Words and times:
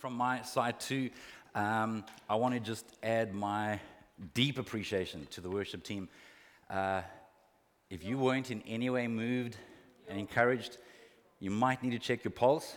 from 0.00 0.14
my 0.14 0.40
side 0.40 0.80
too. 0.80 1.10
Um, 1.54 2.04
I 2.28 2.36
want 2.36 2.54
to 2.54 2.60
just 2.60 2.86
add 3.02 3.34
my 3.34 3.78
deep 4.32 4.58
appreciation 4.58 5.26
to 5.32 5.42
the 5.42 5.50
worship 5.50 5.84
team. 5.84 6.08
Uh, 6.70 7.02
if 7.90 8.02
you 8.02 8.16
weren't 8.16 8.50
in 8.50 8.62
any 8.66 8.88
way 8.88 9.06
moved 9.08 9.58
and 10.08 10.18
encouraged, 10.18 10.78
you 11.38 11.50
might 11.50 11.82
need 11.82 11.90
to 11.90 11.98
check 11.98 12.24
your 12.24 12.30
pulse. 12.30 12.76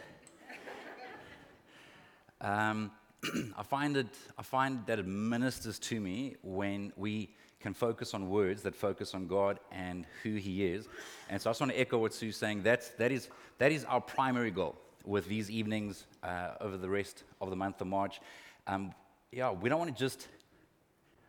Um, 2.42 2.92
I 3.58 3.64
find 3.64 3.96
it, 3.96 4.08
I 4.38 4.42
find 4.42 4.86
that 4.88 5.00
it 5.00 5.08
ministers 5.08 5.80
to 5.80 6.02
me 6.02 6.36
when 6.42 6.92
we 6.98 7.30
can 7.62 7.74
focus 7.74 8.14
on 8.14 8.30
words 8.30 8.64
that 8.64 8.76
focus 8.76 9.16
on 9.16 9.28
God 9.28 9.62
and 9.72 10.06
who 10.24 10.36
He 10.36 10.66
is. 10.66 10.90
And 11.30 11.42
so 11.42 11.50
I 11.50 11.52
just 11.52 11.62
want 11.62 11.72
to 11.72 11.80
echo 11.80 12.00
what 12.00 12.14
Sue's 12.14 12.36
saying. 12.36 12.64
That's, 12.64 12.90
that, 12.98 13.14
is, 13.14 13.30
that 13.60 13.72
is 13.72 13.86
our 13.86 14.02
primary 14.02 14.52
goal 14.52 14.76
with 15.06 15.28
these 15.28 15.50
evenings 15.50 16.06
uh, 16.24 16.52
over 16.62 16.78
the 16.78 16.90
rest 16.90 17.24
of 17.42 17.50
the 17.50 17.56
month 17.56 17.82
of 17.82 17.88
March. 17.88 18.22
Um, 18.68 18.94
yeah, 19.32 19.52
we 19.52 19.70
don't 19.70 19.80
want 19.80 19.96
to 19.96 20.00
just 20.00 20.28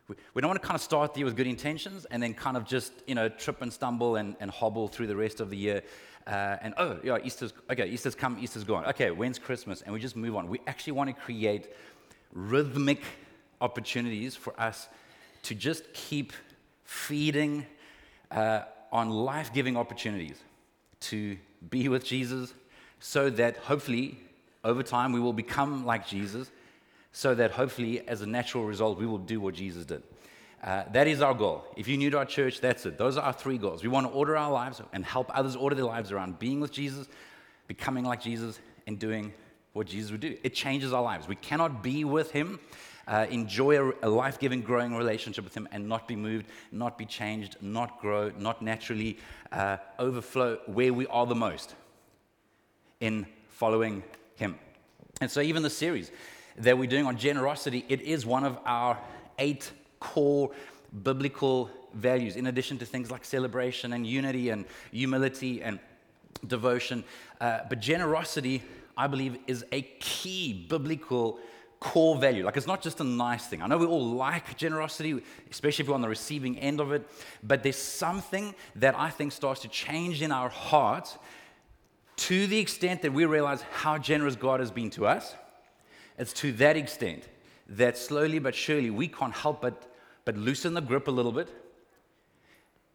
we, 0.09 0.17
we 0.35 0.43
don't 0.43 0.51
want 0.51 0.61
to 0.61 0.67
kind 0.67 0.77
of 0.77 0.83
start 0.83 1.15
the 1.15 1.21
year 1.21 1.25
with 1.27 1.37
good 1.37 1.47
intentions 1.47 2.05
and 2.11 2.23
then 2.23 2.35
kind 2.35 2.57
of 2.57 2.67
just 2.67 2.93
you 3.07 3.15
know 3.15 3.29
trip 3.29 3.63
and 3.63 3.73
stumble 3.73 4.17
and, 4.17 4.37
and 4.41 4.51
hobble 4.51 4.89
through 4.89 5.07
the 5.07 5.17
rest 5.17 5.41
of 5.41 5.51
the 5.51 5.57
year. 5.57 5.83
Uh, 6.27 6.57
and 6.63 6.75
oh 6.79 6.99
yeah, 7.03 7.19
Easter's 7.23 7.53
okay. 7.71 7.87
Easter's 7.87 8.15
come. 8.15 8.39
Easter's 8.41 8.65
gone. 8.65 8.85
Okay, 8.87 9.11
when's 9.11 9.39
Christmas? 9.39 9.83
And 9.83 9.93
we 9.93 10.01
just 10.01 10.17
move 10.17 10.37
on. 10.37 10.49
We 10.49 10.61
actually 10.67 10.93
want 10.95 11.15
to 11.15 11.15
create 11.15 11.73
rhythmic 12.33 13.03
opportunities 13.61 14.35
for 14.35 14.59
us 14.61 14.89
to 15.45 15.55
just 15.55 15.93
keep 15.93 16.33
feeding 16.85 17.67
uh, 18.31 18.63
on 18.93 19.11
life-giving 19.11 19.77
opportunities 19.77 20.43
to 21.01 21.37
be 21.71 21.89
with 21.89 22.05
Jesus, 22.05 22.55
so 23.01 23.31
that 23.31 23.57
hopefully 23.57 24.19
over 24.63 24.83
time 24.83 25.13
we 25.13 25.21
will 25.21 25.33
become 25.33 25.85
like 25.85 26.07
Jesus 26.07 26.51
so 27.15 27.33
that 27.33 27.53
hopefully, 27.53 28.07
as 28.09 28.23
a 28.23 28.27
natural 28.27 28.65
result, 28.65 28.99
we 28.99 29.07
will 29.07 29.19
do 29.19 29.41
what 29.41 29.55
Jesus 29.55 29.87
did. 29.87 30.03
Uh, 30.63 30.83
that 30.93 31.07
is 31.07 31.23
our 31.23 31.33
goal. 31.33 31.65
If 31.77 31.87
you're 31.87 31.97
new 31.97 32.11
to 32.11 32.19
our 32.19 32.25
church, 32.25 32.61
that's 32.61 32.85
it. 32.87 32.99
Those 32.99 33.17
are 33.17 33.23
our 33.23 33.33
three 33.33 33.57
goals. 33.57 33.85
We 33.85 33.89
want 33.89 34.09
to 34.09 34.13
order 34.13 34.37
our 34.37 34.51
lives 34.51 34.83
and 34.93 35.05
help 35.05 35.31
others 35.33 35.55
order 35.55 35.77
their 35.77 35.85
lives 35.85 36.11
around 36.11 36.41
being 36.41 36.59
with 36.59 36.73
Jesus, 36.73 37.07
becoming 37.69 38.05
like 38.05 38.21
Jesus, 38.21 38.59
and 38.89 38.99
doing 38.99 39.33
what 39.75 39.87
Jesus 39.87 40.11
would 40.11 40.23
do. 40.23 40.37
It 40.43 40.55
changes 40.55 40.93
our 40.93 41.03
lives. 41.03 41.29
We 41.29 41.37
cannot 41.37 41.85
be 41.85 42.05
with 42.05 42.33
Him, 42.33 42.59
uh, 43.07 43.27
enjoy 43.31 43.91
a, 43.91 43.93
a 44.03 44.09
life 44.09 44.41
giving, 44.41 44.61
growing 44.61 44.97
relationship 44.97 45.45
with 45.45 45.57
Him, 45.57 45.69
and 45.71 45.89
not 45.89 46.09
be 46.09 46.17
moved, 46.17 46.47
not 46.73 46.99
be 46.99 47.07
changed, 47.07 47.59
not 47.61 48.01
grow, 48.01 48.33
not 48.37 48.61
naturally 48.61 49.19
uh, 49.53 49.77
overflow 50.01 50.59
where 50.67 50.93
we 50.93 51.07
are 51.07 51.27
the 51.27 51.37
most 51.37 51.77
in 53.05 53.27
following 53.51 54.03
Him. 54.37 54.57
And 55.21 55.31
so, 55.31 55.41
even 55.41 55.63
the 55.63 55.71
series, 55.71 56.11
that 56.57 56.79
we're 56.79 56.89
doing 56.89 57.07
on 57.07 57.19
generosity, 57.19 57.85
it 57.89 58.01
is 58.01 58.25
one 58.25 58.45
of 58.45 58.59
our 58.65 58.99
eight 59.39 59.71
core 60.01 60.51
biblical 61.03 61.71
values, 61.93 62.37
in 62.37 62.47
addition 62.47 62.79
to 62.79 62.87
things 62.87 63.11
like 63.11 63.25
celebration 63.25 63.93
and 63.93 64.07
unity 64.07 64.49
and 64.49 64.65
humility 64.91 65.63
and 65.63 65.79
devotion. 66.47 67.05
Uh, 67.41 67.61
but 67.69 67.81
generosity, 67.81 68.63
I 68.97 69.07
believe, 69.07 69.37
is 69.47 69.65
a 69.71 69.83
key 69.83 70.67
biblical 70.69 71.39
core 71.81 72.17
value. 72.17 72.45
Like 72.45 72.57
it's 72.57 72.67
not 72.67 72.81
just 72.81 73.01
a 73.01 73.05
nice 73.05 73.47
thing. 73.47 73.61
I 73.61 73.67
know 73.67 73.77
we 73.77 73.87
all 73.87 74.07
like 74.07 74.57
generosity, 74.57 75.23
especially 75.51 75.83
if 75.83 75.89
we're 75.89 75.95
on 75.95 76.01
the 76.01 76.09
receiving 76.09 76.59
end 76.59 76.81
of 76.81 76.93
it, 76.93 77.07
but 77.43 77.63
there's 77.63 77.77
something 77.77 78.55
that 78.77 78.95
I 78.99 79.11
think 79.11 79.33
starts 79.33 79.61
to 79.63 79.69
change 79.69 80.23
in 80.23 80.33
our 80.33 80.49
hearts 80.49 81.19
to 82.17 82.47
the 82.47 82.59
extent 82.59 83.03
that 83.03 83.13
we 83.13 83.25
realize 83.25 83.63
how 83.63 83.99
generous 83.99 84.37
God 84.37 84.61
has 84.61 84.71
been 84.71 84.91
to 84.91 85.07
us 85.07 85.35
it's 86.19 86.33
to 86.35 86.53
that 86.53 86.77
extent 86.77 87.25
that 87.69 87.99
slowly 87.99 88.39
but 88.39 88.55
surely 88.55 88.91
we 88.91 89.09
can't 89.09 89.35
help 89.35 89.61
but, 89.63 89.91
but 90.25 90.37
loosen 90.37 90.75
the 90.75 90.81
grip 90.81 91.09
a 91.09 91.11
little 91.11 91.33
bit 91.33 91.49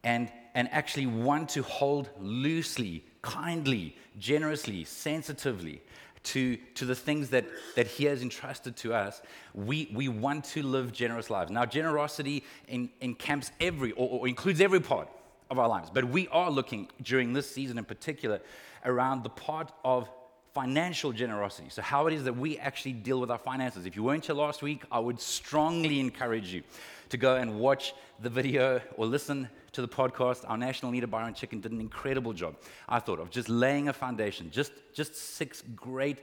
and, 0.04 0.32
and 0.56 0.70
actually 0.72 1.06
want 1.06 1.50
to 1.50 1.64
hold 1.64 2.10
loosely, 2.20 3.04
kindly, 3.22 3.98
generously, 4.18 4.84
sensitively 4.86 5.82
to, 6.24 6.58
to 6.76 6.86
the 6.86 6.96
things 6.96 7.30
that, 7.30 7.46
that 7.76 7.88
He 7.88 8.06
has 8.06 8.22
entrusted 8.22 8.76
to 8.78 8.94
us. 8.94 9.22
We, 9.54 9.92
we 9.94 10.08
want 10.08 10.46
to 10.46 10.64
live 10.64 10.94
generous 10.94 11.30
lives. 11.30 11.52
Now, 11.52 11.66
generosity 11.66 12.44
in, 12.68 12.90
encamps 13.02 13.52
every 13.60 13.92
or, 13.94 14.22
or 14.22 14.28
includes 14.28 14.62
every 14.62 14.80
part 14.80 15.10
of 15.50 15.60
our 15.60 15.68
lives, 15.68 15.90
but 15.94 16.06
we 16.06 16.28
are 16.30 16.52
looking 16.52 16.88
during 17.02 17.34
this 17.34 17.50
season 17.50 17.78
in 17.78 17.86
particular 17.86 18.40
around 18.86 19.24
the 19.24 19.30
part 19.30 19.72
of 19.84 20.10
financial 20.54 21.12
generosity. 21.12 21.70
So, 21.70 21.82
how 21.82 22.08
it 22.08 22.14
is 22.14 22.24
that 22.24 22.36
we 22.36 22.58
actually 22.58 22.94
deal 22.94 23.20
with 23.20 23.32
our 23.32 23.38
finances. 23.38 23.86
If 23.86 23.96
you 23.96 24.04
weren't 24.04 24.26
here 24.26 24.36
last 24.36 24.62
week, 24.62 24.84
I 24.92 25.00
would 25.00 25.20
strongly 25.20 26.00
encourage 26.00 26.54
you 26.54 26.64
to 27.10 27.18
go 27.18 27.36
and 27.36 27.60
watch 27.60 27.94
the 28.22 28.30
video 28.30 28.82
or 28.98 29.06
listen 29.06 29.50
to 29.72 29.82
the 29.82 29.88
podcast. 29.88 30.46
Our 30.48 30.58
national 30.58 30.92
leader, 30.92 31.08
Byron 31.08 31.34
Chicken, 31.34 31.62
did 31.62 31.72
an 31.72 31.80
incredible 31.80 32.34
job, 32.34 32.56
I 32.88 33.00
thought, 33.00 33.20
of 33.20 33.30
just 33.30 33.50
laying 33.50 33.90
a 33.90 33.94
foundation, 33.94 34.50
just, 34.52 34.72
just 34.94 35.16
six 35.16 35.64
great 35.76 36.20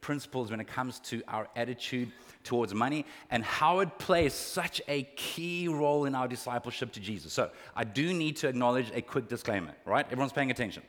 principles 0.00 0.50
when 0.50 0.60
it 0.60 0.66
comes 0.66 0.98
to 1.00 1.22
our 1.28 1.48
attitude 1.56 2.10
towards 2.44 2.72
money 2.74 3.04
and 3.30 3.44
how 3.44 3.80
it 3.80 3.98
plays 3.98 4.32
such 4.34 4.80
a 4.88 5.02
key 5.16 5.68
role 5.68 6.04
in 6.04 6.14
our 6.14 6.28
discipleship 6.28 6.92
to 6.92 7.00
Jesus. 7.00 7.32
So, 7.32 7.50
I 7.76 7.84
do 7.84 8.12
need 8.14 8.36
to 8.36 8.48
acknowledge 8.48 8.90
a 8.94 9.02
quick 9.02 9.28
disclaimer, 9.28 9.74
right? 9.84 10.06
Everyone's 10.06 10.32
paying 10.32 10.50
attention. 10.50 10.82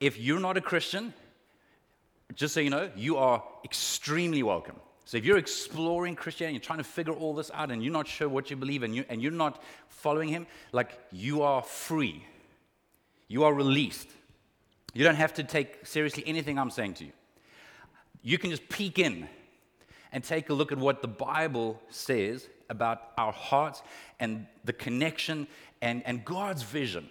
If 0.00 0.18
you're 0.18 0.40
not 0.40 0.56
a 0.56 0.60
Christian, 0.60 1.14
just 2.34 2.54
so 2.54 2.60
you 2.60 2.70
know, 2.70 2.90
you 2.96 3.16
are 3.16 3.42
extremely 3.64 4.42
welcome. 4.42 4.76
So 5.04 5.18
if 5.18 5.24
you're 5.24 5.38
exploring 5.38 6.16
Christianity, 6.16 6.54
you're 6.54 6.62
trying 6.62 6.78
to 6.78 6.84
figure 6.84 7.12
all 7.12 7.34
this 7.34 7.50
out, 7.52 7.70
and 7.70 7.82
you're 7.82 7.92
not 7.92 8.08
sure 8.08 8.28
what 8.28 8.50
you 8.50 8.56
believe, 8.56 8.82
and, 8.82 8.94
you, 8.94 9.04
and 9.08 9.22
you're 9.22 9.32
not 9.32 9.62
following 9.88 10.28
Him, 10.28 10.46
like 10.72 10.98
you 11.12 11.42
are 11.42 11.62
free. 11.62 12.24
You 13.28 13.44
are 13.44 13.52
released. 13.52 14.08
You 14.94 15.04
don't 15.04 15.16
have 15.16 15.34
to 15.34 15.44
take 15.44 15.86
seriously 15.86 16.22
anything 16.26 16.58
I'm 16.58 16.70
saying 16.70 16.94
to 16.94 17.04
you. 17.04 17.12
You 18.26 18.38
can 18.38 18.50
just 18.50 18.66
peek 18.70 18.98
in 18.98 19.28
and 20.10 20.24
take 20.24 20.48
a 20.48 20.54
look 20.54 20.72
at 20.72 20.78
what 20.78 21.02
the 21.02 21.08
Bible 21.08 21.80
says 21.90 22.48
about 22.70 23.02
our 23.18 23.32
hearts 23.32 23.82
and 24.18 24.46
the 24.64 24.72
connection 24.72 25.46
and, 25.82 26.02
and 26.06 26.24
God's 26.24 26.62
vision 26.62 27.10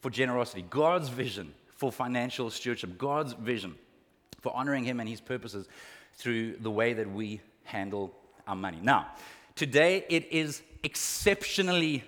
for 0.00 0.10
generosity, 0.10 0.64
God's 0.68 1.08
vision 1.08 1.54
for 1.76 1.92
financial 1.92 2.50
stewardship, 2.50 2.98
God's 2.98 3.32
vision 3.34 3.76
for 4.40 4.54
honoring 4.56 4.82
Him 4.82 4.98
and 4.98 5.08
His 5.08 5.20
purposes 5.20 5.68
through 6.14 6.56
the 6.56 6.70
way 6.70 6.94
that 6.94 7.08
we 7.08 7.40
handle 7.62 8.12
our 8.48 8.56
money. 8.56 8.80
Now, 8.82 9.06
today 9.54 10.04
it 10.08 10.32
is 10.32 10.62
exceptionally 10.82 12.02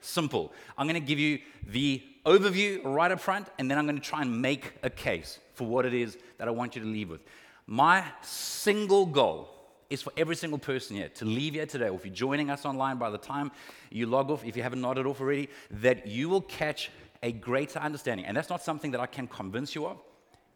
simple. 0.00 0.50
I'm 0.78 0.88
going 0.88 1.00
to 1.00 1.06
give 1.06 1.18
you 1.18 1.40
the 1.66 2.02
overview 2.24 2.82
right 2.84 3.10
up 3.10 3.20
front, 3.20 3.48
and 3.58 3.70
then 3.70 3.76
I'm 3.76 3.84
going 3.84 3.98
to 3.98 4.02
try 4.02 4.22
and 4.22 4.40
make 4.40 4.72
a 4.82 4.88
case 4.88 5.38
for 5.54 5.66
what 5.66 5.84
it 5.84 5.92
is 5.92 6.16
that 6.38 6.48
I 6.48 6.50
want 6.50 6.74
you 6.74 6.82
to 6.82 6.88
leave 6.88 7.10
with. 7.10 7.20
My 7.66 8.04
single 8.22 9.06
goal 9.06 9.48
is 9.88 10.02
for 10.02 10.12
every 10.16 10.36
single 10.36 10.58
person 10.58 10.96
here 10.96 11.08
to 11.10 11.24
leave 11.24 11.54
here 11.54 11.66
today, 11.66 11.88
or 11.88 11.94
if 11.94 12.04
you're 12.04 12.14
joining 12.14 12.50
us 12.50 12.64
online 12.64 12.96
by 12.98 13.10
the 13.10 13.18
time 13.18 13.52
you 13.90 14.06
log 14.06 14.30
off, 14.30 14.44
if 14.44 14.56
you 14.56 14.62
haven't 14.62 14.80
nodded 14.80 15.06
off 15.06 15.20
already, 15.20 15.48
that 15.70 16.06
you 16.06 16.28
will 16.28 16.40
catch 16.40 16.90
a 17.22 17.30
greater 17.30 17.78
understanding. 17.78 18.26
And 18.26 18.36
that's 18.36 18.50
not 18.50 18.62
something 18.62 18.90
that 18.92 19.00
I 19.00 19.06
can 19.06 19.26
convince 19.26 19.74
you 19.74 19.86
of. 19.86 19.98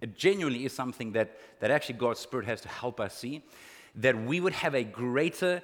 It 0.00 0.16
genuinely 0.16 0.64
is 0.64 0.72
something 0.72 1.12
that, 1.12 1.38
that 1.60 1.70
actually 1.70 1.96
God's 1.96 2.20
Spirit 2.20 2.46
has 2.46 2.60
to 2.62 2.68
help 2.68 3.00
us 3.00 3.16
see, 3.16 3.44
that 3.96 4.18
we 4.18 4.40
would 4.40 4.52
have 4.52 4.74
a 4.74 4.84
greater 4.84 5.62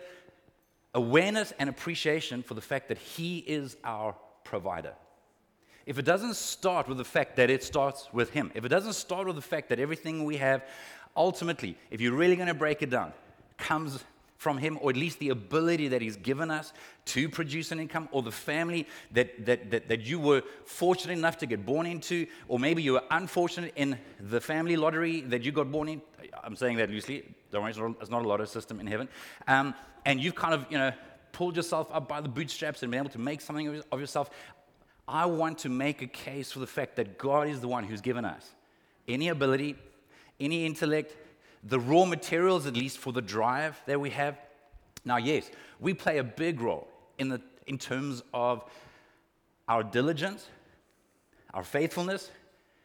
awareness 0.94 1.52
and 1.58 1.68
appreciation 1.68 2.42
for 2.42 2.54
the 2.54 2.60
fact 2.60 2.88
that 2.88 2.98
He 2.98 3.38
is 3.38 3.76
our 3.84 4.14
provider. 4.44 4.94
If 5.84 5.98
it 5.98 6.04
doesn't 6.04 6.36
start 6.36 6.88
with 6.88 6.98
the 6.98 7.04
fact 7.04 7.36
that 7.36 7.50
it 7.50 7.64
starts 7.64 8.08
with 8.12 8.30
Him, 8.30 8.52
if 8.54 8.64
it 8.64 8.68
doesn't 8.68 8.92
start 8.92 9.26
with 9.26 9.36
the 9.36 9.42
fact 9.42 9.68
that 9.70 9.80
everything 9.80 10.24
we 10.24 10.36
have, 10.36 10.64
ultimately, 11.16 11.76
if 11.90 12.00
you're 12.00 12.14
really 12.14 12.36
going 12.36 12.48
to 12.48 12.54
break 12.54 12.82
it 12.82 12.90
down, 12.90 13.12
comes 13.58 14.02
from 14.42 14.58
Him, 14.58 14.76
or 14.80 14.90
at 14.90 14.96
least 14.96 15.20
the 15.20 15.28
ability 15.28 15.88
that 15.88 16.02
He's 16.02 16.16
given 16.16 16.50
us 16.50 16.72
to 17.06 17.28
produce 17.28 17.70
an 17.70 17.78
income, 17.78 18.08
or 18.10 18.22
the 18.22 18.32
family 18.32 18.88
that, 19.12 19.46
that, 19.46 19.70
that, 19.70 19.88
that, 19.88 20.00
you 20.00 20.18
were 20.18 20.42
fortunate 20.64 21.12
enough 21.12 21.38
to 21.38 21.46
get 21.46 21.64
born 21.64 21.86
into, 21.86 22.26
or 22.48 22.58
maybe 22.58 22.82
you 22.82 22.94
were 22.94 23.04
unfortunate 23.10 23.72
in 23.76 23.96
the 24.18 24.40
family 24.40 24.76
lottery 24.76 25.20
that 25.20 25.42
you 25.42 25.52
got 25.52 25.70
born 25.70 25.88
in. 25.88 26.02
I'm 26.42 26.56
saying 26.56 26.78
that 26.78 26.90
loosely. 26.90 27.24
Don't 27.52 27.62
worry, 27.62 27.94
it's 28.00 28.10
not, 28.10 28.24
a 28.24 28.28
lottery 28.28 28.48
system 28.48 28.80
in 28.80 28.86
heaven. 28.88 29.08
Um, 29.46 29.74
and 30.04 30.20
you've 30.20 30.34
kind 30.34 30.54
of, 30.54 30.66
you 30.70 30.78
know, 30.78 30.92
pulled 31.30 31.56
yourself 31.56 31.88
up 31.92 32.08
by 32.08 32.20
the 32.20 32.28
bootstraps 32.28 32.82
and 32.82 32.90
been 32.90 33.00
able 33.00 33.10
to 33.10 33.20
make 33.20 33.40
something 33.40 33.82
of 33.92 34.00
yourself. 34.00 34.30
I 35.06 35.26
want 35.26 35.58
to 35.58 35.68
make 35.68 36.02
a 36.02 36.06
case 36.06 36.50
for 36.50 36.58
the 36.58 36.66
fact 36.66 36.96
that 36.96 37.18
God 37.18 37.48
is 37.48 37.60
the 37.60 37.68
one 37.68 37.84
who's 37.84 38.00
given 38.00 38.24
us 38.24 38.50
any 39.08 39.28
ability, 39.28 39.76
any 40.44 40.66
intellect, 40.66 41.16
the 41.62 41.78
raw 41.78 42.04
materials, 42.04 42.66
at 42.66 42.74
least 42.74 42.98
for 42.98 43.12
the 43.12 43.22
drive 43.22 43.80
that 43.86 44.00
we 44.00 44.10
have. 44.10 44.38
Now, 45.04 45.16
yes, 45.16 45.50
we 45.80 45.94
play 45.94 46.18
a 46.18 46.24
big 46.24 46.60
role 46.60 46.88
in, 47.18 47.28
the, 47.28 47.40
in 47.66 47.78
terms 47.78 48.22
of 48.34 48.64
our 49.68 49.82
diligence, 49.82 50.48
our 51.54 51.64
faithfulness. 51.64 52.30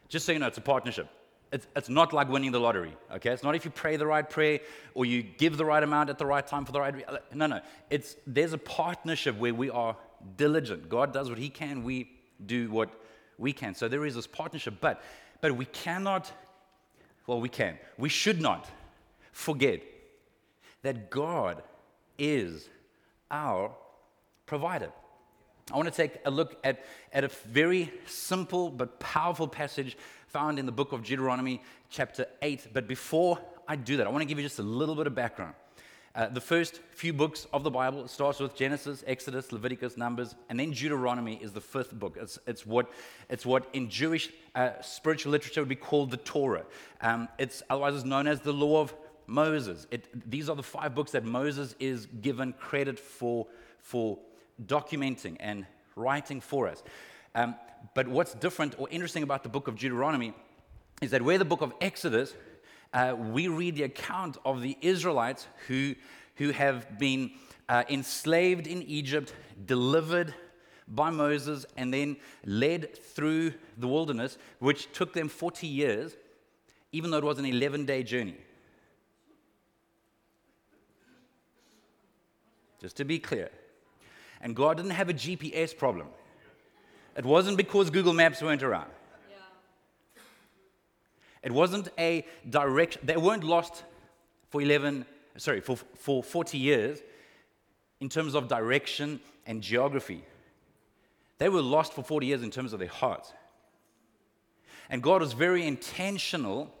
Just 0.08 0.26
so 0.26 0.32
you 0.32 0.38
know, 0.38 0.46
it's 0.46 0.58
a 0.58 0.62
partnership. 0.62 1.08
it's, 1.52 1.66
it's 1.74 1.88
not 1.88 2.12
like 2.12 2.28
winning 2.28 2.52
the 2.52 2.60
lottery, 2.60 2.94
okay? 3.14 3.30
It's 3.30 3.42
not 3.42 3.54
if 3.54 3.64
you 3.64 3.70
pray 3.70 3.96
the 3.96 4.06
right 4.06 4.28
prayer 4.28 4.60
or 4.94 5.06
you 5.06 5.22
give 5.22 5.56
the 5.56 5.64
right 5.64 5.82
amount 5.82 6.10
at 6.10 6.18
the 6.18 6.26
right 6.26 6.46
time 6.46 6.64
for 6.64 6.72
the 6.72 6.80
right. 6.80 6.94
No, 7.34 7.46
no. 7.46 7.60
It's, 7.90 8.16
there's 8.26 8.52
a 8.52 8.58
partnership 8.58 9.36
where 9.38 9.54
we 9.54 9.70
are 9.70 9.96
diligent. 10.36 10.88
God 10.88 11.12
does 11.12 11.28
what 11.28 11.38
He 11.38 11.48
can, 11.48 11.84
we 11.84 12.10
do 12.44 12.70
what 12.70 12.90
we 13.38 13.52
can. 13.52 13.74
So 13.74 13.88
there 13.88 14.04
is 14.04 14.14
this 14.14 14.26
partnership, 14.26 14.74
but, 14.80 15.02
but 15.40 15.52
we 15.52 15.64
cannot, 15.66 16.30
well, 17.28 17.40
we 17.40 17.50
can. 17.50 17.78
We 17.98 18.08
should 18.08 18.40
not 18.40 18.66
forget 19.32 19.82
that 20.82 21.10
God 21.10 21.62
is 22.18 22.68
our 23.30 23.70
provider. 24.46 24.90
I 25.70 25.76
want 25.76 25.92
to 25.92 25.94
take 25.94 26.18
a 26.24 26.30
look 26.30 26.56
at, 26.64 26.86
at 27.12 27.24
a 27.24 27.28
very 27.28 27.92
simple 28.06 28.70
but 28.70 28.98
powerful 28.98 29.46
passage 29.46 29.98
found 30.28 30.58
in 30.58 30.64
the 30.64 30.72
book 30.72 30.92
of 30.92 31.04
Deuteronomy, 31.04 31.62
chapter 31.90 32.24
8. 32.40 32.68
But 32.72 32.88
before 32.88 33.38
I 33.68 33.76
do 33.76 33.98
that, 33.98 34.06
I 34.06 34.10
want 34.10 34.22
to 34.22 34.26
give 34.26 34.38
you 34.38 34.44
just 34.44 34.58
a 34.58 34.62
little 34.62 34.94
bit 34.94 35.06
of 35.06 35.14
background. 35.14 35.54
Uh, 36.18 36.28
the 36.28 36.40
first 36.40 36.80
few 36.90 37.12
books 37.12 37.46
of 37.52 37.62
the 37.62 37.70
Bible 37.70 38.08
starts 38.08 38.40
with 38.40 38.56
Genesis, 38.56 39.04
Exodus, 39.06 39.52
Leviticus, 39.52 39.96
Numbers, 39.96 40.34
and 40.48 40.58
then 40.58 40.72
Deuteronomy 40.72 41.38
is 41.40 41.52
the 41.52 41.60
fifth 41.60 41.92
book. 41.96 42.18
It's, 42.20 42.40
it's, 42.44 42.66
what, 42.66 42.90
it's 43.30 43.46
what 43.46 43.68
in 43.72 43.88
Jewish 43.88 44.28
uh, 44.56 44.70
spiritual 44.80 45.30
literature 45.30 45.60
would 45.60 45.68
be 45.68 45.76
called 45.76 46.10
the 46.10 46.16
Torah. 46.16 46.64
Um, 47.02 47.28
it's 47.38 47.62
otherwise 47.70 47.94
it's 47.94 48.04
known 48.04 48.26
as 48.26 48.40
the 48.40 48.52
Law 48.52 48.80
of 48.80 48.92
Moses. 49.28 49.86
It, 49.92 50.28
these 50.28 50.48
are 50.48 50.56
the 50.56 50.62
five 50.64 50.92
books 50.92 51.12
that 51.12 51.24
Moses 51.24 51.76
is 51.78 52.06
given 52.20 52.52
credit 52.54 52.98
for, 52.98 53.46
for 53.80 54.18
documenting 54.66 55.36
and 55.38 55.66
writing 55.94 56.40
for 56.40 56.66
us. 56.66 56.82
Um, 57.36 57.54
but 57.94 58.08
what's 58.08 58.34
different 58.34 58.74
or 58.76 58.88
interesting 58.90 59.22
about 59.22 59.44
the 59.44 59.48
book 59.50 59.68
of 59.68 59.76
Deuteronomy 59.76 60.34
is 61.00 61.12
that 61.12 61.22
where 61.22 61.38
the 61.38 61.44
book 61.44 61.60
of 61.60 61.72
Exodus, 61.80 62.34
uh, 62.92 63.14
we 63.16 63.48
read 63.48 63.76
the 63.76 63.82
account 63.82 64.36
of 64.44 64.62
the 64.62 64.76
Israelites 64.80 65.46
who, 65.66 65.94
who 66.36 66.50
have 66.50 66.98
been 66.98 67.32
uh, 67.68 67.84
enslaved 67.88 68.66
in 68.66 68.82
Egypt, 68.82 69.34
delivered 69.66 70.34
by 70.86 71.10
Moses, 71.10 71.66
and 71.76 71.92
then 71.92 72.16
led 72.44 72.96
through 72.96 73.52
the 73.76 73.86
wilderness, 73.86 74.38
which 74.58 74.90
took 74.92 75.12
them 75.12 75.28
40 75.28 75.66
years, 75.66 76.16
even 76.92 77.10
though 77.10 77.18
it 77.18 77.24
was 77.24 77.38
an 77.38 77.44
11 77.44 77.84
day 77.84 78.02
journey. 78.02 78.36
Just 82.80 82.96
to 82.96 83.04
be 83.04 83.18
clear. 83.18 83.50
And 84.40 84.54
God 84.54 84.76
didn't 84.76 84.92
have 84.92 85.08
a 85.08 85.14
GPS 85.14 85.76
problem. 85.76 86.06
It 87.16 87.24
wasn't 87.24 87.56
because 87.56 87.90
Google 87.90 88.12
Maps 88.12 88.40
weren't 88.40 88.62
around. 88.62 88.90
It 91.42 91.52
wasn't 91.52 91.88
a 91.98 92.26
direction. 92.48 93.02
They 93.04 93.16
weren't 93.16 93.44
lost 93.44 93.84
for 94.50 94.60
11, 94.60 95.06
sorry, 95.36 95.60
for, 95.60 95.76
for 95.76 96.22
40 96.22 96.58
years 96.58 97.00
in 98.00 98.08
terms 98.08 98.34
of 98.34 98.48
direction 98.48 99.20
and 99.46 99.62
geography. 99.62 100.24
They 101.38 101.48
were 101.48 101.62
lost 101.62 101.92
for 101.92 102.02
40 102.02 102.26
years 102.26 102.42
in 102.42 102.50
terms 102.50 102.72
of 102.72 102.78
their 102.78 102.88
hearts. 102.88 103.32
And 104.90 105.02
God 105.02 105.20
was 105.20 105.32
very 105.32 105.66
intentional 105.66 106.72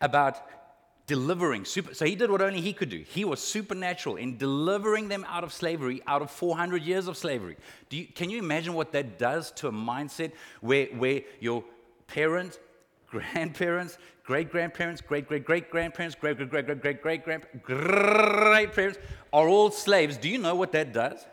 about 0.00 0.42
delivering. 1.06 1.64
Super, 1.64 1.94
so 1.94 2.04
he 2.04 2.14
did 2.14 2.30
what 2.30 2.40
only 2.40 2.60
he 2.60 2.72
could 2.72 2.88
do. 2.88 3.04
He 3.06 3.24
was 3.24 3.40
supernatural 3.40 4.16
in 4.16 4.38
delivering 4.38 5.08
them 5.08 5.24
out 5.28 5.44
of 5.44 5.52
slavery, 5.52 6.02
out 6.06 6.22
of 6.22 6.30
400 6.30 6.82
years 6.82 7.06
of 7.08 7.16
slavery. 7.16 7.56
You, 7.90 8.06
can 8.06 8.30
you 8.30 8.38
imagine 8.38 8.74
what 8.74 8.92
that 8.92 9.18
does 9.18 9.50
to 9.52 9.68
a 9.68 9.72
mindset 9.72 10.32
where, 10.60 10.86
where 10.86 11.22
your 11.40 11.62
parents, 12.06 12.58
grandparents, 13.14 13.98
great 14.24 14.50
grandparents, 14.50 15.00
great 15.00 15.28
great 15.28 15.44
great 15.44 15.70
grandparents, 15.70 16.16
great 16.16 16.36
great 16.36 16.50
great 16.50 16.66
great 16.66 17.02
great 17.02 17.24
great 17.24 17.62
great 17.62 18.72
parents 18.74 18.98
are 19.32 19.48
all 19.48 19.70
slaves? 19.70 20.16
Do 20.16 20.28
you 20.28 20.38
know 20.38 20.56
what 20.56 20.72
that 20.72 20.92
does 20.92 21.24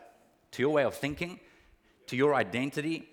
to 0.52 0.62
your 0.62 0.72
way 0.72 0.84
of 0.84 0.94
thinking, 0.94 1.40
to 2.06 2.16
your 2.16 2.34
identity, 2.34 3.08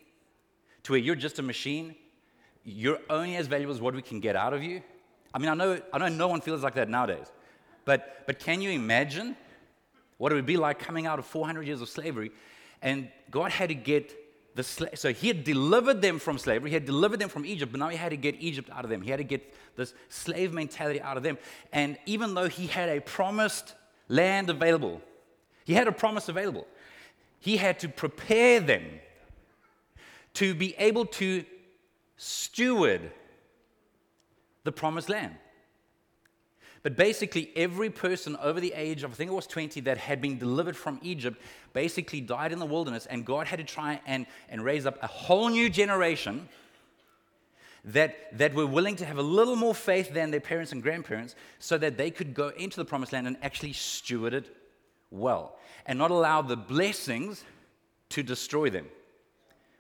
to 0.84 0.94
where 0.94 1.00
you're 1.00 1.16
just 1.16 1.40
a 1.40 1.42
machine? 1.42 1.96
You're 2.64 3.00
only 3.10 3.36
as 3.38 3.48
valuable 3.48 3.74
as 3.74 3.82
what 3.82 3.96
we 3.96 4.04
can 4.04 4.20
get 4.20 4.36
out 4.36 4.54
of 4.54 4.62
you. 4.62 4.84
I 5.34 5.40
mean, 5.40 5.50
I 5.50 5.56
know, 5.56 5.82
I 5.92 5.98
know 5.98 6.10
no 6.10 6.28
one 6.28 6.42
feels 6.42 6.62
like 6.62 6.76
that 6.76 6.90
nowadays, 6.90 7.32
but, 7.86 8.24
but 8.28 8.40
can 8.40 8.62
you 8.62 8.70
imagine 8.70 9.36
what 10.18 10.32
it 10.32 10.36
would 10.36 10.46
be 10.46 10.58
like 10.58 10.78
coming 10.78 11.08
out 11.08 11.18
of 11.18 11.26
400 11.26 11.66
years 11.66 11.82
of 11.82 11.90
slavery? 11.90 12.32
And 12.82 13.10
God 13.32 13.52
had 13.52 13.70
to 13.70 13.76
get 13.76 14.16
slave, 14.64 14.98
so 14.98 15.14
He 15.14 15.28
had 15.28 15.44
delivered 15.44 16.02
them 16.02 16.20
from 16.20 16.38
slavery, 16.38 16.70
He 16.70 16.74
had 16.74 16.86
delivered 16.86 17.20
them 17.20 17.30
from 17.30 17.46
Egypt, 17.46 17.72
but 17.72 17.80
now 17.80 17.90
He 17.90 17.98
had 17.98 18.10
to 18.10 18.18
get 18.18 18.36
Egypt 18.40 18.70
out 18.72 18.84
of 18.84 18.90
them. 18.90 19.02
He 19.02 19.10
had 19.10 19.18
to 19.18 19.24
get 19.24 19.54
this 19.76 19.94
slave 20.10 20.54
mentality 20.54 21.02
out 21.02 21.18
of 21.18 21.24
them. 21.24 21.38
And 21.72 21.98
even 22.06 22.34
though 22.34 22.48
He 22.48 22.68
had 22.68 22.90
a 22.90 23.02
promised 23.02 23.76
land 24.08 24.50
available, 24.50 25.02
He 25.66 25.74
had 25.74 25.88
a 25.88 25.92
promise 25.92 26.30
available, 26.30 26.68
He 27.40 27.58
had 27.58 27.80
to 27.80 27.90
prepare 27.90 28.60
them 28.60 28.84
to 30.36 30.54
be 30.54 30.76
able 30.78 31.06
to 31.06 31.44
steward 32.18 33.12
the 34.64 34.72
promised 34.72 35.10
land. 35.10 35.36
But 36.82 36.96
basically, 36.96 37.52
every 37.56 37.90
person 37.90 38.38
over 38.42 38.60
the 38.60 38.74
age 38.74 39.04
of, 39.04 39.12
I 39.12 39.16
think 39.16 39.32
it 39.32 39.34
was 39.34 39.48
20, 39.48 39.82
that 39.82 39.98
had 39.98 40.22
been 40.22 40.38
delivered 40.38 40.78
from 40.78 41.00
Egypt 41.02 41.42
basically 41.74 42.22
died 42.22 42.52
in 42.52 42.60
the 42.60 42.66
wilderness, 42.66 43.06
and 43.06 43.26
God 43.26 43.48
had 43.48 43.58
to 43.60 43.66
try 43.66 44.00
and, 44.06 44.26
and 44.48 44.64
raise 44.64 44.86
up 44.86 44.98
a 45.02 45.08
whole 45.08 45.50
new 45.50 45.70
generation 45.70 46.48
that, 47.86 48.38
that 48.38 48.54
were 48.54 48.66
willing 48.66 48.96
to 48.98 49.06
have 49.06 49.18
a 49.18 49.24
little 49.24 49.56
more 49.56 49.76
faith 49.76 50.14
than 50.14 50.32
their 50.32 50.40
parents 50.40 50.72
and 50.72 50.82
grandparents 50.82 51.36
so 51.60 51.78
that 51.78 51.98
they 51.98 52.12
could 52.12 52.34
go 52.34 52.50
into 52.50 52.78
the 52.78 52.86
promised 52.86 53.14
land 53.14 53.28
and 53.28 53.38
actually 53.42 53.74
steward 53.74 54.34
it 54.34 54.56
well 55.12 55.58
and 55.86 55.98
not 55.98 56.12
allow 56.12 56.42
the 56.42 56.58
blessings 56.58 57.44
to 58.10 58.24
destroy 58.24 58.70
them, 58.70 58.88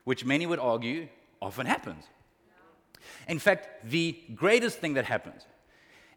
which 0.03 0.25
many 0.25 0.45
would 0.45 0.59
argue 0.59 1.07
often 1.41 1.65
happens. 1.65 2.03
In 3.27 3.39
fact, 3.39 3.89
the 3.89 4.17
greatest 4.35 4.79
thing 4.79 4.95
that 4.95 5.05
happens 5.05 5.45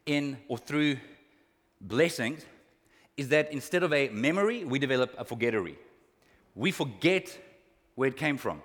in 0.06 0.38
or 0.48 0.58
through 0.58 0.96
blessings 1.80 2.44
is 3.16 3.28
that 3.28 3.52
instead 3.52 3.82
of 3.82 3.92
a 3.92 4.08
memory, 4.08 4.64
we 4.64 4.78
develop 4.78 5.14
a 5.18 5.24
forgettery. 5.24 5.78
We 6.54 6.70
forget 6.70 7.38
where 7.94 8.08
it 8.08 8.16
came 8.16 8.38
from. 8.38 8.62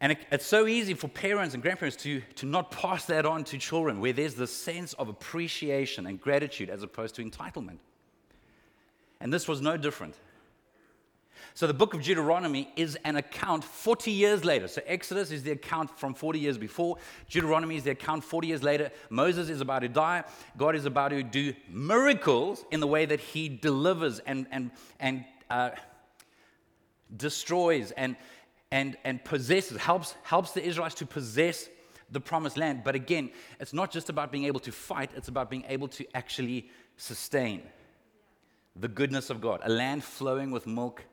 And 0.00 0.12
it, 0.12 0.18
it's 0.32 0.46
so 0.46 0.66
easy 0.66 0.94
for 0.94 1.06
parents 1.06 1.54
and 1.54 1.62
grandparents 1.62 1.96
to, 1.98 2.20
to 2.36 2.46
not 2.46 2.72
pass 2.72 3.04
that 3.06 3.24
on 3.24 3.44
to 3.44 3.58
children, 3.58 4.00
where 4.00 4.12
there's 4.12 4.34
this 4.34 4.52
sense 4.52 4.94
of 4.94 5.08
appreciation 5.08 6.06
and 6.06 6.20
gratitude 6.20 6.70
as 6.70 6.82
opposed 6.82 7.14
to 7.14 7.24
entitlement. 7.24 7.78
And 9.20 9.32
this 9.32 9.46
was 9.46 9.60
no 9.60 9.76
different. 9.76 10.16
So 11.54 11.66
the 11.66 11.74
book 11.74 11.92
of 11.92 12.02
Deuteronomy 12.02 12.72
is 12.76 12.96
an 13.04 13.16
account 13.16 13.62
40 13.62 14.10
years 14.10 14.44
later. 14.44 14.68
So 14.68 14.80
Exodus 14.86 15.30
is 15.30 15.42
the 15.42 15.52
account 15.52 15.98
from 15.98 16.14
40 16.14 16.38
years 16.38 16.56
before. 16.56 16.96
Deuteronomy 17.28 17.76
is 17.76 17.84
the 17.84 17.90
account 17.90 18.24
40 18.24 18.48
years 18.48 18.62
later. 18.62 18.90
Moses 19.10 19.50
is 19.50 19.60
about 19.60 19.80
to 19.80 19.88
die. 19.88 20.24
God 20.56 20.74
is 20.74 20.86
about 20.86 21.08
to 21.08 21.22
do 21.22 21.52
miracles 21.68 22.64
in 22.70 22.80
the 22.80 22.86
way 22.86 23.04
that 23.04 23.20
he 23.20 23.48
delivers 23.48 24.18
and, 24.20 24.46
and, 24.50 24.70
and 24.98 25.24
uh, 25.50 25.70
destroys 27.14 27.90
and, 27.92 28.16
and, 28.70 28.96
and 29.04 29.22
possesses, 29.22 29.76
helps, 29.76 30.14
helps 30.22 30.52
the 30.52 30.64
Israelites 30.64 30.94
to 30.96 31.06
possess 31.06 31.68
the 32.10 32.20
promised 32.20 32.56
land. 32.56 32.82
But 32.82 32.94
again, 32.94 33.30
it's 33.60 33.74
not 33.74 33.90
just 33.90 34.08
about 34.08 34.32
being 34.32 34.44
able 34.44 34.60
to 34.60 34.72
fight, 34.72 35.10
it's 35.16 35.28
about 35.28 35.50
being 35.50 35.64
able 35.68 35.88
to 35.88 36.06
actually 36.14 36.70
sustain 36.96 37.62
the 38.74 38.88
goodness 38.88 39.28
of 39.28 39.42
God, 39.42 39.60
a 39.64 39.68
land 39.68 40.02
flowing 40.02 40.50
with 40.50 40.66
milk 40.66 41.04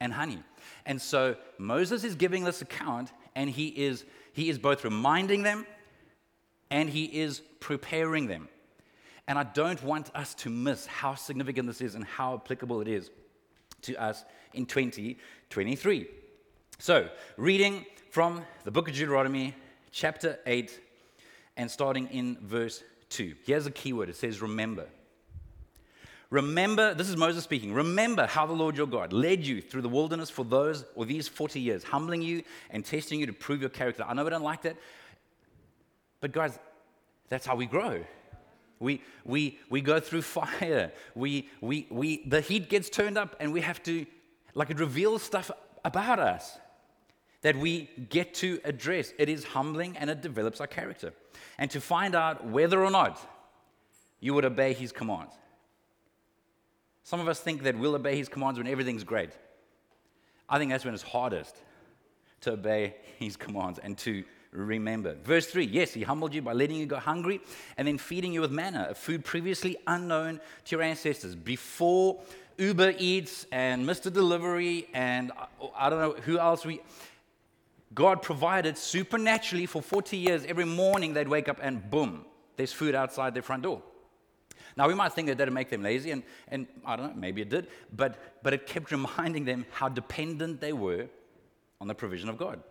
and 0.00 0.12
honey. 0.12 0.42
And 0.86 1.00
so 1.00 1.36
Moses 1.58 2.04
is 2.04 2.14
giving 2.14 2.44
this 2.44 2.62
account, 2.62 3.12
and 3.34 3.48
he 3.48 3.68
is, 3.68 4.04
he 4.32 4.48
is 4.48 4.58
both 4.58 4.84
reminding 4.84 5.42
them 5.42 5.66
and 6.70 6.88
he 6.88 7.04
is 7.04 7.40
preparing 7.58 8.26
them. 8.26 8.48
And 9.26 9.38
I 9.38 9.44
don't 9.44 9.82
want 9.82 10.10
us 10.14 10.34
to 10.36 10.50
miss 10.50 10.86
how 10.86 11.14
significant 11.14 11.66
this 11.66 11.80
is 11.80 11.94
and 11.94 12.04
how 12.04 12.34
applicable 12.34 12.80
it 12.80 12.88
is 12.88 13.10
to 13.82 13.94
us 13.96 14.24
in 14.54 14.66
2023. 14.66 16.06
So, 16.78 17.08
reading 17.36 17.84
from 18.10 18.42
the 18.64 18.70
book 18.70 18.88
of 18.88 18.94
Deuteronomy, 18.94 19.54
chapter 19.90 20.38
8, 20.46 20.80
and 21.56 21.70
starting 21.70 22.08
in 22.08 22.38
verse 22.42 22.82
2. 23.10 23.34
Here's 23.44 23.66
a 23.66 23.70
key 23.70 23.92
word 23.92 24.08
it 24.08 24.16
says, 24.16 24.40
remember. 24.40 24.86
Remember, 26.30 26.94
this 26.94 27.08
is 27.08 27.16
Moses 27.16 27.42
speaking. 27.42 27.74
Remember 27.74 28.24
how 28.24 28.46
the 28.46 28.52
Lord 28.52 28.76
your 28.76 28.86
God 28.86 29.12
led 29.12 29.44
you 29.44 29.60
through 29.60 29.82
the 29.82 29.88
wilderness 29.88 30.30
for 30.30 30.44
those 30.44 30.84
or 30.94 31.04
these 31.04 31.26
40 31.26 31.60
years, 31.60 31.82
humbling 31.82 32.22
you 32.22 32.44
and 32.70 32.84
testing 32.84 33.18
you 33.18 33.26
to 33.26 33.32
prove 33.32 33.60
your 33.60 33.70
character. 33.70 34.04
I 34.06 34.14
know 34.14 34.22
we 34.22 34.30
don't 34.30 34.42
like 34.42 34.62
that, 34.62 34.76
but 36.20 36.30
guys, 36.30 36.56
that's 37.28 37.44
how 37.44 37.56
we 37.56 37.66
grow. 37.66 38.04
We, 38.78 39.02
we, 39.24 39.58
we 39.68 39.80
go 39.80 39.98
through 39.98 40.22
fire. 40.22 40.92
We, 41.14 41.48
we, 41.60 41.88
we, 41.90 42.24
the 42.26 42.40
heat 42.40 42.70
gets 42.70 42.88
turned 42.88 43.18
up, 43.18 43.36
and 43.40 43.52
we 43.52 43.60
have 43.60 43.82
to, 43.82 44.06
like, 44.54 44.70
it 44.70 44.78
reveals 44.78 45.22
stuff 45.22 45.50
about 45.84 46.18
us 46.18 46.58
that 47.42 47.56
we 47.56 47.90
get 48.08 48.34
to 48.34 48.60
address. 48.64 49.12
It 49.18 49.28
is 49.28 49.44
humbling 49.44 49.96
and 49.96 50.10
it 50.10 50.20
develops 50.20 50.60
our 50.60 50.66
character. 50.66 51.12
And 51.58 51.70
to 51.70 51.80
find 51.80 52.14
out 52.14 52.46
whether 52.46 52.84
or 52.84 52.90
not 52.90 53.18
you 54.20 54.34
would 54.34 54.44
obey 54.44 54.74
his 54.74 54.92
commands. 54.92 55.34
Some 57.02 57.20
of 57.20 57.28
us 57.28 57.40
think 57.40 57.62
that 57.62 57.76
we'll 57.76 57.94
obey 57.94 58.16
his 58.16 58.28
commands 58.28 58.58
when 58.58 58.66
everything's 58.66 59.04
great. 59.04 59.30
I 60.48 60.58
think 60.58 60.70
that's 60.70 60.84
when 60.84 60.94
it's 60.94 61.02
hardest 61.02 61.56
to 62.42 62.52
obey 62.52 62.96
his 63.18 63.36
commands 63.36 63.78
and 63.78 63.96
to 63.98 64.24
remember. 64.52 65.14
Verse 65.22 65.46
3 65.46 65.64
Yes, 65.66 65.92
he 65.92 66.02
humbled 66.02 66.34
you 66.34 66.42
by 66.42 66.52
letting 66.52 66.76
you 66.76 66.86
go 66.86 66.98
hungry 66.98 67.40
and 67.76 67.86
then 67.86 67.98
feeding 67.98 68.32
you 68.32 68.40
with 68.40 68.50
manna, 68.50 68.88
a 68.90 68.94
food 68.94 69.24
previously 69.24 69.76
unknown 69.86 70.40
to 70.64 70.76
your 70.76 70.82
ancestors. 70.82 71.34
Before 71.34 72.20
Uber 72.58 72.94
Eats 72.98 73.46
and 73.52 73.86
Mr. 73.86 74.12
Delivery 74.12 74.88
and 74.92 75.32
I 75.74 75.88
don't 75.88 76.00
know 76.00 76.22
who 76.22 76.38
else 76.38 76.64
we. 76.64 76.80
God 77.92 78.22
provided 78.22 78.78
supernaturally 78.78 79.66
for 79.66 79.82
40 79.82 80.16
years. 80.16 80.44
Every 80.44 80.64
morning 80.64 81.12
they'd 81.12 81.26
wake 81.26 81.48
up 81.48 81.58
and 81.60 81.90
boom, 81.90 82.24
there's 82.56 82.72
food 82.72 82.94
outside 82.94 83.34
their 83.34 83.42
front 83.42 83.64
door. 83.64 83.82
Now, 84.80 84.88
we 84.88 84.94
might 84.94 85.12
think 85.12 85.28
that 85.28 85.36
that'd 85.36 85.52
make 85.52 85.68
them 85.68 85.82
lazy, 85.82 86.10
and, 86.10 86.22
and 86.48 86.66
I 86.86 86.96
don't 86.96 87.14
know, 87.14 87.20
maybe 87.20 87.42
it 87.42 87.50
did, 87.50 87.66
but, 87.94 88.16
but 88.42 88.54
it 88.54 88.66
kept 88.66 88.90
reminding 88.90 89.44
them 89.44 89.66
how 89.70 89.90
dependent 89.90 90.58
they 90.58 90.72
were 90.72 91.06
on 91.82 91.86
the 91.86 91.94
provision 91.94 92.30
of 92.30 92.38
God. 92.38 92.62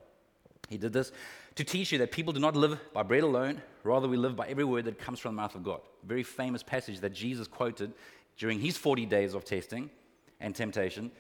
He 0.70 0.80
did 0.80 0.92
this 0.92 1.12
to 1.54 1.64
teach 1.64 1.92
you 1.92 2.00
that 2.00 2.12
people 2.12 2.34
do 2.34 2.40
not 2.40 2.56
live 2.56 2.80
by 2.96 3.04
bread 3.04 3.22
alone, 3.22 3.62
rather, 3.84 4.08
we 4.08 4.18
live 4.18 4.36
by 4.36 4.48
every 4.48 4.64
word 4.64 4.86
that 4.86 4.98
comes 4.98 5.20
from 5.20 5.36
the 5.36 5.42
mouth 5.44 5.54
of 5.54 5.64
God. 5.64 5.82
Very 6.04 6.24
famous 6.24 6.64
passage 6.64 7.00
that 7.02 7.14
Jesus 7.14 7.48
quoted 7.48 7.94
during 8.40 8.60
his 8.60 8.76
40 8.76 9.06
days 9.06 9.36
of 9.36 9.46
testing 9.46 9.92
and 10.40 10.56
temptation 10.56 11.12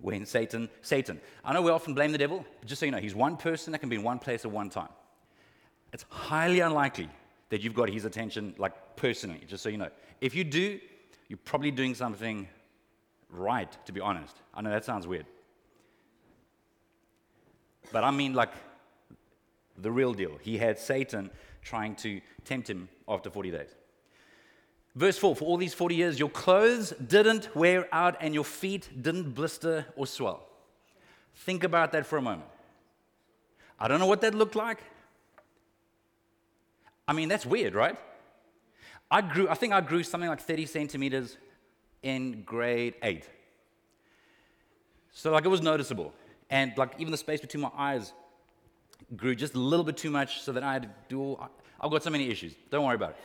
when 0.00 0.24
Satan, 0.24 0.70
Satan. 0.80 1.20
I 1.44 1.52
know 1.52 1.60
we 1.60 1.70
often 1.70 1.92
blame 1.92 2.10
the 2.10 2.16
devil, 2.16 2.42
but 2.58 2.66
just 2.66 2.80
so 2.80 2.86
you 2.86 2.92
know, 2.92 3.00
he's 3.00 3.14
one 3.14 3.36
person 3.36 3.70
that 3.72 3.80
can 3.80 3.90
be 3.90 3.96
in 3.96 4.02
one 4.02 4.18
place 4.18 4.46
at 4.46 4.50
one 4.50 4.70
time. 4.70 4.88
It's 5.92 6.06
highly 6.08 6.60
unlikely 6.60 7.10
that 7.50 7.62
you've 7.62 7.74
got 7.74 7.88
his 7.88 8.04
attention, 8.04 8.54
like 8.58 8.72
personally, 8.96 9.42
just 9.46 9.62
so 9.62 9.68
you 9.68 9.78
know. 9.78 9.90
If 10.20 10.34
you 10.34 10.44
do, 10.44 10.80
you're 11.28 11.38
probably 11.44 11.70
doing 11.70 11.94
something 11.94 12.48
right, 13.30 13.70
to 13.86 13.92
be 13.92 14.00
honest. 14.00 14.36
I 14.54 14.62
know 14.62 14.70
that 14.70 14.84
sounds 14.84 15.06
weird. 15.06 15.26
But 17.92 18.04
I 18.04 18.10
mean, 18.10 18.34
like, 18.34 18.52
the 19.76 19.90
real 19.90 20.12
deal. 20.12 20.38
He 20.42 20.58
had 20.58 20.78
Satan 20.78 21.30
trying 21.62 21.94
to 21.96 22.20
tempt 22.44 22.68
him 22.68 22.88
after 23.08 23.30
40 23.30 23.50
days. 23.50 23.70
Verse 24.94 25.16
4 25.16 25.36
For 25.36 25.44
all 25.44 25.56
these 25.56 25.74
40 25.74 25.94
years, 25.94 26.18
your 26.18 26.30
clothes 26.30 26.92
didn't 27.06 27.54
wear 27.54 27.88
out 27.92 28.16
and 28.20 28.34
your 28.34 28.44
feet 28.44 28.88
didn't 29.00 29.34
blister 29.34 29.86
or 29.96 30.06
swell. 30.06 30.46
Think 31.34 31.62
about 31.64 31.92
that 31.92 32.04
for 32.06 32.18
a 32.18 32.22
moment. 32.22 32.50
I 33.78 33.86
don't 33.86 34.00
know 34.00 34.06
what 34.06 34.20
that 34.22 34.34
looked 34.34 34.56
like. 34.56 34.82
I 37.08 37.14
mean, 37.14 37.28
that's 37.30 37.46
weird, 37.46 37.74
right? 37.74 37.96
I 39.10 39.22
grew, 39.22 39.48
I 39.48 39.54
think 39.54 39.72
I 39.72 39.80
grew 39.80 40.02
something 40.02 40.28
like 40.28 40.40
30 40.40 40.66
centimeters 40.66 41.38
in 42.02 42.42
grade 42.42 42.94
eight. 43.02 43.28
So, 45.12 45.32
like, 45.32 45.46
it 45.46 45.48
was 45.48 45.62
noticeable. 45.62 46.12
And, 46.50 46.72
like, 46.76 46.92
even 46.98 47.10
the 47.10 47.16
space 47.16 47.40
between 47.40 47.62
my 47.62 47.70
eyes 47.76 48.12
grew 49.16 49.34
just 49.34 49.54
a 49.54 49.58
little 49.58 49.84
bit 49.84 49.96
too 49.96 50.10
much 50.10 50.42
so 50.42 50.52
that 50.52 50.62
I 50.62 50.74
had 50.74 50.82
to 50.82 50.90
do 51.08 51.20
all, 51.20 51.48
I've 51.80 51.90
got 51.90 52.02
so 52.02 52.10
many 52.10 52.28
issues. 52.28 52.54
Don't 52.70 52.84
worry 52.84 52.94
about 52.94 53.10
it. 53.10 53.16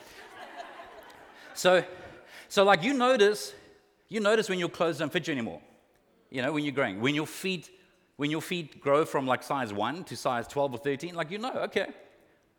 so, 1.54 1.84
so, 2.48 2.64
like, 2.64 2.84
you 2.84 2.94
notice, 2.94 3.54
you 4.08 4.22
notice 4.22 4.50
when 4.50 4.60
your 4.60 4.70
clothes 4.70 5.00
don't 5.00 5.12
fit 5.12 5.28
you 5.28 5.34
anymore. 5.34 5.60
You 6.32 6.42
know, 6.42 6.54
when 6.54 6.64
you're 6.64 6.74
growing. 6.74 7.02
When 7.02 7.14
your 7.14 7.28
feet, 7.28 7.70
when 8.16 8.32
your 8.32 8.42
feet 8.42 8.80
grow 8.80 9.04
from 9.06 9.28
like 9.28 9.44
size 9.44 9.74
1 9.74 10.06
to 10.06 10.16
size 10.16 10.48
12 10.48 10.74
or 10.74 10.78
13, 10.78 11.14
like, 11.16 11.30
you 11.30 11.38
know, 11.38 11.52
okay, 11.52 11.88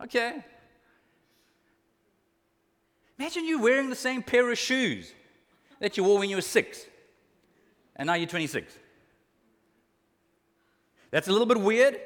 okay, 0.02 0.44
Imagine 3.18 3.44
you 3.44 3.60
wearing 3.60 3.90
the 3.90 3.96
same 3.96 4.22
pair 4.22 4.50
of 4.50 4.58
shoes 4.58 5.12
that 5.80 5.96
you 5.96 6.04
wore 6.04 6.18
when 6.18 6.30
you 6.30 6.36
were 6.36 6.42
six, 6.42 6.86
and 7.96 8.06
now 8.06 8.14
you're 8.14 8.28
26. 8.28 8.78
That's 11.10 11.28
a 11.28 11.32
little 11.32 11.46
bit 11.46 11.60
weird, 11.60 12.00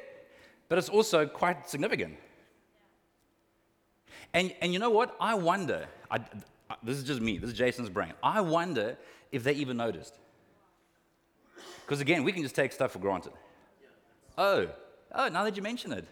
but 0.67 0.77
it's 0.77 0.89
also 0.89 1.25
quite 1.25 1.67
significant. 1.67 2.17
And, 4.33 4.53
and 4.61 4.71
you 4.71 4.77
know 4.77 4.91
what? 4.91 5.15
I 5.19 5.33
wonder, 5.33 5.87
I, 6.11 6.19
this 6.83 6.97
is 6.97 7.03
just 7.03 7.19
me, 7.19 7.39
this 7.39 7.49
is 7.49 7.57
Jason's 7.57 7.89
brain. 7.89 8.13
I 8.21 8.41
wonder 8.41 8.97
if 9.31 9.43
they 9.43 9.53
even 9.53 9.77
noticed. 9.77 10.13
Because 11.85 12.01
again, 12.01 12.23
we 12.23 12.31
can 12.31 12.43
just 12.43 12.53
take 12.53 12.71
stuff 12.71 12.91
for 12.91 12.99
granted. 12.99 13.33
Oh, 14.37 14.67
oh, 15.13 15.27
now 15.29 15.43
that 15.43 15.57
you 15.57 15.63
mention 15.63 15.91
it, 15.91 16.05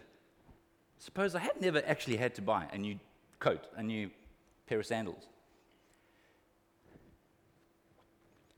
suppose 0.98 1.36
I 1.36 1.38
had 1.38 1.60
never 1.60 1.80
actually 1.86 2.16
had 2.16 2.34
to 2.34 2.42
buy 2.42 2.66
a 2.72 2.78
new 2.78 2.98
coat, 3.38 3.68
a 3.76 3.82
new 3.82 4.10
pair 4.68 4.80
of 4.80 4.86
sandals. 4.86 5.26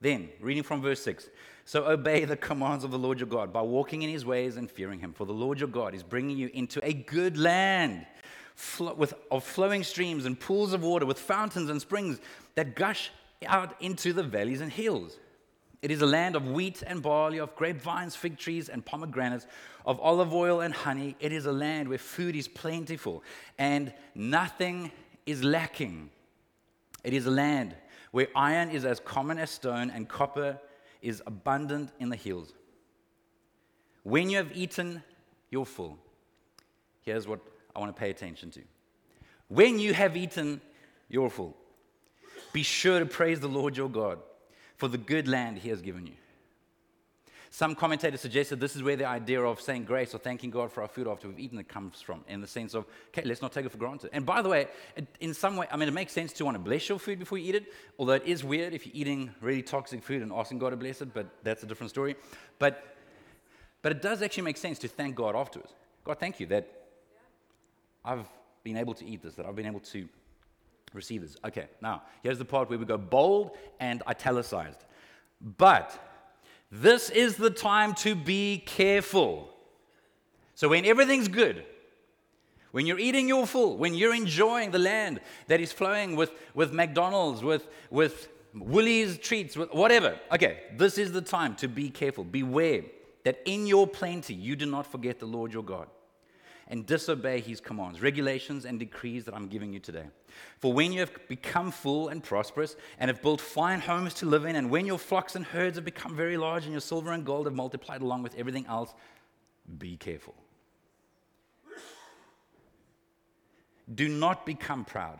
Then, 0.01 0.31
reading 0.41 0.63
from 0.63 0.81
verse 0.81 1.03
6 1.03 1.29
So 1.65 1.87
obey 1.87 2.25
the 2.25 2.37
commands 2.37 2.85
of 2.85 2.91
the 2.91 2.99
Lord 2.99 3.21
your 3.21 3.29
God 3.29 3.53
by 3.53 3.63
walking 3.63 4.03
in 4.03 4.11
his 4.11 4.25
ways 4.25 4.57
and 4.57 4.71
fearing 4.71 4.99
him, 4.99 5.13
for 5.13 5.27
the 5.27 5.33
Lord 5.33 5.61
your 5.61 5.69
God 5.69 5.95
is 5.95 6.03
bringing 6.03 6.37
you 6.37 6.51
into 6.55 6.85
a 6.85 6.93
good 6.93 7.37
land 7.37 8.07
with, 8.97 9.15
of 9.31 9.45
flowing 9.45 9.85
streams 9.85 10.25
and 10.27 10.39
pools 10.39 10.73
of 10.73 10.83
water, 10.83 11.07
with 11.07 11.19
fountains 11.19 11.71
and 11.71 11.81
springs 11.81 12.21
that 12.55 12.75
gush 12.75 13.11
out 13.47 13.75
into 13.81 14.13
the 14.13 14.23
valleys 14.23 14.61
and 14.61 14.73
hills. 14.73 15.19
It 15.83 15.91
is 15.91 16.03
a 16.03 16.07
land 16.07 16.37
of 16.37 16.51
wheat 16.51 16.83
and 16.87 17.03
barley, 17.03 17.39
of 17.39 17.57
grapevines, 17.57 18.15
fig 18.15 18.37
trees, 18.37 18.69
and 18.69 18.85
pomegranates, 18.85 19.47
of 19.87 19.99
olive 20.01 20.35
oil 20.35 20.61
and 20.61 20.75
honey. 20.75 21.17
It 21.21 21.33
is 21.33 21.47
a 21.47 21.53
land 21.53 21.89
where 21.89 21.97
food 21.97 22.37
is 22.37 22.49
plentiful 22.49 23.23
and 23.59 23.93
nothing 24.15 24.93
is 25.27 25.43
lacking. 25.43 26.11
It 27.05 27.13
is 27.13 27.27
a 27.27 27.31
land 27.31 27.75
where 28.11 28.29
iron 28.35 28.71
is 28.71 28.85
as 28.85 29.01
common 29.01 29.39
as 29.39 29.51
stone 29.51 29.91
and 29.91 30.09
copper 30.09 30.59
is 31.03 31.23
abundant 31.27 31.91
in 31.99 32.09
the 32.09 32.17
hills. 32.17 32.53
When 34.03 34.31
you 34.31 34.39
have 34.39 34.57
eaten, 34.57 35.03
you're 35.51 35.67
full. 35.67 35.99
Here's 37.03 37.27
what 37.27 37.41
I 37.75 37.79
want 37.79 37.95
to 37.95 37.99
pay 37.99 38.11
attention 38.11 38.51
to. 38.53 38.61
When 39.49 39.79
you 39.79 39.95
have 39.95 40.17
eaten, 40.17 40.61
you're 41.09 41.31
full. 41.31 41.57
Be 42.53 42.63
sure 42.63 42.99
to 42.99 43.07
praise 43.07 43.41
the 43.41 43.49
Lord 43.49 43.77
your 43.77 43.89
God 43.89 44.19
for 44.77 44.89
the 44.89 44.99
good 44.99 45.29
land 45.29 45.59
he 45.59 45.69
has 45.69 45.83
given 45.83 46.07
you. 46.07 46.15
Some 47.53 47.75
commentators 47.75 48.21
suggested 48.21 48.61
this 48.61 48.77
is 48.77 48.83
where 48.83 48.95
the 48.95 49.07
idea 49.07 49.43
of 49.43 49.61
saying 49.61 49.85
grace 49.85 50.15
or 50.15 50.19
thanking 50.19 50.51
God 50.51 50.71
for 50.71 50.83
our 50.83 50.89
food 50.89 51.09
after 51.09 51.27
we've 51.27 51.41
eaten 51.41 51.59
it 51.59 51.69
comes 51.69 52.01
from, 52.01 52.25
in 52.29 52.41
the 52.41 52.47
sense 52.47 52.75
of, 52.75 52.87
okay, 53.09 53.23
let's 53.25 53.43
not 53.43 53.51
take 53.51 53.67
it 53.67 53.73
for 53.73 53.77
granted. 53.77 54.11
And 54.13 54.25
by 54.25 54.41
the 54.41 54.49
way, 54.49 54.69
it, 54.95 55.09
in 55.19 55.35
some 55.35 55.57
way, 55.57 55.67
I 55.69 55.77
mean, 55.77 55.89
it 55.89 55.93
makes 55.93 56.13
sense 56.13 56.33
to 56.35 56.45
want 56.45 56.55
to 56.55 56.61
bless 56.61 56.89
your 56.89 57.01
food 57.01 57.19
before 57.19 57.39
you 57.39 57.49
eat 57.49 57.57
it, 57.57 57.73
although 57.99 58.13
it 58.13 58.23
is 58.25 58.45
weird 58.45 58.73
if 58.73 58.87
you're 58.87 58.95
eating 58.95 59.35
really 59.41 59.63
toxic 59.63 60.01
food 60.05 60.23
and 60.23 60.31
asking 60.33 60.61
God 60.61 60.71
to 60.71 60.77
bless 60.77 61.03
it, 61.03 61.13
but 61.13 61.27
that's 61.43 61.65
a 61.65 61.67
different 61.67 61.91
story. 61.91 62.15
But, 62.61 62.97
but 63.83 63.91
it 63.91 64.01
does 64.01 64.23
actually 64.23 64.45
make 64.45 64.57
sense 64.57 64.79
to 64.79 64.89
thank 64.89 65.17
God 65.17 65.35
afterwards. 65.35 65.73
God, 66.05 66.21
thank 66.21 66.39
you 66.39 66.47
that 66.47 66.69
I've 68.05 68.29
been 68.63 68.77
able 68.77 68.95
to 68.95 69.05
eat 69.05 69.25
this, 69.25 69.35
that 69.35 69.45
I've 69.45 69.57
been 69.57 69.67
able 69.67 69.81
to 69.81 70.09
receive 70.95 71.23
this. 71.23 71.37
Okay, 71.45 71.67
now, 71.81 72.03
here's 72.23 72.39
the 72.39 72.45
part 72.45 72.71
where 72.71 72.79
we 72.79 72.85
go 72.85 72.97
bold 72.97 73.57
and 73.81 74.05
italicized. 74.07 74.85
But 75.59 75.99
this 76.71 77.11
is 77.11 77.37
the 77.37 77.51
time 77.51 77.95
to 77.95 78.15
be 78.15 78.59
careful. 78.59 79.49
So, 80.55 80.69
when 80.69 80.85
everything's 80.85 81.29
good, 81.29 81.65
when 82.71 82.87
you're 82.87 82.99
eating 82.99 83.27
your 83.29 83.47
full, 83.47 83.77
when 83.77 83.95
you're 83.95 84.15
enjoying 84.15 84.71
the 84.71 84.79
land 84.79 85.21
that 85.49 85.61
is 85.61 85.73
flowing 85.73 86.15
with, 86.15 86.31
with 86.55 86.73
McDonald's, 86.73 87.43
with, 87.43 87.67
with 87.91 88.29
Woolies 88.55 89.19
treats, 89.19 89.57
with 89.57 89.73
whatever, 89.73 90.19
okay, 90.33 90.63
this 90.77 90.99
is 90.99 91.13
the 91.13 91.23
time 91.23 91.57
to 91.57 91.69
be 91.69 91.91
careful. 91.91 92.25
Beware 92.25 92.83
that 93.25 93.41
in 93.45 93.67
your 93.67 93.87
plenty 93.87 94.35
you 94.35 94.55
do 94.55 94.67
not 94.67 94.87
forget 94.87 95.19
the 95.19 95.27
Lord 95.27 95.53
your 95.53 95.65
God 95.65 95.89
and 96.71 96.87
disobey 96.87 97.41
his 97.41 97.61
commands, 97.61 98.01
regulations, 98.01 98.65
and 98.65 98.79
decrees 98.79 99.25
that 99.25 99.35
I'm 99.35 99.49
giving 99.49 99.73
you 99.73 99.81
today. 99.81 100.07
For 100.61 100.73
when 100.73 100.93
you 100.93 101.01
have 101.01 101.11
become 101.29 101.73
full 101.73 102.09
and 102.09 102.23
prosperous 102.23 102.77
and 103.01 103.11
have 103.11 103.21
built 103.21 103.41
fine 103.41 103.81
homes 103.81 104.15
to 104.15 104.27
live 104.27 104.45
in, 104.45 104.55
and 104.55 104.71
when 104.71 104.87
your 104.87 104.99
flocks 104.99 105.35
and 105.35 105.45
herds 105.45 105.77
have 105.77 105.85
become 105.85 106.15
very 106.15 106.37
large 106.37 106.63
and 106.63 106.73
your 106.73 106.81
silver 106.81 107.11
and 107.11 107.27
gold 107.27 107.47
have 107.47 107.55
multiplied 107.55 108.03
along 108.03 108.23
with 108.23 108.37
everything 108.37 108.67
else, 108.67 108.95
be 109.79 109.97
careful. 109.97 110.35
Do 113.93 114.09
not 114.09 114.47
become 114.47 114.85
proud 114.85 115.19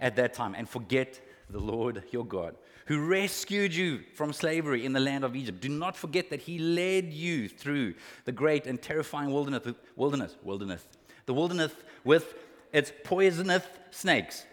at 0.00 0.16
that 0.16 0.34
time 0.34 0.56
and 0.56 0.68
forget 0.68 1.20
the 1.48 1.60
Lord 1.60 2.02
your 2.10 2.26
God, 2.26 2.56
who 2.86 3.04
rescued 3.04 3.74
you 3.74 4.00
from 4.14 4.32
slavery 4.32 4.84
in 4.84 4.92
the 4.92 5.00
land 5.00 5.24
of 5.24 5.36
Egypt. 5.36 5.60
Do 5.60 5.68
not 5.68 5.96
forget 5.96 6.30
that 6.30 6.40
he 6.40 6.58
led 6.58 7.12
you 7.12 7.48
through 7.48 7.94
the 8.24 8.32
great 8.32 8.66
and 8.66 8.80
terrifying 8.80 9.32
wilderness, 9.32 9.74
wilderness, 9.96 10.36
wilderness, 10.42 10.86
the 11.26 11.34
wilderness 11.34 11.72
with 12.04 12.34
its 12.72 12.92
poisonous 13.04 13.64
snakes 13.90 14.44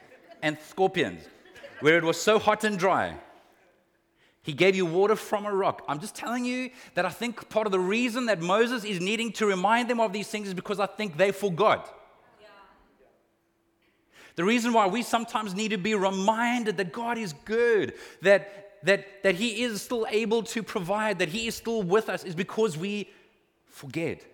and 0.42 0.58
scorpions, 0.68 1.24
where 1.80 1.98
it 1.98 2.04
was 2.04 2.20
so 2.20 2.40
hot 2.40 2.64
and 2.64 2.78
dry 2.78 3.16
He 4.42 4.52
gave 4.52 4.76
you 4.76 4.86
water 4.86 5.16
from 5.16 5.46
a 5.46 5.54
rock. 5.54 5.84
I'm 5.88 6.00
just 6.00 6.16
telling 6.16 6.44
you 6.44 6.72
that 6.96 7.06
I 7.06 7.10
think 7.10 7.48
part 7.50 7.66
of 7.66 7.72
the 7.72 7.80
reason 7.80 8.26
that 8.26 8.42
Moses 8.42 8.84
is 8.84 9.00
needing 9.00 9.32
to 9.34 9.46
remind 9.46 9.90
them 9.90 10.02
of 10.02 10.12
these 10.12 10.28
things 10.28 10.50
is 10.50 10.54
because 10.54 10.80
I 10.80 10.86
think 10.86 11.18
they 11.18 11.32
forgot. 11.32 12.03
The 14.36 14.44
reason 14.44 14.74
why 14.74 14.88
we 14.88 15.04
sometimes 15.04 15.54
need 15.54 15.70
to 15.70 15.78
be 15.78 15.94
reminded 15.96 16.78
that 16.78 16.92
God 16.92 17.18
is 17.18 17.34
good, 17.46 17.94
that, 18.22 18.80
that, 18.84 19.24
that 19.24 19.36
He 19.36 19.64
is 19.64 19.82
still 19.82 20.08
able 20.10 20.44
to 20.44 20.64
provide, 20.64 21.20
that 21.20 21.30
He 21.30 21.48
is 21.48 21.56
still 21.56 21.84
with 21.84 22.10
us, 22.10 22.24
is 22.24 22.36
because 22.36 22.78
we 22.78 23.10
forget. 23.68 24.26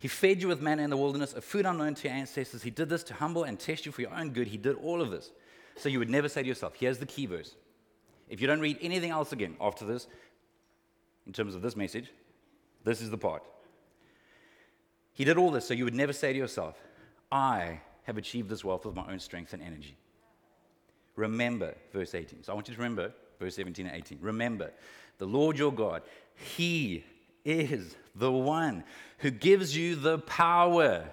He 0.00 0.08
fed 0.08 0.40
you 0.40 0.48
with 0.48 0.60
manna 0.60 0.82
in 0.82 0.90
the 0.90 0.96
wilderness, 0.96 1.34
a 1.34 1.40
food 1.40 1.66
unknown 1.66 1.94
to 1.96 2.08
your 2.08 2.16
ancestors. 2.16 2.62
He 2.62 2.70
did 2.70 2.88
this 2.88 3.02
to 3.04 3.14
humble 3.14 3.44
and 3.44 3.58
test 3.58 3.84
you 3.84 3.92
for 3.92 4.00
your 4.00 4.14
own 4.14 4.30
good. 4.30 4.46
He 4.46 4.56
did 4.56 4.76
all 4.76 5.00
of 5.00 5.10
this. 5.10 5.30
So 5.76 5.88
you 5.88 5.98
would 5.98 6.10
never 6.10 6.28
say 6.28 6.42
to 6.42 6.48
yourself, 6.48 6.74
here's 6.76 6.98
the 6.98 7.06
key 7.06 7.26
verse. 7.26 7.54
If 8.28 8.40
you 8.40 8.46
don't 8.46 8.60
read 8.60 8.78
anything 8.80 9.10
else 9.10 9.32
again 9.32 9.56
after 9.60 9.84
this, 9.84 10.06
in 11.26 11.32
terms 11.32 11.54
of 11.54 11.62
this 11.62 11.76
message, 11.76 12.10
this 12.84 13.00
is 13.00 13.10
the 13.10 13.18
part. 13.18 13.42
He 15.12 15.24
did 15.24 15.36
all 15.36 15.50
this 15.50 15.66
so 15.66 15.74
you 15.74 15.84
would 15.84 15.94
never 15.94 16.12
say 16.12 16.32
to 16.32 16.38
yourself, 16.38 16.76
I 17.30 17.80
have 18.04 18.16
achieved 18.16 18.48
this 18.48 18.64
wealth 18.64 18.86
with 18.86 18.94
my 18.94 19.10
own 19.10 19.18
strength 19.18 19.52
and 19.52 19.62
energy. 19.62 19.96
Remember, 21.16 21.74
verse 21.92 22.14
18. 22.14 22.44
So 22.44 22.52
I 22.52 22.54
want 22.54 22.68
you 22.68 22.74
to 22.74 22.80
remember 22.80 23.12
verse 23.38 23.56
17 23.56 23.86
and 23.86 23.96
18. 23.96 24.18
Remember, 24.20 24.70
the 25.18 25.26
Lord 25.26 25.58
your 25.58 25.72
God, 25.72 26.02
He 26.34 27.04
is 27.44 27.96
the 28.14 28.32
one 28.32 28.84
who 29.18 29.30
gives 29.30 29.76
you 29.76 29.94
the 29.94 30.18
power 30.18 31.04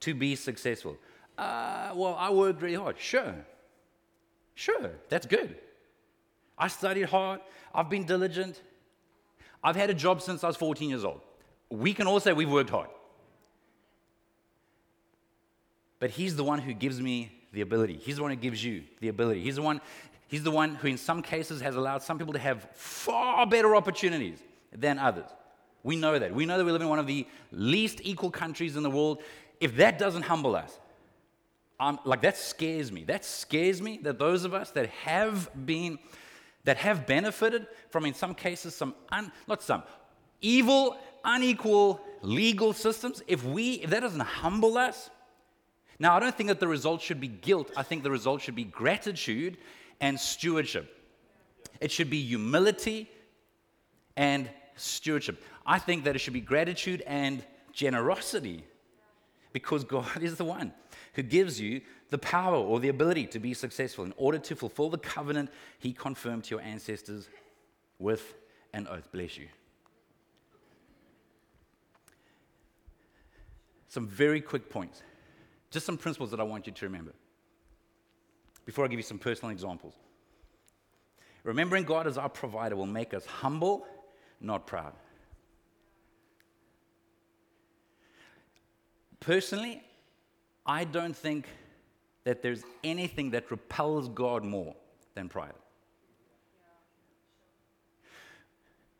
to 0.00 0.14
be 0.14 0.36
successful. 0.36 0.96
Uh, 1.38 1.92
well, 1.94 2.16
I 2.18 2.30
worked 2.30 2.62
really 2.62 2.76
hard. 2.76 2.98
Sure. 2.98 3.34
Sure, 4.54 4.90
that's 5.08 5.26
good. 5.26 5.56
I 6.58 6.68
studied 6.68 7.04
hard. 7.04 7.40
I've 7.74 7.90
been 7.90 8.04
diligent. 8.04 8.60
I've 9.62 9.76
had 9.76 9.90
a 9.90 9.94
job 9.94 10.22
since 10.22 10.42
I 10.42 10.46
was 10.46 10.56
14 10.56 10.88
years 10.88 11.04
old. 11.04 11.20
We 11.68 11.92
can 11.92 12.06
all 12.06 12.20
say 12.20 12.32
we've 12.32 12.50
worked 12.50 12.70
hard. 12.70 12.88
But 15.98 16.10
He's 16.10 16.36
the 16.36 16.44
one 16.44 16.58
who 16.58 16.72
gives 16.72 17.00
me 17.00 17.32
the 17.56 17.62
ability. 17.62 17.98
He's 18.02 18.16
the 18.16 18.22
one 18.22 18.30
who 18.30 18.36
gives 18.36 18.62
you 18.62 18.84
the 19.00 19.08
ability. 19.08 19.42
He's 19.42 19.56
the 19.56 19.62
one, 19.62 19.80
he's 20.28 20.42
the 20.42 20.50
one 20.50 20.74
who, 20.76 20.88
in 20.88 20.98
some 20.98 21.22
cases, 21.22 21.60
has 21.62 21.74
allowed 21.74 22.02
some 22.02 22.18
people 22.18 22.34
to 22.34 22.38
have 22.38 22.68
far 22.74 23.46
better 23.46 23.74
opportunities 23.74 24.38
than 24.72 24.98
others. 24.98 25.28
We 25.82 25.96
know 25.96 26.18
that. 26.18 26.34
We 26.34 26.46
know 26.46 26.58
that 26.58 26.64
we 26.64 26.72
live 26.72 26.82
in 26.82 26.88
one 26.88 26.98
of 26.98 27.06
the 27.06 27.26
least 27.50 28.00
equal 28.02 28.30
countries 28.30 28.76
in 28.76 28.82
the 28.82 28.90
world. 28.90 29.22
If 29.58 29.76
that 29.76 29.98
doesn't 29.98 30.22
humble 30.22 30.54
us, 30.54 30.78
um, 31.80 31.98
like 32.04 32.22
that 32.22 32.36
scares 32.36 32.92
me. 32.92 33.04
That 33.04 33.24
scares 33.24 33.80
me 33.80 33.98
that 34.02 34.18
those 34.18 34.44
of 34.44 34.52
us 34.52 34.70
that 34.72 34.88
have 34.90 35.50
been, 35.66 35.98
that 36.64 36.76
have 36.78 37.06
benefited 37.06 37.66
from, 37.90 38.04
in 38.04 38.14
some 38.14 38.34
cases, 38.34 38.74
some, 38.74 38.94
un, 39.12 39.32
not 39.46 39.62
some, 39.62 39.82
evil, 40.40 40.98
unequal 41.24 42.00
legal 42.20 42.72
systems, 42.72 43.22
if 43.26 43.44
we, 43.44 43.74
if 43.74 43.90
that 43.90 44.00
doesn't 44.00 44.20
humble 44.20 44.76
us, 44.76 45.10
now, 45.98 46.16
I 46.16 46.20
don't 46.20 46.36
think 46.36 46.48
that 46.48 46.60
the 46.60 46.68
result 46.68 47.00
should 47.00 47.20
be 47.20 47.28
guilt. 47.28 47.70
I 47.76 47.82
think 47.82 48.02
the 48.02 48.10
result 48.10 48.42
should 48.42 48.54
be 48.54 48.64
gratitude 48.64 49.56
and 50.00 50.20
stewardship. 50.20 50.92
It 51.80 51.90
should 51.90 52.10
be 52.10 52.22
humility 52.22 53.10
and 54.16 54.50
stewardship. 54.76 55.42
I 55.64 55.78
think 55.78 56.04
that 56.04 56.14
it 56.14 56.18
should 56.18 56.34
be 56.34 56.40
gratitude 56.40 57.02
and 57.06 57.42
generosity 57.72 58.64
because 59.52 59.84
God 59.84 60.22
is 60.22 60.36
the 60.36 60.44
one 60.44 60.72
who 61.14 61.22
gives 61.22 61.58
you 61.58 61.80
the 62.10 62.18
power 62.18 62.56
or 62.56 62.78
the 62.78 62.88
ability 62.88 63.26
to 63.28 63.38
be 63.38 63.54
successful 63.54 64.04
in 64.04 64.12
order 64.16 64.38
to 64.38 64.54
fulfill 64.54 64.90
the 64.90 64.98
covenant 64.98 65.50
He 65.78 65.92
confirmed 65.92 66.44
to 66.44 66.50
your 66.50 66.60
ancestors 66.60 67.28
with 67.98 68.34
an 68.74 68.86
oath. 68.86 69.10
Bless 69.12 69.38
you. 69.38 69.48
Some 73.88 74.06
very 74.06 74.42
quick 74.42 74.68
points. 74.68 75.02
Just 75.70 75.86
some 75.86 75.98
principles 75.98 76.30
that 76.30 76.40
I 76.40 76.44
want 76.44 76.66
you 76.66 76.72
to 76.72 76.84
remember 76.84 77.12
before 78.64 78.84
I 78.84 78.88
give 78.88 78.98
you 78.98 79.02
some 79.02 79.18
personal 79.18 79.50
examples. 79.50 79.94
Remembering 81.44 81.84
God 81.84 82.06
as 82.06 82.18
our 82.18 82.28
provider 82.28 82.74
will 82.76 82.86
make 82.86 83.14
us 83.14 83.24
humble, 83.24 83.86
not 84.40 84.66
proud. 84.66 84.92
Personally, 89.20 89.82
I 90.64 90.84
don't 90.84 91.16
think 91.16 91.46
that 92.24 92.42
there's 92.42 92.64
anything 92.82 93.30
that 93.30 93.50
repels 93.50 94.08
God 94.08 94.44
more 94.44 94.74
than 95.14 95.28
pride. 95.28 95.52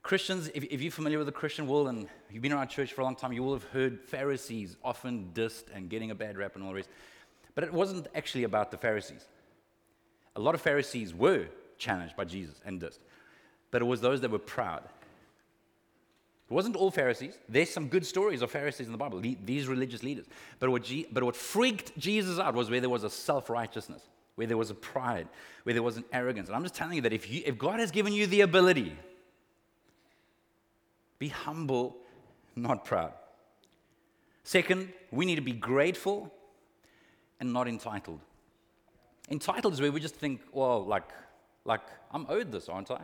Christians, 0.06 0.48
if, 0.54 0.62
if, 0.62 0.80
you're 0.80 0.92
familiar 0.92 1.18
with 1.18 1.26
the 1.26 1.32
Christian 1.32 1.66
world 1.66 1.88
and 1.88 2.06
you've 2.30 2.40
been 2.40 2.52
around 2.52 2.68
church 2.68 2.92
for 2.92 3.00
a 3.00 3.04
long 3.04 3.16
time, 3.16 3.32
you 3.32 3.42
will 3.42 3.54
have 3.54 3.64
heard 3.64 4.00
Pharisees 4.04 4.76
often 4.84 5.32
dissed 5.34 5.64
and 5.74 5.90
getting 5.90 6.12
a 6.12 6.14
bad 6.14 6.38
rap 6.38 6.54
and 6.54 6.62
all 6.62 6.70
the 6.70 6.76
rest. 6.76 6.90
But 7.56 7.64
it 7.64 7.72
wasn't 7.72 8.06
actually 8.14 8.44
about 8.44 8.70
the 8.70 8.76
Pharisees. 8.76 9.26
A 10.36 10.40
lot 10.40 10.54
of 10.54 10.60
Pharisees 10.60 11.12
were 11.12 11.46
challenged 11.76 12.14
by 12.14 12.22
Jesus 12.22 12.60
and 12.64 12.80
dissed, 12.80 13.00
but 13.72 13.82
it 13.82 13.84
was 13.84 14.00
those 14.00 14.20
that 14.20 14.30
were 14.30 14.38
proud. 14.38 14.84
It 14.84 16.54
wasn't 16.54 16.76
all 16.76 16.92
Pharisees. 16.92 17.36
There's 17.48 17.70
some 17.70 17.88
good 17.88 18.06
stories 18.06 18.42
of 18.42 18.50
Pharisees 18.52 18.86
in 18.86 18.92
the 18.92 18.98
Bible, 18.98 19.20
these 19.44 19.66
religious 19.66 20.04
leaders. 20.04 20.26
But 20.60 20.70
what, 20.70 20.88
but 21.10 21.24
what 21.24 21.34
freaked 21.34 21.98
Jesus 21.98 22.38
out 22.38 22.54
was 22.54 22.70
where 22.70 22.80
there 22.80 22.88
was 22.88 23.02
a 23.02 23.10
self 23.10 23.50
righteousness, 23.50 24.02
where 24.36 24.46
there 24.46 24.56
was 24.56 24.70
a 24.70 24.76
pride, 24.76 25.26
where 25.64 25.72
there 25.72 25.82
was 25.82 25.96
an 25.96 26.04
arrogance. 26.12 26.46
And 26.46 26.54
I'm 26.54 26.62
just 26.62 26.76
telling 26.76 26.94
you 26.94 27.02
that 27.02 27.12
if, 27.12 27.28
you, 27.28 27.42
if 27.44 27.58
God 27.58 27.80
has 27.80 27.90
given 27.90 28.12
you 28.12 28.28
the 28.28 28.42
ability 28.42 28.96
be 31.18 31.28
humble, 31.28 31.96
not 32.54 32.84
proud. 32.84 33.12
Second, 34.44 34.92
we 35.10 35.24
need 35.24 35.36
to 35.36 35.42
be 35.42 35.52
grateful 35.52 36.32
and 37.40 37.52
not 37.52 37.68
entitled. 37.68 38.20
Entitled 39.30 39.72
is 39.72 39.80
where 39.80 39.90
we 39.90 40.00
just 40.00 40.14
think, 40.14 40.40
well, 40.52 40.84
like, 40.84 41.10
like 41.64 41.80
I'm 42.12 42.26
owed 42.28 42.52
this, 42.52 42.68
aren't 42.68 42.90
I? 42.90 43.00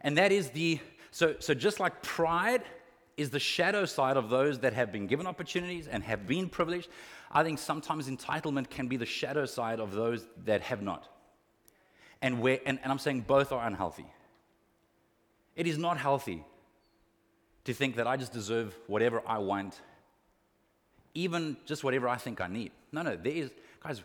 And 0.00 0.18
that 0.18 0.32
is 0.32 0.50
the, 0.50 0.80
so, 1.10 1.36
so 1.38 1.54
just 1.54 1.80
like 1.80 2.02
pride 2.02 2.62
is 3.16 3.30
the 3.30 3.40
shadow 3.40 3.84
side 3.84 4.16
of 4.16 4.30
those 4.30 4.60
that 4.60 4.72
have 4.72 4.92
been 4.92 5.06
given 5.06 5.26
opportunities 5.26 5.88
and 5.88 6.02
have 6.04 6.26
been 6.26 6.48
privileged, 6.48 6.88
I 7.32 7.42
think 7.42 7.58
sometimes 7.58 8.08
entitlement 8.08 8.70
can 8.70 8.88
be 8.88 8.96
the 8.96 9.06
shadow 9.06 9.44
side 9.44 9.80
of 9.80 9.92
those 9.92 10.26
that 10.44 10.62
have 10.62 10.82
not. 10.82 11.08
And, 12.22 12.40
where, 12.40 12.60
and, 12.64 12.78
and 12.82 12.90
I'm 12.90 12.98
saying 12.98 13.22
both 13.22 13.52
are 13.52 13.66
unhealthy. 13.66 14.06
It 15.58 15.66
is 15.66 15.76
not 15.76 15.98
healthy 15.98 16.44
to 17.64 17.74
think 17.74 17.96
that 17.96 18.06
I 18.06 18.16
just 18.16 18.32
deserve 18.32 18.78
whatever 18.86 19.22
I 19.26 19.38
want, 19.38 19.80
even 21.14 21.56
just 21.66 21.82
whatever 21.82 22.08
I 22.08 22.16
think 22.16 22.40
I 22.40 22.46
need. 22.46 22.70
No, 22.92 23.02
no, 23.02 23.16
there 23.16 23.32
is, 23.32 23.50
guys, 23.82 24.00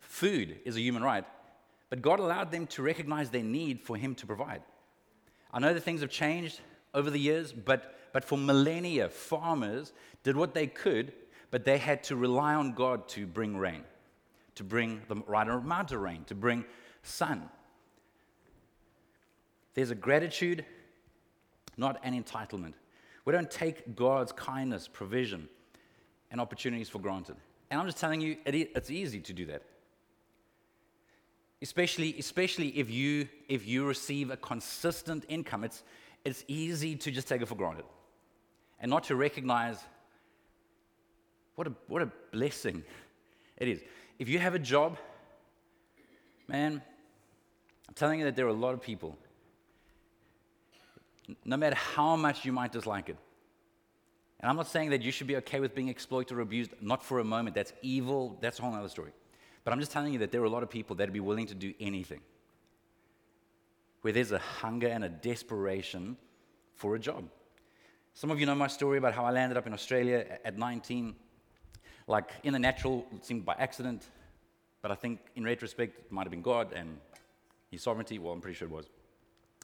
food 0.00 0.60
is 0.66 0.76
a 0.76 0.80
human 0.82 1.02
right, 1.02 1.24
but 1.88 2.02
God 2.02 2.20
allowed 2.20 2.50
them 2.52 2.66
to 2.66 2.82
recognize 2.82 3.30
their 3.30 3.42
need 3.42 3.80
for 3.80 3.96
Him 3.96 4.14
to 4.16 4.26
provide. 4.26 4.60
I 5.50 5.60
know 5.60 5.72
that 5.72 5.80
things 5.80 6.02
have 6.02 6.10
changed 6.10 6.60
over 6.92 7.08
the 7.08 7.18
years, 7.18 7.50
but, 7.50 7.98
but 8.12 8.26
for 8.26 8.36
millennia, 8.36 9.08
farmers 9.08 9.94
did 10.24 10.36
what 10.36 10.52
they 10.52 10.66
could, 10.66 11.14
but 11.50 11.64
they 11.64 11.78
had 11.78 12.02
to 12.04 12.16
rely 12.16 12.52
on 12.52 12.74
God 12.74 13.08
to 13.08 13.26
bring 13.26 13.56
rain, 13.56 13.84
to 14.56 14.62
bring 14.62 15.00
the 15.08 15.16
right 15.26 15.48
amount 15.48 15.92
of 15.92 16.00
rain, 16.00 16.24
to 16.24 16.34
bring 16.34 16.66
sun. 17.02 17.48
There's 19.78 19.92
a 19.92 19.94
gratitude, 19.94 20.64
not 21.76 22.00
an 22.02 22.20
entitlement. 22.20 22.72
We 23.24 23.32
don't 23.32 23.48
take 23.48 23.94
God's 23.94 24.32
kindness, 24.32 24.88
provision, 24.88 25.48
and 26.32 26.40
opportunities 26.40 26.88
for 26.88 26.98
granted. 26.98 27.36
And 27.70 27.78
I'm 27.78 27.86
just 27.86 27.98
telling 27.98 28.20
you, 28.20 28.38
it's 28.44 28.90
easy 28.90 29.20
to 29.20 29.32
do 29.32 29.46
that. 29.46 29.62
Especially, 31.62 32.16
especially 32.18 32.76
if, 32.76 32.90
you, 32.90 33.28
if 33.48 33.68
you 33.68 33.86
receive 33.86 34.32
a 34.32 34.36
consistent 34.36 35.24
income, 35.28 35.62
it's, 35.62 35.84
it's 36.24 36.44
easy 36.48 36.96
to 36.96 37.12
just 37.12 37.28
take 37.28 37.40
it 37.40 37.46
for 37.46 37.54
granted 37.54 37.84
and 38.80 38.90
not 38.90 39.04
to 39.04 39.14
recognize 39.14 39.78
what 41.54 41.68
a, 41.68 41.72
what 41.86 42.02
a 42.02 42.10
blessing 42.32 42.82
it 43.56 43.68
is. 43.68 43.80
If 44.18 44.28
you 44.28 44.40
have 44.40 44.56
a 44.56 44.58
job, 44.58 44.98
man, 46.48 46.82
I'm 47.88 47.94
telling 47.94 48.18
you 48.18 48.24
that 48.24 48.34
there 48.34 48.46
are 48.46 48.48
a 48.48 48.52
lot 48.52 48.74
of 48.74 48.82
people 48.82 49.16
no 51.44 51.56
matter 51.56 51.76
how 51.76 52.16
much 52.16 52.44
you 52.44 52.52
might 52.52 52.72
dislike 52.72 53.08
it. 53.08 53.16
And 54.40 54.48
I'm 54.48 54.56
not 54.56 54.68
saying 54.68 54.90
that 54.90 55.02
you 55.02 55.10
should 55.10 55.26
be 55.26 55.36
okay 55.36 55.60
with 55.60 55.74
being 55.74 55.88
exploited 55.88 56.36
or 56.36 56.40
abused, 56.40 56.70
not 56.80 57.02
for 57.02 57.18
a 57.18 57.24
moment. 57.24 57.54
That's 57.54 57.72
evil, 57.82 58.38
that's 58.40 58.58
a 58.58 58.62
whole 58.62 58.74
other 58.74 58.88
story. 58.88 59.10
But 59.64 59.72
I'm 59.72 59.80
just 59.80 59.90
telling 59.92 60.12
you 60.12 60.20
that 60.20 60.30
there 60.30 60.40
are 60.40 60.46
a 60.46 60.50
lot 60.50 60.62
of 60.62 60.70
people 60.70 60.96
that 60.96 61.08
would 61.08 61.12
be 61.12 61.20
willing 61.20 61.46
to 61.48 61.54
do 61.54 61.74
anything. 61.80 62.20
Where 64.02 64.12
there's 64.12 64.32
a 64.32 64.38
hunger 64.38 64.86
and 64.86 65.02
a 65.02 65.08
desperation 65.08 66.16
for 66.74 66.94
a 66.94 66.98
job. 66.98 67.24
Some 68.14 68.30
of 68.30 68.38
you 68.38 68.46
know 68.46 68.54
my 68.54 68.68
story 68.68 68.98
about 68.98 69.12
how 69.12 69.24
I 69.24 69.30
landed 69.32 69.58
up 69.58 69.66
in 69.66 69.72
Australia 69.72 70.38
at 70.44 70.56
19. 70.56 71.16
Like 72.06 72.30
in 72.44 72.52
the 72.52 72.58
natural, 72.58 73.04
it 73.14 73.26
seemed 73.26 73.44
by 73.44 73.54
accident, 73.58 74.06
but 74.80 74.90
I 74.90 74.94
think 74.94 75.20
in 75.36 75.44
retrospect, 75.44 75.98
it 75.98 76.12
might 76.12 76.22
have 76.22 76.30
been 76.30 76.42
God 76.42 76.72
and 76.72 76.98
His 77.70 77.82
sovereignty. 77.82 78.18
Well, 78.18 78.32
I'm 78.32 78.40
pretty 78.40 78.56
sure 78.56 78.68
it 78.68 78.72
was. 78.72 78.88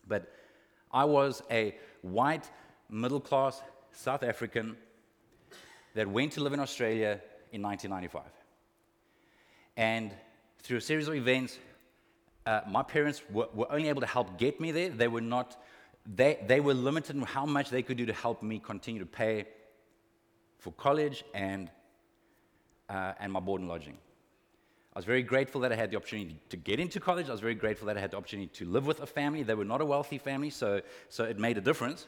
But 0.07 0.31
I 0.95 1.05
was 1.05 1.43
a 1.51 1.75
white, 2.03 2.49
middle 2.89 3.21
class 3.21 3.61
South 3.91 4.23
African 4.23 4.77
that 5.95 6.09
went 6.09 6.33
to 6.33 6.41
live 6.41 6.53
in 6.53 6.61
Australia 6.61 7.21
in 7.51 7.61
1995. 7.63 8.23
And 9.77 10.13
through 10.63 10.79
a 10.79 10.81
series 10.81 11.09
of 11.09 11.15
events, 11.15 11.59
uh, 12.47 12.61
my 12.69 12.85
parents 12.85 13.23
were, 13.31 13.49
were, 13.53 13.71
only 13.73 13.89
able 13.89 14.03
to 14.03 14.07
help 14.07 14.39
get 14.39 14.61
me 14.61 14.71
there. 14.71 14.91
They 14.91 15.09
were 15.09 15.21
not, 15.21 15.61
they, 16.07 16.39
they 16.47 16.61
were 16.61 16.75
limited 16.75 17.17
in 17.17 17.23
how 17.23 17.45
much 17.45 17.71
they 17.71 17.83
could 17.83 17.97
do 17.97 18.07
to 18.07 18.13
help 18.13 18.43
me 18.43 18.61
continue 18.61 19.01
to 19.01 19.07
pay 19.07 19.47
for 20.59 20.73
college 20.75 21.25
and, 21.35 21.71
uh, 22.89 23.15
and 23.19 23.33
my 23.33 23.41
board 23.41 23.61
and 23.63 23.69
lodging. 23.69 23.99
I 24.95 24.99
was 24.99 25.05
very 25.05 25.25
grateful 25.25 25.61
that 25.63 25.73
I 25.73 25.75
had 25.75 25.91
the 25.91 25.97
opportunity 25.97 26.39
to 26.51 26.57
get 26.57 26.79
into 26.79 27.01
college. 27.01 27.29
I 27.29 27.33
was 27.33 27.41
very 27.41 27.57
grateful 27.57 27.89
that 27.89 27.97
I 27.97 28.01
had 28.01 28.13
the 28.13 28.17
opportunity 28.17 28.49
to 28.55 28.65
live 28.65 28.87
with 28.87 29.01
a 29.01 29.07
family. 29.07 29.43
They 29.43 29.55
were 29.55 29.65
not 29.65 29.81
a 29.81 29.85
wealthy 29.85 30.19
family, 30.19 30.51
so, 30.51 30.83
so 31.09 31.25
it 31.25 31.37
made 31.37 31.59
a 31.59 31.61
difference. 31.61 32.07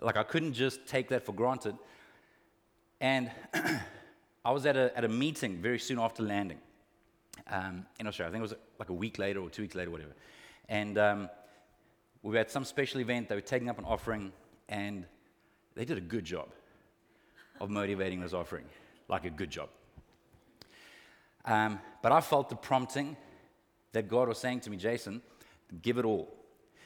Like, 0.00 0.16
I 0.16 0.22
couldn't 0.22 0.54
just 0.54 0.86
take 0.86 1.08
that 1.08 1.26
for 1.26 1.32
granted. 1.32 1.76
And 3.02 3.30
I 4.44 4.50
was 4.50 4.64
at 4.64 4.76
a, 4.76 4.96
at 4.96 5.04
a 5.04 5.08
meeting 5.08 5.60
very 5.60 5.78
soon 5.78 5.98
after 5.98 6.22
landing 6.22 6.56
um, 7.48 7.84
in 7.98 8.06
Australia. 8.06 8.30
I 8.30 8.32
think 8.32 8.40
it 8.40 8.48
was 8.50 8.54
like 8.78 8.88
a 8.88 8.94
week 8.94 9.18
later 9.18 9.40
or 9.40 9.50
two 9.50 9.60
weeks 9.60 9.74
later, 9.74 9.90
whatever. 9.90 10.12
And 10.70 10.96
um, 10.96 11.28
we 12.22 12.32
were 12.32 12.38
at 12.38 12.50
some 12.50 12.64
special 12.64 13.02
event. 13.02 13.28
They 13.28 13.34
were 13.34 13.42
taking 13.42 13.68
up 13.68 13.78
an 13.78 13.84
offering, 13.84 14.32
and 14.70 15.04
they 15.74 15.84
did 15.84 15.98
a 15.98 16.02
good 16.02 16.24
job 16.24 16.48
of 17.60 17.68
motivating 17.68 18.20
this 18.20 18.32
offering, 18.32 18.64
like 19.08 19.26
a 19.26 19.30
good 19.30 19.50
job. 19.50 19.68
Um, 21.44 21.80
but 22.02 22.12
I 22.12 22.20
felt 22.20 22.48
the 22.48 22.56
prompting 22.56 23.16
that 23.92 24.08
God 24.08 24.28
was 24.28 24.38
saying 24.38 24.60
to 24.60 24.70
me, 24.70 24.76
Jason, 24.76 25.22
give 25.82 25.98
it 25.98 26.04
all. 26.04 26.32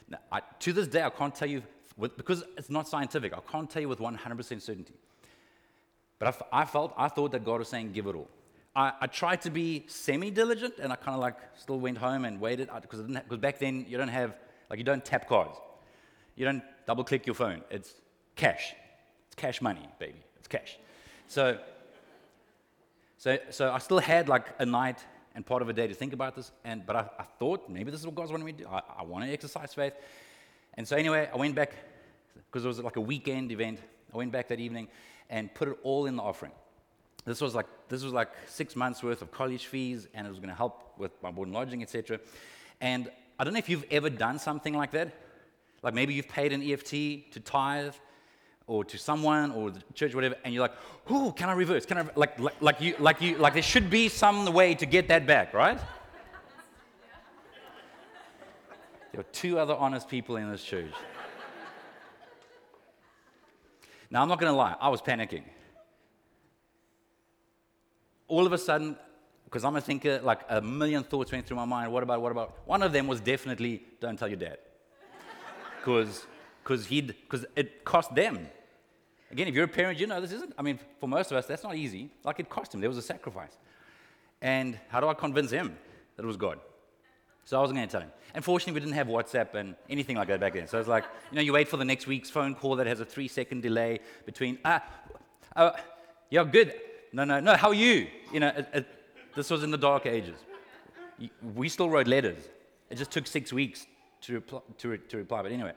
Now, 0.08 0.18
I, 0.30 0.40
to 0.60 0.72
this 0.72 0.88
day, 0.88 1.02
I 1.02 1.10
can't 1.10 1.34
tell 1.34 1.48
you, 1.48 1.62
with, 1.96 2.16
because 2.16 2.42
it's 2.56 2.70
not 2.70 2.88
scientific, 2.88 3.32
I 3.32 3.40
can't 3.50 3.68
tell 3.68 3.82
you 3.82 3.88
with 3.88 3.98
100% 3.98 4.62
certainty. 4.62 4.94
But 6.18 6.46
I, 6.52 6.62
I 6.62 6.64
felt, 6.64 6.94
I 6.96 7.08
thought 7.08 7.32
that 7.32 7.44
God 7.44 7.58
was 7.58 7.68
saying, 7.68 7.92
give 7.92 8.06
it 8.06 8.14
all. 8.14 8.28
I, 8.76 8.92
I 9.02 9.06
tried 9.06 9.42
to 9.42 9.50
be 9.50 9.84
semi 9.86 10.30
diligent 10.30 10.74
and 10.80 10.92
I 10.92 10.96
kind 10.96 11.14
of 11.14 11.20
like 11.20 11.36
still 11.56 11.78
went 11.78 11.98
home 11.98 12.24
and 12.24 12.40
waited 12.40 12.68
because 12.82 13.02
because 13.02 13.38
back 13.38 13.58
then 13.58 13.86
you 13.88 13.96
don't 13.96 14.08
have, 14.08 14.34
like, 14.68 14.78
you 14.78 14.84
don't 14.84 15.04
tap 15.04 15.28
cards. 15.28 15.56
You 16.34 16.44
don't 16.44 16.62
double 16.86 17.04
click 17.04 17.26
your 17.26 17.34
phone. 17.34 17.62
It's 17.70 17.94
cash. 18.34 18.74
It's 19.28 19.36
cash 19.36 19.62
money, 19.62 19.88
baby. 19.98 20.18
It's 20.38 20.48
cash. 20.48 20.76
So, 21.28 21.58
so, 23.18 23.38
so 23.50 23.72
I 23.72 23.78
still 23.78 23.98
had 23.98 24.28
like 24.28 24.46
a 24.58 24.66
night 24.66 24.98
and 25.34 25.44
part 25.44 25.62
of 25.62 25.68
a 25.68 25.72
day 25.72 25.86
to 25.86 25.94
think 25.94 26.12
about 26.12 26.36
this. 26.36 26.52
And, 26.64 26.86
but 26.86 26.96
I, 26.96 27.08
I 27.18 27.24
thought 27.38 27.68
maybe 27.68 27.90
this 27.90 28.00
is 28.00 28.06
what 28.06 28.14
God's 28.14 28.30
wanting 28.30 28.46
me 28.46 28.52
to 28.52 28.58
do. 28.58 28.68
I, 28.68 28.80
I 28.98 29.02
want 29.02 29.24
to 29.24 29.32
exercise 29.32 29.74
faith. 29.74 29.94
And 30.74 30.86
so, 30.86 30.96
anyway, 30.96 31.28
I 31.32 31.36
went 31.36 31.54
back 31.54 31.72
because 32.34 32.64
it 32.64 32.68
was 32.68 32.80
like 32.80 32.96
a 32.96 33.00
weekend 33.00 33.52
event. 33.52 33.80
I 34.12 34.16
went 34.16 34.32
back 34.32 34.48
that 34.48 34.60
evening 34.60 34.88
and 35.30 35.52
put 35.54 35.68
it 35.68 35.78
all 35.82 36.06
in 36.06 36.16
the 36.16 36.22
offering. 36.22 36.52
This 37.24 37.40
was 37.40 37.54
like 37.54 37.66
this 37.88 38.02
was 38.02 38.12
like 38.12 38.28
six 38.46 38.76
months 38.76 39.02
worth 39.02 39.22
of 39.22 39.30
college 39.30 39.66
fees, 39.66 40.08
and 40.14 40.26
it 40.26 40.30
was 40.30 40.38
going 40.38 40.50
to 40.50 40.54
help 40.54 40.98
with 40.98 41.10
my 41.22 41.30
board 41.30 41.48
and 41.48 41.54
lodging, 41.54 41.82
etc. 41.82 42.20
And 42.80 43.10
I 43.38 43.44
don't 43.44 43.54
know 43.54 43.58
if 43.58 43.68
you've 43.68 43.86
ever 43.90 44.10
done 44.10 44.38
something 44.38 44.74
like 44.74 44.90
that. 44.92 45.12
Like 45.82 45.94
maybe 45.94 46.14
you've 46.14 46.28
paid 46.28 46.52
an 46.52 46.62
EFT 46.62 47.32
to 47.32 47.40
tithe, 47.44 47.94
or 48.66 48.84
to 48.84 48.98
someone 48.98 49.52
or 49.52 49.70
the 49.70 49.82
church, 49.94 50.12
or 50.12 50.16
whatever, 50.16 50.36
and 50.44 50.54
you're 50.54 50.62
like, 50.62 50.76
"Oh, 51.08 51.32
can 51.32 51.48
I 51.48 51.52
reverse? 51.52 51.84
Can 51.86 51.98
I 51.98 52.06
like, 52.14 52.38
like 52.40 52.60
like 52.60 52.80
you 52.80 52.96
like 52.98 53.20
you 53.20 53.36
like 53.38 53.52
there 53.52 53.62
should 53.62 53.90
be 53.90 54.08
some 54.08 54.52
way 54.52 54.74
to 54.74 54.86
get 54.86 55.08
that 55.08 55.26
back, 55.26 55.52
right?" 55.54 55.78
There 59.12 59.20
were 59.20 59.32
two 59.32 59.60
other 59.60 59.74
honest 59.74 60.08
people 60.08 60.36
in 60.36 60.50
this 60.50 60.64
church. 60.64 60.92
Now, 64.10 64.22
I'm 64.22 64.28
not 64.28 64.40
going 64.40 64.52
to 64.52 64.56
lie, 64.56 64.76
I 64.80 64.88
was 64.88 65.02
panicking. 65.02 65.42
All 68.28 68.46
of 68.46 68.52
a 68.52 68.58
sudden, 68.58 68.96
because 69.44 69.64
I'm 69.64 69.76
a 69.76 69.80
thinker, 69.80 70.20
like 70.22 70.40
a 70.48 70.60
million 70.60 71.04
thoughts 71.04 71.30
went 71.32 71.46
through 71.46 71.56
my 71.56 71.64
mind. 71.64 71.92
What 71.92 72.02
about, 72.02 72.22
what 72.22 72.32
about? 72.32 72.58
One 72.64 72.82
of 72.82 72.92
them 72.92 73.06
was 73.06 73.20
definitely, 73.20 73.82
don't 74.00 74.18
tell 74.18 74.28
your 74.28 74.36
dad. 74.36 74.58
Because 75.78 76.26
because 76.64 76.86
he'd 76.86 77.08
because 77.08 77.44
it 77.54 77.84
cost 77.84 78.14
them. 78.14 78.48
Again, 79.30 79.48
if 79.48 79.54
you're 79.54 79.64
a 79.64 79.68
parent, 79.68 79.98
you 80.00 80.06
know 80.06 80.20
this 80.20 80.32
isn't. 80.32 80.54
I 80.58 80.62
mean, 80.62 80.78
for 80.98 81.08
most 81.08 81.30
of 81.30 81.36
us, 81.36 81.46
that's 81.46 81.62
not 81.62 81.76
easy. 81.76 82.10
Like 82.24 82.40
it 82.40 82.48
cost 82.48 82.74
him. 82.74 82.80
There 82.80 82.90
was 82.90 82.98
a 82.98 83.02
sacrifice. 83.02 83.56
And 84.40 84.78
how 84.88 85.00
do 85.00 85.08
I 85.08 85.14
convince 85.14 85.50
him 85.50 85.76
that 86.16 86.22
it 86.22 86.26
was 86.26 86.36
God? 86.36 86.58
So 87.44 87.58
I 87.58 87.60
wasn't 87.60 87.78
going 87.78 87.88
to 87.88 87.92
tell 87.92 88.00
him. 88.00 88.10
Unfortunately, 88.34 88.72
we 88.72 88.80
didn't 88.80 88.94
have 88.94 89.06
WhatsApp 89.06 89.54
and 89.54 89.74
anything 89.88 90.16
like 90.16 90.28
that 90.28 90.40
back 90.40 90.54
then. 90.54 90.66
So 90.66 90.78
it's 90.78 90.88
like, 90.88 91.04
you 91.30 91.36
know, 91.36 91.42
you 91.42 91.52
wait 91.52 91.68
for 91.68 91.76
the 91.76 91.84
next 91.84 92.06
week's 92.06 92.30
phone 92.30 92.54
call 92.54 92.76
that 92.76 92.86
has 92.86 93.00
a 93.00 93.04
three 93.04 93.28
second 93.28 93.62
delay 93.62 94.00
between, 94.24 94.58
ah, 94.64 94.82
uh, 95.54 95.72
yeah, 96.30 96.44
good. 96.44 96.74
No, 97.12 97.24
no, 97.24 97.38
no, 97.40 97.54
how 97.54 97.68
are 97.68 97.74
you? 97.74 98.08
You 98.32 98.40
know, 98.40 98.48
it, 98.48 98.68
it, 98.72 98.86
this 99.36 99.50
was 99.50 99.62
in 99.62 99.70
the 99.70 99.78
dark 99.78 100.06
ages. 100.06 100.36
We 101.54 101.68
still 101.68 101.88
wrote 101.90 102.08
letters. 102.08 102.48
It 102.90 102.96
just 102.96 103.10
took 103.10 103.26
six 103.26 103.52
weeks 103.52 103.86
to, 104.22 104.34
reply, 104.34 104.60
to, 104.78 104.96
to 104.96 105.16
reply. 105.16 105.42
But 105.42 105.52
anyway, 105.52 105.72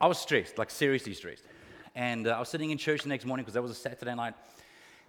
I 0.00 0.06
was 0.06 0.18
stressed, 0.18 0.58
like 0.58 0.70
seriously 0.70 1.14
stressed. 1.14 1.44
And 1.94 2.26
uh, 2.26 2.32
I 2.32 2.40
was 2.40 2.48
sitting 2.48 2.70
in 2.70 2.78
church 2.78 3.02
the 3.02 3.08
next 3.08 3.24
morning 3.24 3.44
because 3.44 3.54
that 3.54 3.62
was 3.62 3.70
a 3.70 3.74
Saturday 3.74 4.14
night. 4.14 4.34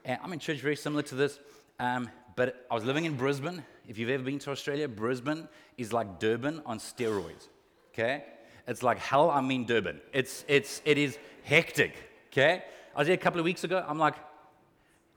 And 0.06 0.20
I'm 0.24 0.32
in 0.32 0.40
church 0.40 0.60
very 0.60 0.76
similar 0.76 1.02
to 1.04 1.16
this. 1.16 1.40
Um, 1.80 2.10
but 2.36 2.66
I 2.72 2.76
was 2.76 2.86
living 2.86 3.06
in 3.06 3.16
Brisbane. 3.16 3.64
If 3.88 3.98
you've 3.98 4.10
ever 4.10 4.24
been 4.24 4.40
to 4.40 4.52
Australia, 4.52 4.88
Brisbane 4.88 5.48
is 5.78 5.92
like 5.92 6.20
Durban 6.20 6.62
on 6.66 6.80
steroids. 6.80 7.48
Okay? 7.94 8.24
It's 8.68 8.84
like 8.84 9.00
hell, 9.00 9.30
I 9.30 9.42
mean 9.42 9.66
Durban. 9.66 10.00
It's, 10.14 10.46
it's, 10.48 10.82
it 10.86 10.98
is 10.98 11.18
hectic. 11.44 11.96
Okay? 12.32 12.64
I 12.96 13.00
was 13.00 13.10
a 13.10 13.18
couple 13.18 13.40
of 13.40 13.46
weeks 13.46 13.64
ago. 13.64 13.84
I'm 13.88 13.98
like, 13.98 14.16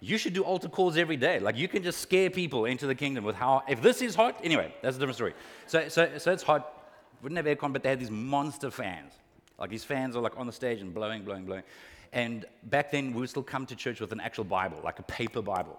you 0.00 0.16
should 0.16 0.32
do 0.32 0.42
altar 0.42 0.68
calls 0.68 0.96
every 0.96 1.16
day. 1.16 1.38
Like 1.38 1.56
you 1.56 1.68
can 1.68 1.82
just 1.82 2.00
scare 2.00 2.30
people 2.30 2.64
into 2.64 2.86
the 2.86 2.94
kingdom 2.94 3.22
with 3.22 3.36
how, 3.36 3.62
if 3.68 3.82
this 3.82 4.02
is 4.02 4.14
hot, 4.14 4.40
anyway, 4.42 4.74
that's 4.82 4.96
a 4.96 4.98
different 4.98 5.16
story. 5.16 5.34
So, 5.66 5.88
so, 5.88 6.18
so 6.18 6.32
it's 6.32 6.42
hot. 6.42 6.76
Wouldn't 7.22 7.36
have 7.36 7.58
aircon, 7.58 7.72
but 7.72 7.82
they 7.82 7.90
had 7.90 8.00
these 8.00 8.10
monster 8.10 8.70
fans. 8.70 9.12
Like 9.60 9.70
these 9.70 9.84
fans 9.84 10.16
are 10.16 10.22
like 10.22 10.38
on 10.38 10.46
the 10.46 10.52
stage 10.52 10.80
and 10.80 10.92
blowing, 10.92 11.22
blowing, 11.22 11.44
blowing. 11.44 11.62
And 12.12 12.46
back 12.64 12.90
then, 12.90 13.12
we 13.12 13.20
would 13.20 13.30
still 13.30 13.42
come 13.42 13.66
to 13.66 13.76
church 13.76 14.00
with 14.00 14.10
an 14.10 14.20
actual 14.20 14.44
Bible, 14.44 14.80
like 14.82 14.98
a 14.98 15.04
paper 15.04 15.42
Bible. 15.42 15.78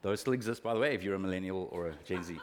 Those 0.00 0.20
still 0.20 0.32
exist, 0.32 0.62
by 0.62 0.72
the 0.72 0.80
way, 0.80 0.94
if 0.94 1.02
you're 1.02 1.14
a 1.14 1.18
millennial 1.18 1.68
or 1.70 1.88
a 1.88 1.94
Gen 2.04 2.24
Z. 2.24 2.38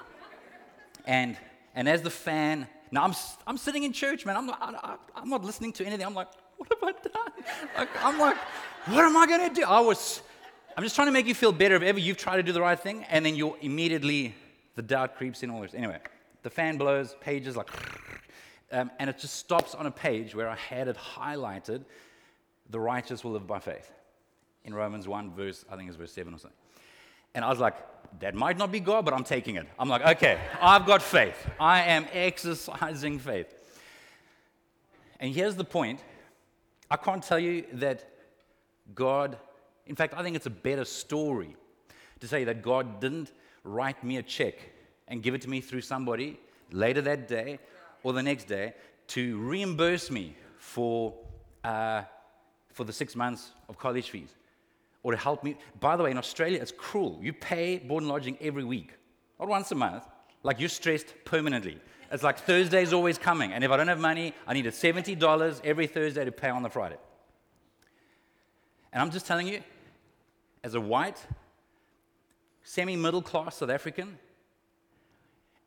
and, 1.05 1.35
and 1.73 1.89
as 1.89 2.01
the 2.01 2.09
fan, 2.09 2.67
now 2.91 3.03
I'm, 3.03 3.13
I'm 3.47 3.57
sitting 3.57 3.83
in 3.83 3.93
church, 3.93 4.25
man. 4.25 4.37
I'm 4.37 4.45
not, 4.45 4.59
I, 4.61 4.95
I'm 5.19 5.29
not 5.29 5.43
listening 5.43 5.73
to 5.73 5.85
anything. 5.85 6.05
I'm 6.05 6.13
like, 6.13 6.29
what 6.57 6.69
have 6.69 6.83
I 6.83 6.91
done? 6.91 7.45
Like, 7.77 7.89
I'm 8.03 8.19
like, 8.19 8.37
what 8.87 9.03
am 9.03 9.17
I 9.17 9.25
going 9.25 9.49
to 9.49 9.55
do? 9.55 9.63
I 9.65 9.79
was, 9.79 10.21
I'm 10.77 10.83
just 10.83 10.95
trying 10.95 11.07
to 11.07 11.11
make 11.11 11.25
you 11.25 11.35
feel 11.35 11.51
better 11.51 11.75
if 11.75 11.83
ever 11.83 11.99
you've 11.99 12.17
tried 12.17 12.37
to 12.37 12.43
do 12.43 12.51
the 12.51 12.61
right 12.61 12.79
thing, 12.79 13.03
and 13.09 13.25
then 13.25 13.35
you're 13.35 13.57
immediately, 13.61 14.35
the 14.75 14.81
doubt 14.81 15.15
creeps 15.17 15.43
in 15.43 15.49
all 15.49 15.61
this. 15.61 15.73
Anyway, 15.73 15.99
the 16.43 16.49
fan 16.49 16.77
blows, 16.77 17.15
pages 17.19 17.55
like, 17.55 17.69
um, 18.71 18.91
and 18.99 19.09
it 19.09 19.17
just 19.17 19.35
stops 19.35 19.73
on 19.75 19.85
a 19.85 19.91
page 19.91 20.35
where 20.35 20.49
I 20.49 20.55
had 20.55 20.87
it 20.87 20.97
highlighted, 20.97 21.83
the 22.69 22.79
righteous 22.79 23.23
will 23.23 23.31
live 23.31 23.47
by 23.47 23.59
faith. 23.59 23.91
In 24.65 24.73
Romans 24.73 25.07
1, 25.07 25.31
verse, 25.31 25.65
I 25.71 25.75
think 25.75 25.87
it's 25.87 25.97
verse 25.97 26.11
7 26.11 26.33
or 26.33 26.37
something. 26.37 26.57
And 27.33 27.43
I 27.45 27.49
was 27.49 27.59
like, 27.59 27.75
that 28.19 28.35
might 28.35 28.57
not 28.57 28.71
be 28.71 28.79
God, 28.79 29.05
but 29.05 29.13
I'm 29.13 29.23
taking 29.23 29.55
it. 29.55 29.67
I'm 29.77 29.89
like, 29.89 30.05
okay, 30.05 30.39
I've 30.61 30.85
got 30.85 31.01
faith. 31.01 31.47
I 31.59 31.83
am 31.83 32.05
exercising 32.11 33.19
faith. 33.19 33.53
And 35.19 35.33
here's 35.33 35.55
the 35.55 35.63
point 35.63 36.01
I 36.91 36.97
can't 36.97 37.23
tell 37.23 37.39
you 37.39 37.65
that 37.73 38.07
God, 38.95 39.37
in 39.85 39.95
fact, 39.95 40.13
I 40.15 40.23
think 40.23 40.35
it's 40.35 40.47
a 40.47 40.51
better 40.51 40.85
story 40.85 41.55
to 42.19 42.27
say 42.27 42.43
that 42.45 42.61
God 42.61 42.99
didn't 42.99 43.31
write 43.63 44.03
me 44.03 44.17
a 44.17 44.23
check 44.23 44.55
and 45.07 45.21
give 45.21 45.33
it 45.33 45.41
to 45.41 45.49
me 45.49 45.61
through 45.61 45.81
somebody 45.81 46.39
later 46.71 47.01
that 47.01 47.27
day 47.27 47.59
or 48.03 48.13
the 48.13 48.23
next 48.23 48.45
day 48.45 48.73
to 49.07 49.37
reimburse 49.39 50.11
me 50.11 50.35
for, 50.57 51.13
uh, 51.63 52.03
for 52.71 52.83
the 52.83 52.93
six 52.93 53.15
months 53.15 53.51
of 53.67 53.77
college 53.77 54.09
fees 54.09 54.35
or 55.03 55.11
to 55.11 55.17
help 55.17 55.43
me. 55.43 55.57
By 55.79 55.95
the 55.95 56.03
way, 56.03 56.11
in 56.11 56.17
Australia, 56.17 56.59
it's 56.61 56.71
cruel. 56.71 57.19
You 57.21 57.33
pay 57.33 57.77
board 57.79 58.03
and 58.03 58.11
lodging 58.11 58.37
every 58.41 58.63
week, 58.63 58.93
not 59.39 59.47
once 59.47 59.71
a 59.71 59.75
month. 59.75 60.03
Like 60.43 60.59
you're 60.59 60.69
stressed 60.69 61.13
permanently. 61.25 61.79
It's 62.11 62.23
like 62.23 62.39
Thursday's 62.39 62.93
always 62.93 63.17
coming. 63.17 63.53
And 63.53 63.63
if 63.63 63.71
I 63.71 63.77
don't 63.77 63.87
have 63.87 63.99
money, 63.99 64.33
I 64.47 64.53
need 64.53 64.65
$70 64.65 65.61
every 65.63 65.87
Thursday 65.87 66.25
to 66.25 66.31
pay 66.31 66.49
on 66.49 66.63
the 66.63 66.69
Friday. 66.69 66.97
And 68.91 69.01
I'm 69.01 69.11
just 69.11 69.27
telling 69.27 69.47
you, 69.47 69.61
as 70.63 70.73
a 70.73 70.81
white, 70.81 71.17
semi 72.63 72.95
middle 72.95 73.21
class 73.21 73.57
South 73.57 73.69
African, 73.69 74.17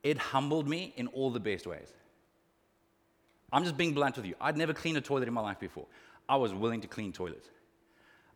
it 0.03 0.19
humbled 0.19 0.69
me 0.69 0.93
in 0.97 1.07
all 1.09 1.31
the 1.31 1.41
best 1.41 1.67
ways. 1.67 1.93
I'm 3.53 3.65
just 3.65 3.77
being 3.77 3.93
blunt 3.93 4.17
with 4.17 4.27
you. 4.27 4.35
I'd 4.41 4.57
never 4.57 4.73
cleaned 4.73 4.97
a 4.97 5.01
toilet 5.01 5.29
in 5.29 5.35
my 5.35 5.41
life 5.41 5.61
before. 5.61 5.87
I 6.29 6.37
was 6.37 6.55
willing 6.55 6.81
to 6.81 6.89
clean 6.89 7.13
toilets. 7.13 7.49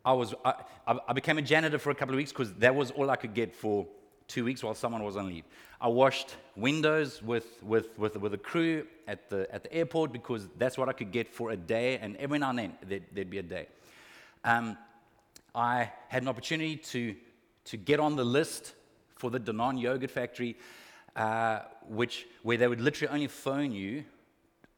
I, 0.05 0.13
was, 0.13 0.33
I, 0.45 0.53
I 0.85 1.13
became 1.13 1.37
a 1.37 1.41
janitor 1.41 1.79
for 1.79 1.89
a 1.89 1.95
couple 1.95 2.13
of 2.13 2.17
weeks 2.17 2.31
because 2.31 2.53
that 2.55 2.73
was 2.73 2.91
all 2.91 3.09
I 3.09 3.15
could 3.15 3.33
get 3.33 3.53
for 3.53 3.87
two 4.27 4.45
weeks 4.45 4.63
while 4.63 4.75
someone 4.75 5.03
was 5.03 5.17
on 5.17 5.27
leave. 5.27 5.45
I 5.81 5.87
washed 5.87 6.35
windows 6.55 7.21
with, 7.21 7.61
with, 7.63 7.97
with, 7.97 8.17
with 8.17 8.33
a 8.33 8.37
crew 8.37 8.85
at 9.07 9.29
the, 9.29 9.47
at 9.53 9.63
the 9.63 9.73
airport 9.73 10.11
because 10.11 10.47
that's 10.57 10.77
what 10.77 10.89
I 10.89 10.93
could 10.93 11.11
get 11.11 11.27
for 11.27 11.51
a 11.51 11.57
day, 11.57 11.97
and 11.97 12.15
every 12.17 12.39
now 12.39 12.49
and 12.49 12.59
then 12.59 12.77
there'd, 12.87 13.03
there'd 13.13 13.29
be 13.29 13.39
a 13.39 13.43
day. 13.43 13.67
Um, 14.43 14.77
I 15.55 15.91
had 16.09 16.21
an 16.21 16.27
opportunity 16.27 16.77
to, 16.77 17.15
to 17.65 17.77
get 17.77 17.99
on 17.99 18.15
the 18.15 18.25
list 18.25 18.73
for 19.15 19.29
the 19.29 19.39
Danone 19.39 19.79
Yogurt 19.79 20.11
Factory, 20.11 20.57
uh, 21.15 21.61
which, 21.87 22.27
where 22.43 22.57
they 22.57 22.67
would 22.67 22.81
literally 22.81 23.13
only 23.13 23.27
phone 23.27 23.71
you 23.71 24.03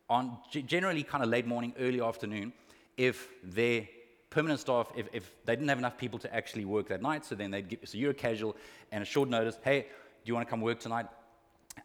on 0.09 0.37
generally 0.47 1.03
kind 1.03 1.23
of 1.23 1.29
late 1.29 1.45
morning, 1.45 1.73
early 1.79 2.01
afternoon, 2.01 2.51
if 2.97 3.29
their 3.43 3.87
permanent 4.29 4.59
staff, 4.59 4.91
if, 4.95 5.07
if 5.13 5.31
they 5.45 5.55
didn't 5.55 5.69
have 5.69 5.77
enough 5.77 5.97
people 5.97 6.19
to 6.19 6.33
actually 6.35 6.65
work 6.65 6.87
that 6.87 7.01
night, 7.01 7.25
so 7.25 7.35
then 7.35 7.51
they'd 7.51 7.67
give, 7.67 7.79
so 7.85 7.97
you're 7.97 8.11
a 8.11 8.15
casual 8.15 8.55
and 8.91 9.01
a 9.01 9.05
short 9.05 9.29
notice, 9.29 9.57
hey, 9.63 9.81
do 9.81 9.87
you 10.25 10.33
want 10.33 10.45
to 10.47 10.49
come 10.49 10.61
work 10.61 10.79
tonight? 10.79 11.05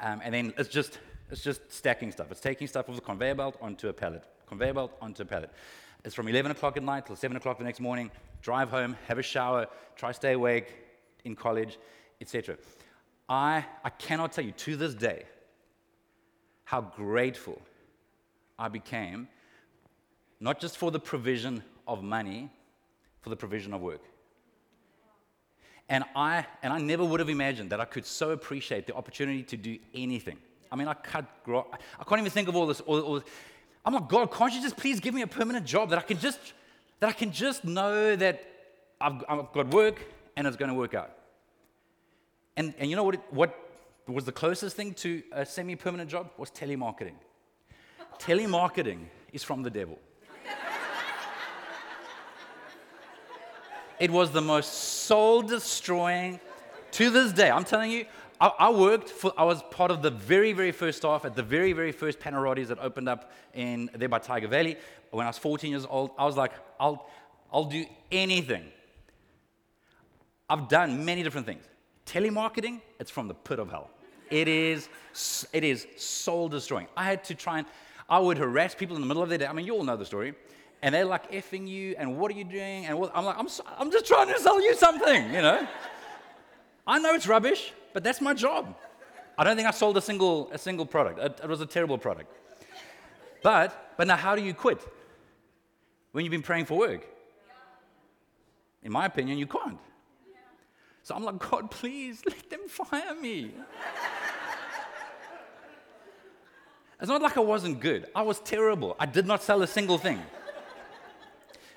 Um, 0.00 0.20
and 0.24 0.34
then 0.34 0.54
it's 0.58 0.68
just, 0.68 0.98
it's 1.30 1.42
just 1.42 1.70
stacking 1.72 2.10
stuff. 2.10 2.30
It's 2.30 2.40
taking 2.40 2.66
stuff 2.66 2.88
off 2.88 2.94
the 2.94 3.00
conveyor 3.00 3.34
belt 3.34 3.56
onto 3.60 3.88
a 3.88 3.92
pallet, 3.92 4.24
conveyor 4.46 4.74
belt 4.74 4.92
onto 5.00 5.22
a 5.22 5.26
pallet. 5.26 5.50
It's 6.04 6.14
from 6.14 6.28
11 6.28 6.50
o'clock 6.50 6.76
at 6.76 6.82
night 6.82 7.06
till 7.06 7.16
7 7.16 7.36
o'clock 7.36 7.58
the 7.58 7.64
next 7.64 7.80
morning, 7.80 8.10
drive 8.42 8.70
home, 8.70 8.96
have 9.08 9.18
a 9.18 9.22
shower, 9.22 9.66
try 9.96 10.12
stay 10.12 10.32
awake 10.32 10.74
in 11.24 11.34
college, 11.34 11.78
etc. 12.20 12.56
I, 13.28 13.64
I 13.82 13.90
cannot 13.90 14.32
tell 14.32 14.44
you 14.44 14.52
to 14.52 14.76
this 14.76 14.94
day 14.94 15.24
how 16.64 16.82
grateful 16.82 17.60
I 18.58 18.68
became, 18.68 19.28
not 20.40 20.60
just 20.60 20.76
for 20.76 20.90
the 20.90 21.00
provision 21.00 21.62
of 21.86 22.02
money, 22.02 22.50
for 23.20 23.30
the 23.30 23.36
provision 23.36 23.72
of 23.72 23.80
work. 23.80 24.02
And 25.88 26.04
I, 26.16 26.46
and 26.62 26.72
I 26.72 26.78
never 26.78 27.04
would 27.04 27.20
have 27.20 27.28
imagined 27.28 27.70
that 27.70 27.80
I 27.80 27.84
could 27.84 28.06
so 28.06 28.30
appreciate 28.30 28.86
the 28.86 28.94
opportunity 28.94 29.42
to 29.42 29.56
do 29.56 29.78
anything. 29.94 30.38
I 30.72 30.76
mean, 30.76 30.88
I 30.88 30.94
cut 30.94 31.26
grow, 31.44 31.66
I 31.72 32.04
can't 32.04 32.20
even 32.20 32.30
think 32.30 32.48
of 32.48 32.56
all 32.56 32.66
this, 32.66 32.80
all, 32.80 33.00
all 33.00 33.14
this. 33.14 33.24
I'm 33.84 33.94
like, 33.94 34.08
God, 34.08 34.32
can't 34.32 34.52
you 34.52 34.62
just 34.62 34.76
please 34.76 34.98
give 34.98 35.14
me 35.14 35.22
a 35.22 35.26
permanent 35.26 35.66
job 35.66 35.90
that 35.90 35.98
I 35.98 36.02
can 36.02 36.18
just, 36.18 36.38
that 37.00 37.08
I 37.08 37.12
can 37.12 37.30
just 37.30 37.64
know 37.64 38.16
that 38.16 38.42
I've, 39.00 39.22
I've 39.28 39.52
got 39.52 39.68
work 39.68 40.00
and 40.36 40.46
it's 40.46 40.56
going 40.56 40.70
to 40.70 40.74
work 40.74 40.94
out. 40.94 41.10
And, 42.56 42.72
and 42.78 42.88
you 42.88 42.96
know 42.96 43.04
what, 43.04 43.16
it, 43.16 43.20
what 43.30 43.54
was 44.06 44.24
the 44.24 44.32
closest 44.32 44.76
thing 44.76 44.94
to 44.94 45.22
a 45.32 45.44
semi-permanent 45.44 46.08
job? 46.08 46.30
Was 46.38 46.50
telemarketing. 46.50 47.14
Telemarketing 48.18 49.06
is 49.32 49.42
from 49.42 49.62
the 49.62 49.70
devil. 49.70 49.98
It 54.00 54.10
was 54.10 54.32
the 54.32 54.40
most 54.40 54.72
soul 54.72 55.42
destroying 55.42 56.40
to 56.92 57.10
this 57.10 57.32
day. 57.32 57.50
I'm 57.50 57.64
telling 57.64 57.90
you, 57.90 58.06
I, 58.40 58.50
I, 58.58 58.70
worked 58.70 59.08
for, 59.08 59.32
I 59.38 59.44
was 59.44 59.62
part 59.70 59.90
of 59.90 60.02
the 60.02 60.10
very, 60.10 60.52
very 60.52 60.72
first 60.72 60.98
staff 60.98 61.24
at 61.24 61.36
the 61.36 61.42
very, 61.42 61.72
very 61.72 61.92
first 61.92 62.18
Panarottis 62.18 62.66
that 62.68 62.78
opened 62.80 63.08
up 63.08 63.30
in 63.54 63.88
there 63.94 64.08
by 64.08 64.18
Tyger 64.18 64.48
Valley. 64.48 64.76
When 65.10 65.24
I 65.24 65.28
was 65.28 65.38
14 65.38 65.70
years 65.70 65.86
old, 65.88 66.10
I 66.18 66.24
was 66.24 66.36
like, 66.36 66.52
I'll, 66.80 67.08
I'll 67.52 67.64
do 67.64 67.84
anything. 68.10 68.64
I've 70.50 70.68
done 70.68 71.04
many 71.04 71.22
different 71.22 71.46
things. 71.46 71.64
Telemarketing, 72.04 72.80
it's 72.98 73.10
from 73.10 73.28
the 73.28 73.34
pit 73.34 73.58
of 73.58 73.70
hell. 73.70 73.90
It 74.30 74.48
is, 74.48 74.88
it 75.52 75.62
is 75.62 75.86
soul 75.96 76.48
destroying. 76.48 76.88
I 76.96 77.04
had 77.04 77.22
to 77.24 77.34
try 77.34 77.58
and, 77.58 77.66
I 78.08 78.18
would 78.18 78.38
harass 78.38 78.74
people 78.74 78.96
in 78.96 79.02
the 79.02 79.08
middle 79.08 79.22
of 79.22 79.28
the 79.28 79.38
day. 79.38 79.46
I 79.46 79.52
mean, 79.52 79.66
you 79.66 79.74
all 79.74 79.84
know 79.84 79.96
the 79.96 80.04
story 80.04 80.34
and 80.84 80.94
they're 80.94 81.06
like 81.06 81.32
effing 81.32 81.66
you, 81.66 81.94
and 81.96 82.18
what 82.18 82.30
are 82.30 82.34
you 82.34 82.44
doing? 82.44 82.84
And 82.84 82.98
I'm 83.14 83.24
like, 83.24 83.38
I'm, 83.38 83.48
I'm 83.78 83.90
just 83.90 84.04
trying 84.06 84.28
to 84.28 84.38
sell 84.38 84.60
you 84.60 84.74
something, 84.74 85.32
you 85.32 85.40
know? 85.40 85.66
I 86.86 86.98
know 86.98 87.14
it's 87.14 87.26
rubbish, 87.26 87.72
but 87.94 88.04
that's 88.04 88.20
my 88.20 88.34
job. 88.34 88.76
I 89.38 89.44
don't 89.44 89.56
think 89.56 89.66
I 89.66 89.70
sold 89.70 89.96
a 89.96 90.02
single, 90.02 90.50
a 90.52 90.58
single 90.58 90.84
product. 90.84 91.18
It, 91.18 91.40
it 91.42 91.48
was 91.48 91.62
a 91.62 91.66
terrible 91.66 91.96
product. 91.96 92.30
But, 93.42 93.94
but 93.96 94.06
now, 94.06 94.16
how 94.16 94.36
do 94.36 94.42
you 94.42 94.52
quit 94.52 94.78
when 96.12 96.22
you've 96.22 96.32
been 96.32 96.42
praying 96.42 96.66
for 96.66 96.76
work? 96.76 97.06
In 98.82 98.92
my 98.92 99.06
opinion, 99.06 99.38
you 99.38 99.46
can't. 99.46 99.78
So 101.02 101.14
I'm 101.14 101.24
like, 101.24 101.38
God, 101.38 101.70
please 101.70 102.22
let 102.26 102.50
them 102.50 102.68
fire 102.68 103.14
me. 103.14 103.52
It's 107.00 107.08
not 107.08 107.22
like 107.22 107.36
I 107.36 107.40
wasn't 107.40 107.80
good. 107.80 108.06
I 108.14 108.22
was 108.22 108.40
terrible. 108.40 108.96
I 108.98 109.06
did 109.06 109.26
not 109.26 109.42
sell 109.42 109.62
a 109.62 109.66
single 109.66 109.98
thing. 109.98 110.22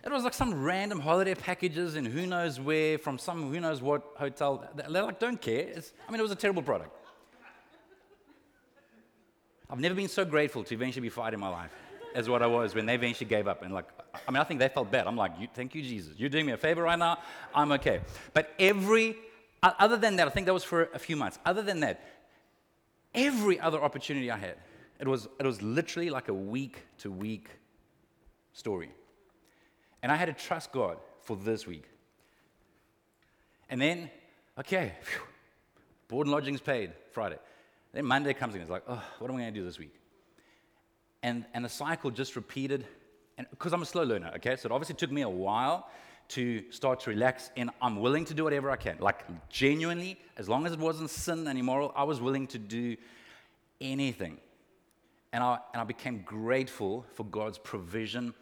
It 0.05 0.11
was 0.11 0.23
like 0.23 0.33
some 0.33 0.63
random 0.63 1.01
holiday 1.01 1.35
packages 1.35 1.97
in 1.97 2.05
who 2.05 2.25
knows 2.25 2.61
where 2.61 2.97
from 2.97 3.17
some 3.17 3.51
who 3.51 3.59
knows 3.59 3.81
what 3.81 4.03
hotel. 4.15 4.65
They're 4.73 5.03
like, 5.03 5.19
don't 5.19 5.41
care. 5.41 5.67
It's, 5.67 5.91
I 6.07 6.11
mean, 6.11 6.19
it 6.21 6.23
was 6.23 6.31
a 6.31 6.35
terrible 6.35 6.61
product. 6.61 6.91
I've 9.69 9.79
never 9.79 9.95
been 9.95 10.07
so 10.07 10.23
grateful 10.23 10.63
to 10.63 10.73
eventually 10.73 11.01
be 11.01 11.09
fired 11.09 11.33
in 11.33 11.41
my 11.41 11.49
life 11.49 11.71
as 12.15 12.29
what 12.29 12.41
I 12.41 12.47
was 12.47 12.73
when 12.73 12.85
they 12.85 12.95
eventually 12.95 13.27
gave 13.27 13.49
up. 13.49 13.63
And 13.63 13.73
like, 13.73 13.85
I 14.25 14.31
mean, 14.31 14.39
I 14.39 14.45
think 14.45 14.61
they 14.61 14.69
felt 14.69 14.89
bad. 14.89 15.07
I'm 15.07 15.17
like, 15.17 15.53
thank 15.53 15.75
you, 15.75 15.81
Jesus. 15.81 16.13
You're 16.17 16.29
doing 16.29 16.45
me 16.45 16.53
a 16.53 16.57
favor 16.57 16.83
right 16.83 16.97
now. 16.97 17.19
I'm 17.53 17.73
okay. 17.73 17.99
But 18.33 18.53
every, 18.59 19.17
uh, 19.61 19.73
other 19.77 19.97
than 19.97 20.15
that, 20.15 20.27
I 20.27 20.31
think 20.31 20.45
that 20.45 20.53
was 20.53 20.63
for 20.63 20.83
a 20.93 20.99
few 20.99 21.17
months. 21.17 21.37
Other 21.45 21.63
than 21.63 21.81
that, 21.81 22.01
every 23.13 23.59
other 23.59 23.81
opportunity 23.81 24.31
I 24.31 24.37
had, 24.37 24.55
it 24.99 25.07
was, 25.07 25.27
it 25.39 25.45
was 25.45 25.61
literally 25.61 26.09
like 26.09 26.27
a 26.27 26.33
week 26.33 26.83
to 26.99 27.11
week 27.11 27.49
story. 28.53 28.91
And 30.01 30.11
I 30.11 30.15
had 30.15 30.25
to 30.25 30.33
trust 30.33 30.71
God 30.71 30.97
for 31.21 31.35
this 31.35 31.67
week. 31.67 31.85
And 33.69 33.81
then, 33.81 34.09
okay, 34.59 34.93
phew, 35.01 35.21
board 36.07 36.27
and 36.27 36.33
lodgings 36.33 36.61
paid 36.61 36.91
Friday. 37.11 37.37
Then 37.93 38.05
Monday 38.05 38.33
comes 38.33 38.55
in, 38.55 38.61
it's 38.61 38.69
like, 38.69 38.83
oh, 38.87 39.03
what 39.19 39.29
am 39.29 39.37
I 39.37 39.41
going 39.41 39.53
to 39.53 39.59
do 39.59 39.65
this 39.65 39.79
week? 39.79 39.93
And, 41.23 41.45
and 41.53 41.65
the 41.65 41.69
cycle 41.69 42.11
just 42.11 42.35
repeated. 42.35 42.85
Because 43.49 43.73
I'm 43.73 43.81
a 43.81 43.85
slow 43.85 44.03
learner, 44.03 44.31
okay? 44.37 44.55
So 44.55 44.67
it 44.67 44.71
obviously 44.71 44.95
took 44.95 45.11
me 45.11 45.21
a 45.21 45.29
while 45.29 45.89
to 46.29 46.63
start 46.71 46.99
to 47.01 47.09
relax 47.09 47.51
and 47.55 47.69
I'm 47.81 47.99
willing 47.99 48.25
to 48.25 48.33
do 48.33 48.43
whatever 48.43 48.71
I 48.71 48.75
can. 48.75 48.97
Like 48.99 49.23
genuinely, 49.49 50.19
as 50.37 50.49
long 50.49 50.65
as 50.65 50.73
it 50.73 50.79
wasn't 50.79 51.09
sin 51.09 51.47
and 51.47 51.57
immoral, 51.57 51.93
I 51.95 52.03
was 52.03 52.19
willing 52.19 52.47
to 52.47 52.57
do 52.57 52.97
anything. 53.79 54.37
And 55.33 55.43
I, 55.43 55.59
and 55.73 55.81
I 55.81 55.83
became 55.83 56.21
grateful 56.23 57.05
for 57.13 57.23
God's 57.23 57.57
provision 57.57 58.33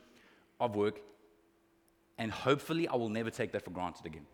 of 0.60 0.76
work 0.76 1.02
and 2.18 2.32
hopefully, 2.32 2.88
I 2.88 2.96
will 2.96 3.10
never 3.10 3.30
take 3.30 3.52
that 3.52 3.64
for 3.64 3.72
granted 3.72 4.06
again. 4.06 4.26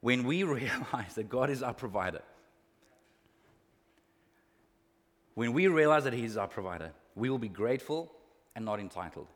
When 0.00 0.24
we 0.24 0.42
realize 0.44 1.14
that 1.14 1.28
God 1.28 1.50
is 1.50 1.62
our 1.62 1.74
provider, 1.74 2.22
when 5.34 5.52
we 5.52 5.68
realize 5.68 6.04
that 6.04 6.12
He 6.12 6.24
is 6.24 6.36
our 6.36 6.48
provider, 6.48 6.92
we 7.14 7.30
will 7.30 7.38
be 7.38 7.48
grateful 7.48 8.12
and 8.56 8.64
not 8.64 8.80
entitled. 8.80 9.28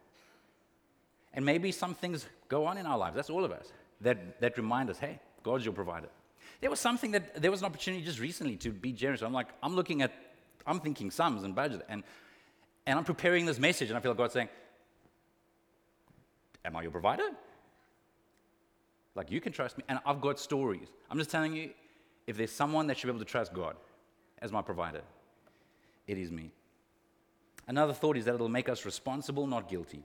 And 1.35 1.45
maybe 1.45 1.73
some 1.73 1.95
things 1.95 2.27
go 2.49 2.67
on 2.67 2.77
in 2.77 2.87
our 2.87 2.99
lives, 2.99 3.17
that's 3.17 3.31
all 3.31 3.45
of 3.45 3.53
us, 3.53 3.73
that, 4.01 4.41
that 4.41 4.57
remind 4.57 4.91
us 4.91 4.99
hey, 4.99 5.21
God's 5.43 5.65
your 5.65 5.75
provider. 5.75 6.09
There 6.63 6.71
was 6.71 6.81
something 6.81 7.11
that, 7.11 7.43
there 7.43 7.51
was 7.51 7.61
an 7.61 7.67
opportunity 7.67 8.03
just 8.03 8.19
recently 8.19 8.57
to 8.57 8.71
be 8.71 8.93
generous. 8.93 9.21
I'm 9.21 9.35
like, 9.35 9.49
I'm 9.63 9.77
looking 9.77 10.01
at, 10.01 10.13
I'm 10.67 10.81
thinking 10.81 11.11
sums 11.11 11.43
and 11.43 11.55
budget, 11.55 11.85
and 11.91 12.03
and 12.87 12.99
I'm 12.99 13.05
preparing 13.05 13.47
this 13.47 13.59
message, 13.59 13.91
and 13.91 13.97
I 13.97 14.01
feel 14.01 14.11
like 14.11 14.19
God's 14.19 14.35
saying, 14.35 14.49
Am 16.65 16.77
I 16.77 16.83
your 16.83 16.91
provider? 16.91 17.29
Like, 19.15 19.31
you 19.31 19.41
can 19.41 19.53
trust 19.53 19.77
me. 19.77 19.85
And 19.89 19.99
I've 20.07 20.21
got 20.21 20.39
stories. 20.39 20.89
I'm 21.11 21.19
just 21.19 21.31
telling 21.31 21.55
you, 21.55 21.71
if 22.27 22.37
there's 22.37 22.53
someone 22.53 22.87
that 22.87 22.97
should 22.97 23.09
be 23.09 23.11
able 23.11 23.19
to 23.19 23.25
trust 23.25 23.53
God 23.53 23.77
as 24.41 24.53
my 24.53 24.63
provider, 24.63 25.03
it 26.07 26.19
is 26.19 26.31
me. 26.31 26.51
Another 27.67 27.93
thought 27.93 28.17
is 28.17 28.25
that 28.25 28.35
it'll 28.35 28.49
make 28.49 28.69
us 28.69 28.85
responsible, 28.85 29.47
not 29.47 29.69
guilty. 29.69 30.05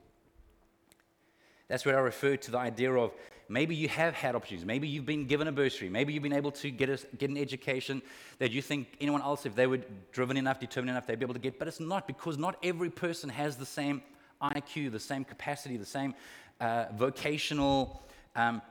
That's 1.68 1.86
where 1.86 1.98
I 1.98 2.02
refer 2.02 2.38
to 2.38 2.52
the 2.52 2.58
idea 2.58 2.94
of 2.94 3.12
maybe 3.50 3.76
you 3.76 3.90
have 3.90 4.14
had 4.14 4.36
opportunities. 4.36 4.66
Maybe 4.66 4.88
you've 4.88 5.06
been 5.06 5.26
given 5.26 5.48
a 5.48 5.52
bursary. 5.52 5.90
Maybe 5.90 6.14
you've 6.14 6.24
been 6.24 6.34
able 6.34 6.52
to 6.52 6.72
get, 6.72 6.90
a, 6.90 7.00
get 7.18 7.30
an 7.30 7.38
education 7.38 8.02
that 8.40 8.52
you 8.52 8.62
think 8.62 8.88
anyone 9.02 9.22
else, 9.22 9.46
if 9.46 9.56
they 9.56 9.68
were 9.68 9.80
driven 10.12 10.38
enough, 10.38 10.60
determined 10.60 10.92
enough, 10.92 11.08
they'd 11.08 11.20
be 11.20 11.26
able 11.26 11.34
to 11.34 11.40
get. 11.40 11.60
But 11.60 11.68
it's 11.68 11.80
not 11.80 12.08
because 12.08 12.38
not 12.38 12.58
every 12.64 12.90
person 12.90 13.30
has 13.30 13.58
the 13.58 13.66
same 13.66 14.02
IQ, 14.42 14.92
the 14.92 15.00
same 15.00 15.24
capacity, 15.24 15.78
the 15.78 15.86
same 15.86 16.14
uh, 16.62 16.86
vocational 16.96 18.02
um, 18.36 18.62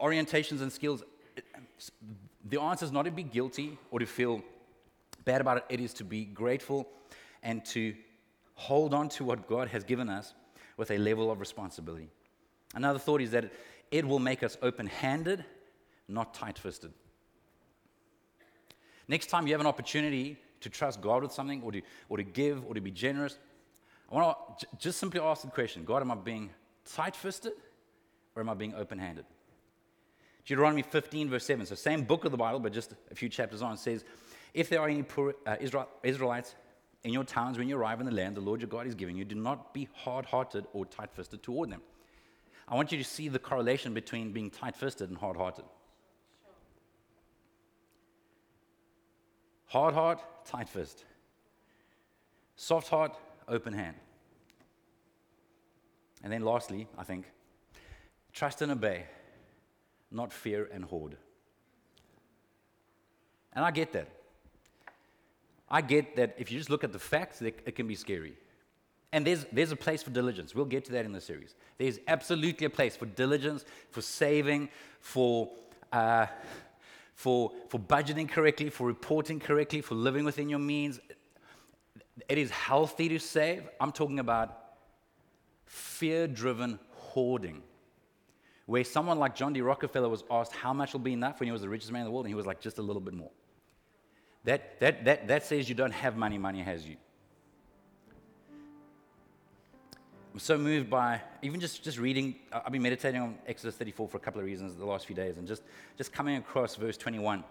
orientations 0.00 0.60
and 0.60 0.72
skills. 0.72 1.02
The 2.48 2.60
answer 2.60 2.84
is 2.84 2.92
not 2.92 3.04
to 3.04 3.10
be 3.10 3.22
guilty 3.22 3.78
or 3.90 3.98
to 3.98 4.06
feel 4.06 4.42
bad 5.24 5.40
about 5.40 5.58
it. 5.58 5.64
It 5.68 5.80
is 5.80 5.94
to 5.94 6.04
be 6.04 6.24
grateful 6.24 6.88
and 7.42 7.64
to 7.66 7.94
hold 8.54 8.94
on 8.94 9.08
to 9.10 9.24
what 9.24 9.48
God 9.48 9.68
has 9.68 9.84
given 9.84 10.08
us 10.08 10.34
with 10.76 10.90
a 10.90 10.98
level 10.98 11.30
of 11.30 11.40
responsibility. 11.40 12.08
Another 12.74 12.98
thought 12.98 13.20
is 13.20 13.30
that 13.32 13.52
it 13.90 14.06
will 14.06 14.18
make 14.18 14.42
us 14.42 14.56
open 14.62 14.86
handed, 14.86 15.44
not 16.08 16.34
tight 16.34 16.58
fisted. 16.58 16.92
Next 19.08 19.26
time 19.26 19.46
you 19.46 19.52
have 19.52 19.60
an 19.60 19.66
opportunity 19.66 20.38
to 20.60 20.70
trust 20.70 21.00
God 21.00 21.22
with 21.22 21.32
something 21.32 21.62
or 21.62 21.72
to, 21.72 21.82
or 22.08 22.16
to 22.16 22.22
give 22.22 22.64
or 22.66 22.74
to 22.74 22.80
be 22.80 22.90
generous, 22.90 23.38
I 24.10 24.14
want 24.14 24.36
to 24.60 24.66
just 24.78 24.98
simply 24.98 25.20
ask 25.20 25.42
the 25.42 25.48
question 25.48 25.84
God, 25.84 26.02
am 26.02 26.10
I 26.10 26.14
being 26.14 26.50
tight 26.84 27.16
fisted 27.16 27.52
or 28.34 28.42
am 28.42 28.48
I 28.48 28.54
being 28.54 28.74
open 28.74 28.98
handed? 28.98 29.24
Deuteronomy 30.44 30.82
15, 30.82 31.30
verse 31.30 31.46
7, 31.46 31.66
so 31.66 31.74
same 31.74 32.02
book 32.02 32.24
of 32.24 32.32
the 32.32 32.36
Bible, 32.36 32.58
but 32.58 32.72
just 32.72 32.94
a 33.10 33.14
few 33.14 33.28
chapters 33.28 33.62
on, 33.62 33.76
says, 33.76 34.04
If 34.54 34.68
there 34.68 34.80
are 34.80 34.88
any 34.88 35.02
poor, 35.02 35.34
uh, 35.46 35.56
Israel, 35.60 35.88
Israelites 36.02 36.56
in 37.04 37.12
your 37.12 37.24
towns 37.24 37.58
when 37.58 37.68
you 37.68 37.76
arrive 37.76 38.00
in 38.00 38.06
the 38.06 38.12
land 38.12 38.36
the 38.36 38.40
Lord 38.40 38.60
your 38.60 38.68
God 38.68 38.86
is 38.86 38.94
giving 38.94 39.16
you, 39.16 39.24
do 39.24 39.34
not 39.34 39.72
be 39.72 39.88
hard 39.94 40.26
hearted 40.26 40.66
or 40.72 40.84
tight 40.84 41.10
fisted 41.12 41.42
toward 41.42 41.70
them. 41.70 41.80
I 42.68 42.74
want 42.74 42.92
you 42.92 42.98
to 42.98 43.04
see 43.04 43.28
the 43.28 43.38
correlation 43.38 43.94
between 43.94 44.32
being 44.32 44.50
tight 44.50 44.76
fisted 44.76 45.08
and 45.08 45.18
hard 45.18 45.36
hearted. 45.36 45.64
Hard 49.66 49.94
heart, 49.94 50.22
tight 50.44 50.68
fist. 50.68 51.04
Soft 52.56 52.88
heart, 52.88 53.16
open 53.48 53.72
hand. 53.72 53.96
And 56.22 56.32
then 56.32 56.42
lastly, 56.42 56.86
I 56.96 57.04
think, 57.04 57.24
trust 58.32 58.62
and 58.62 58.70
obey, 58.70 59.06
not 60.10 60.32
fear 60.32 60.68
and 60.72 60.84
hoard. 60.84 61.16
And 63.54 63.64
I 63.64 63.70
get 63.70 63.92
that. 63.92 64.08
I 65.68 65.80
get 65.80 66.16
that 66.16 66.34
if 66.38 66.52
you 66.52 66.58
just 66.58 66.70
look 66.70 66.84
at 66.84 66.92
the 66.92 66.98
facts, 66.98 67.40
it 67.42 67.74
can 67.74 67.86
be 67.86 67.94
scary. 67.94 68.34
And 69.12 69.26
there's, 69.26 69.44
there's 69.52 69.72
a 69.72 69.76
place 69.76 70.02
for 70.02 70.10
diligence. 70.10 70.54
We'll 70.54 70.64
get 70.64 70.86
to 70.86 70.92
that 70.92 71.04
in 71.04 71.12
the 71.12 71.20
series. 71.20 71.54
There's 71.76 71.98
absolutely 72.08 72.66
a 72.66 72.70
place 72.70 72.96
for 72.96 73.04
diligence, 73.04 73.64
for 73.90 74.00
saving, 74.00 74.70
for, 75.00 75.50
uh, 75.92 76.26
for, 77.14 77.52
for 77.68 77.78
budgeting 77.78 78.28
correctly, 78.28 78.70
for 78.70 78.86
reporting 78.86 79.38
correctly, 79.38 79.82
for 79.82 79.94
living 79.94 80.24
within 80.24 80.48
your 80.48 80.60
means. 80.60 80.98
It 82.28 82.38
is 82.38 82.50
healthy 82.50 83.10
to 83.10 83.18
save. 83.18 83.68
I'm 83.78 83.92
talking 83.92 84.18
about 84.18 84.58
fear 85.66 86.26
driven 86.26 86.78
hoarding. 86.92 87.62
Where 88.64 88.84
someone 88.84 89.18
like 89.18 89.34
John 89.34 89.52
D. 89.52 89.60
Rockefeller 89.60 90.08
was 90.08 90.24
asked 90.30 90.54
how 90.54 90.72
much 90.72 90.94
will 90.94 91.00
be 91.00 91.12
enough 91.12 91.38
when 91.40 91.48
he 91.48 91.52
was 91.52 91.60
the 91.60 91.68
richest 91.68 91.92
man 91.92 92.02
in 92.02 92.06
the 92.06 92.12
world, 92.12 92.24
and 92.24 92.30
he 92.30 92.34
was 92.34 92.46
like, 92.46 92.60
just 92.60 92.78
a 92.78 92.82
little 92.82 93.02
bit 93.02 93.12
more. 93.12 93.30
That, 94.44 94.80
that, 94.80 95.04
that, 95.04 95.28
that 95.28 95.44
says 95.44 95.68
you 95.68 95.74
don't 95.74 95.92
have 95.92 96.16
money, 96.16 96.38
money 96.38 96.62
has 96.62 96.86
you. 96.86 96.96
I'm 100.32 100.38
so 100.38 100.56
moved 100.56 100.88
by 100.88 101.20
even 101.42 101.60
just, 101.60 101.84
just 101.84 101.98
reading. 101.98 102.36
I've 102.50 102.72
been 102.72 102.80
meditating 102.80 103.20
on 103.20 103.36
Exodus 103.46 103.76
34 103.76 104.08
for 104.08 104.16
a 104.16 104.20
couple 104.20 104.40
of 104.40 104.46
reasons 104.46 104.74
the 104.74 104.86
last 104.86 105.06
few 105.06 105.14
days, 105.14 105.36
and 105.36 105.46
just, 105.46 105.62
just 105.98 106.10
coming 106.10 106.36
across 106.36 106.74
verse 106.74 106.96
21 106.96 107.44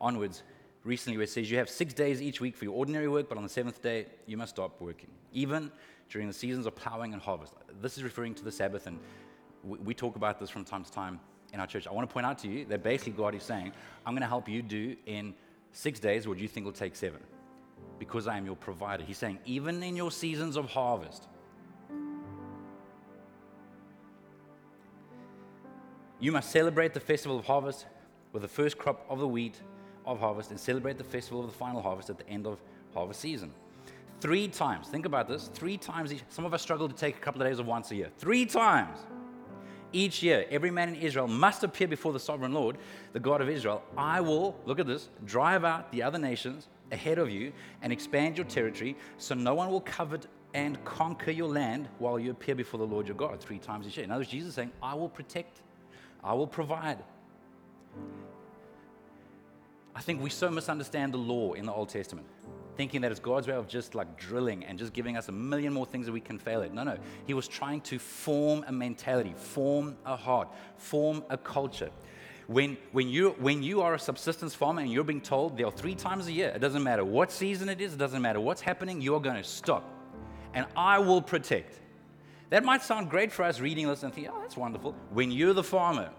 onwards 0.00 0.44
recently, 0.84 1.18
where 1.18 1.24
it 1.24 1.30
says, 1.30 1.50
You 1.50 1.58
have 1.58 1.68
six 1.68 1.92
days 1.92 2.22
each 2.22 2.40
week 2.40 2.56
for 2.56 2.64
your 2.64 2.72
ordinary 2.72 3.06
work, 3.06 3.28
but 3.28 3.36
on 3.36 3.42
the 3.44 3.50
seventh 3.50 3.82
day, 3.82 4.06
you 4.24 4.38
must 4.38 4.54
stop 4.54 4.80
working, 4.80 5.10
even 5.34 5.70
during 6.08 6.26
the 6.26 6.32
seasons 6.32 6.64
of 6.64 6.74
plowing 6.74 7.12
and 7.12 7.20
harvest. 7.20 7.52
This 7.82 7.98
is 7.98 8.02
referring 8.02 8.34
to 8.36 8.44
the 8.44 8.52
Sabbath, 8.52 8.86
and 8.86 8.98
we, 9.62 9.76
we 9.78 9.94
talk 9.94 10.16
about 10.16 10.40
this 10.40 10.48
from 10.48 10.64
time 10.64 10.84
to 10.84 10.90
time 10.90 11.20
in 11.52 11.60
our 11.60 11.66
church. 11.66 11.86
I 11.86 11.92
want 11.92 12.08
to 12.08 12.12
point 12.12 12.24
out 12.24 12.38
to 12.38 12.48
you 12.48 12.64
that 12.66 12.82
basically 12.82 13.12
God 13.12 13.34
is 13.34 13.42
saying, 13.42 13.72
I'm 14.06 14.14
going 14.14 14.22
to 14.22 14.28
help 14.28 14.48
you 14.48 14.62
do 14.62 14.96
in 15.04 15.34
six 15.72 16.00
days 16.00 16.26
what 16.26 16.38
you 16.38 16.48
think 16.48 16.64
will 16.64 16.72
take 16.72 16.96
seven 16.96 17.20
because 17.98 18.26
I 18.26 18.38
am 18.38 18.46
your 18.46 18.56
provider. 18.56 19.04
He's 19.04 19.18
saying, 19.18 19.38
even 19.44 19.82
in 19.82 19.96
your 19.96 20.10
seasons 20.10 20.56
of 20.56 20.70
harvest, 20.70 21.26
You 26.20 26.32
must 26.32 26.50
celebrate 26.50 26.94
the 26.94 27.00
festival 27.00 27.38
of 27.38 27.44
harvest 27.44 27.86
with 28.32 28.42
the 28.42 28.48
first 28.48 28.76
crop 28.76 29.06
of 29.08 29.20
the 29.20 29.28
wheat 29.28 29.60
of 30.04 30.18
harvest 30.18 30.50
and 30.50 30.58
celebrate 30.58 30.98
the 30.98 31.04
festival 31.04 31.40
of 31.40 31.46
the 31.46 31.56
final 31.56 31.80
harvest 31.80 32.10
at 32.10 32.18
the 32.18 32.28
end 32.28 32.46
of 32.46 32.58
harvest 32.92 33.20
season. 33.20 33.52
Three 34.20 34.48
times, 34.48 34.88
think 34.88 35.06
about 35.06 35.28
this, 35.28 35.48
three 35.54 35.76
times 35.76 36.12
each. 36.12 36.22
Some 36.28 36.44
of 36.44 36.52
us 36.52 36.60
struggle 36.60 36.88
to 36.88 36.94
take 36.94 37.16
a 37.16 37.20
couple 37.20 37.40
of 37.40 37.48
days 37.48 37.60
of 37.60 37.66
once 37.66 37.92
a 37.92 37.94
year. 37.94 38.10
Three 38.18 38.46
times 38.46 38.98
each 39.92 40.20
year, 40.22 40.44
every 40.50 40.72
man 40.72 40.88
in 40.88 40.96
Israel 40.96 41.28
must 41.28 41.62
appear 41.62 41.86
before 41.86 42.12
the 42.12 42.18
sovereign 42.18 42.52
Lord, 42.52 42.78
the 43.12 43.20
God 43.20 43.40
of 43.40 43.48
Israel. 43.48 43.82
I 43.96 44.20
will, 44.20 44.56
look 44.66 44.80
at 44.80 44.88
this, 44.88 45.08
drive 45.24 45.64
out 45.64 45.92
the 45.92 46.02
other 46.02 46.18
nations 46.18 46.66
ahead 46.90 47.18
of 47.18 47.30
you 47.30 47.52
and 47.82 47.92
expand 47.92 48.36
your 48.36 48.46
territory 48.46 48.96
so 49.18 49.36
no 49.36 49.54
one 49.54 49.70
will 49.70 49.82
covet 49.82 50.26
and 50.54 50.82
conquer 50.84 51.30
your 51.30 51.48
land 51.48 51.88
while 51.98 52.18
you 52.18 52.32
appear 52.32 52.56
before 52.56 52.78
the 52.78 52.86
Lord 52.86 53.06
your 53.06 53.16
God 53.16 53.40
three 53.40 53.58
times 53.58 53.86
each 53.86 53.98
year. 53.98 54.04
In 54.04 54.10
other 54.10 54.20
words, 54.20 54.30
Jesus 54.30 54.48
is 54.48 54.54
saying, 54.56 54.72
I 54.82 54.94
will 54.94 55.08
protect 55.08 55.60
I 56.22 56.34
will 56.34 56.46
provide. 56.46 56.98
I 59.94 60.00
think 60.00 60.22
we 60.22 60.30
so 60.30 60.50
misunderstand 60.50 61.12
the 61.12 61.18
law 61.18 61.54
in 61.54 61.66
the 61.66 61.72
Old 61.72 61.88
Testament, 61.88 62.26
thinking 62.76 63.00
that 63.00 63.10
it's 63.10 63.20
God's 63.20 63.48
way 63.48 63.54
of 63.54 63.66
just 63.66 63.94
like 63.94 64.16
drilling 64.16 64.64
and 64.64 64.78
just 64.78 64.92
giving 64.92 65.16
us 65.16 65.28
a 65.28 65.32
million 65.32 65.72
more 65.72 65.86
things 65.86 66.06
that 66.06 66.12
we 66.12 66.20
can 66.20 66.38
fail 66.38 66.62
at. 66.62 66.72
No, 66.72 66.84
no. 66.84 66.96
He 67.26 67.34
was 67.34 67.48
trying 67.48 67.80
to 67.82 67.98
form 67.98 68.64
a 68.68 68.72
mentality, 68.72 69.34
form 69.36 69.96
a 70.06 70.14
heart, 70.14 70.48
form 70.76 71.24
a 71.30 71.36
culture. 71.36 71.90
When, 72.46 72.78
when, 72.92 73.08
you, 73.08 73.30
when 73.40 73.62
you 73.62 73.82
are 73.82 73.94
a 73.94 73.98
subsistence 73.98 74.54
farmer 74.54 74.80
and 74.80 74.90
you're 74.90 75.04
being 75.04 75.20
told 75.20 75.58
there 75.58 75.66
are 75.66 75.72
three 75.72 75.94
times 75.94 76.28
a 76.28 76.32
year, 76.32 76.52
it 76.54 76.60
doesn't 76.60 76.82
matter 76.82 77.04
what 77.04 77.30
season 77.30 77.68
it 77.68 77.80
is, 77.80 77.92
it 77.92 77.98
doesn't 77.98 78.22
matter 78.22 78.40
what's 78.40 78.60
happening, 78.60 79.02
you're 79.02 79.20
going 79.20 79.36
to 79.36 79.44
stop. 79.44 79.84
And 80.54 80.64
I 80.76 80.98
will 80.98 81.20
protect. 81.20 81.78
That 82.50 82.64
might 82.64 82.82
sound 82.82 83.10
great 83.10 83.30
for 83.30 83.44
us 83.44 83.60
reading 83.60 83.88
this 83.88 84.02
and 84.02 84.12
thinking, 84.12 84.32
oh, 84.34 84.40
that's 84.40 84.56
wonderful. 84.56 84.94
When 85.10 85.30
you're 85.30 85.52
the 85.52 85.62
farmer, 85.62 86.10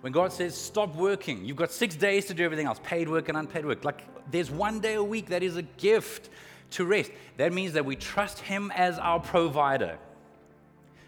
when 0.00 0.12
God 0.12 0.32
says, 0.32 0.56
stop 0.56 0.94
working, 0.96 1.44
you've 1.44 1.58
got 1.58 1.70
six 1.70 1.94
days 1.94 2.24
to 2.26 2.34
do 2.34 2.42
everything 2.42 2.66
else 2.66 2.80
paid 2.82 3.08
work 3.08 3.28
and 3.28 3.36
unpaid 3.36 3.66
work. 3.66 3.84
Like 3.84 4.02
there's 4.30 4.50
one 4.50 4.80
day 4.80 4.94
a 4.94 5.02
week 5.02 5.26
that 5.26 5.42
is 5.42 5.56
a 5.56 5.62
gift 5.62 6.30
to 6.70 6.86
rest. 6.86 7.10
That 7.36 7.52
means 7.52 7.74
that 7.74 7.84
we 7.84 7.96
trust 7.96 8.38
Him 8.38 8.72
as 8.74 8.98
our 8.98 9.20
provider. 9.20 9.98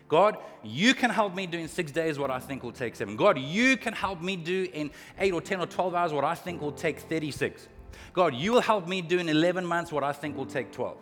God, 0.08 0.36
you 0.62 0.92
can 0.92 1.08
help 1.08 1.34
me 1.34 1.46
do 1.46 1.58
in 1.58 1.68
six 1.68 1.90
days 1.90 2.18
what 2.18 2.30
I 2.30 2.38
think 2.38 2.62
will 2.62 2.72
take 2.72 2.96
seven. 2.96 3.16
God, 3.16 3.38
you 3.38 3.78
can 3.78 3.94
help 3.94 4.20
me 4.20 4.36
do 4.36 4.68
in 4.74 4.90
eight 5.18 5.32
or 5.32 5.40
10 5.40 5.60
or 5.60 5.66
12 5.66 5.94
hours 5.94 6.12
what 6.12 6.24
I 6.24 6.34
think 6.34 6.60
will 6.60 6.72
take 6.72 7.00
36. 7.00 7.66
God, 8.12 8.34
you 8.34 8.52
will 8.52 8.60
help 8.60 8.86
me 8.86 9.00
do 9.00 9.18
in 9.18 9.30
11 9.30 9.64
months 9.64 9.90
what 9.90 10.04
I 10.04 10.12
think 10.12 10.36
will 10.36 10.44
take 10.44 10.70
12. 10.70 10.98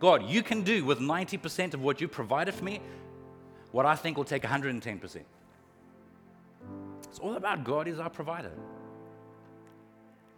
God, 0.00 0.28
you 0.28 0.42
can 0.42 0.62
do 0.62 0.84
with 0.84 0.98
90% 0.98 1.74
of 1.74 1.82
what 1.82 2.00
you 2.00 2.08
provided 2.08 2.54
for 2.54 2.64
me 2.64 2.80
what 3.72 3.86
I 3.86 3.94
think 3.94 4.16
will 4.16 4.24
take 4.24 4.42
110%. 4.42 5.20
It's 7.04 7.18
all 7.18 7.36
about 7.36 7.64
God 7.64 7.86
is 7.86 8.00
our 8.00 8.10
provider. 8.10 8.50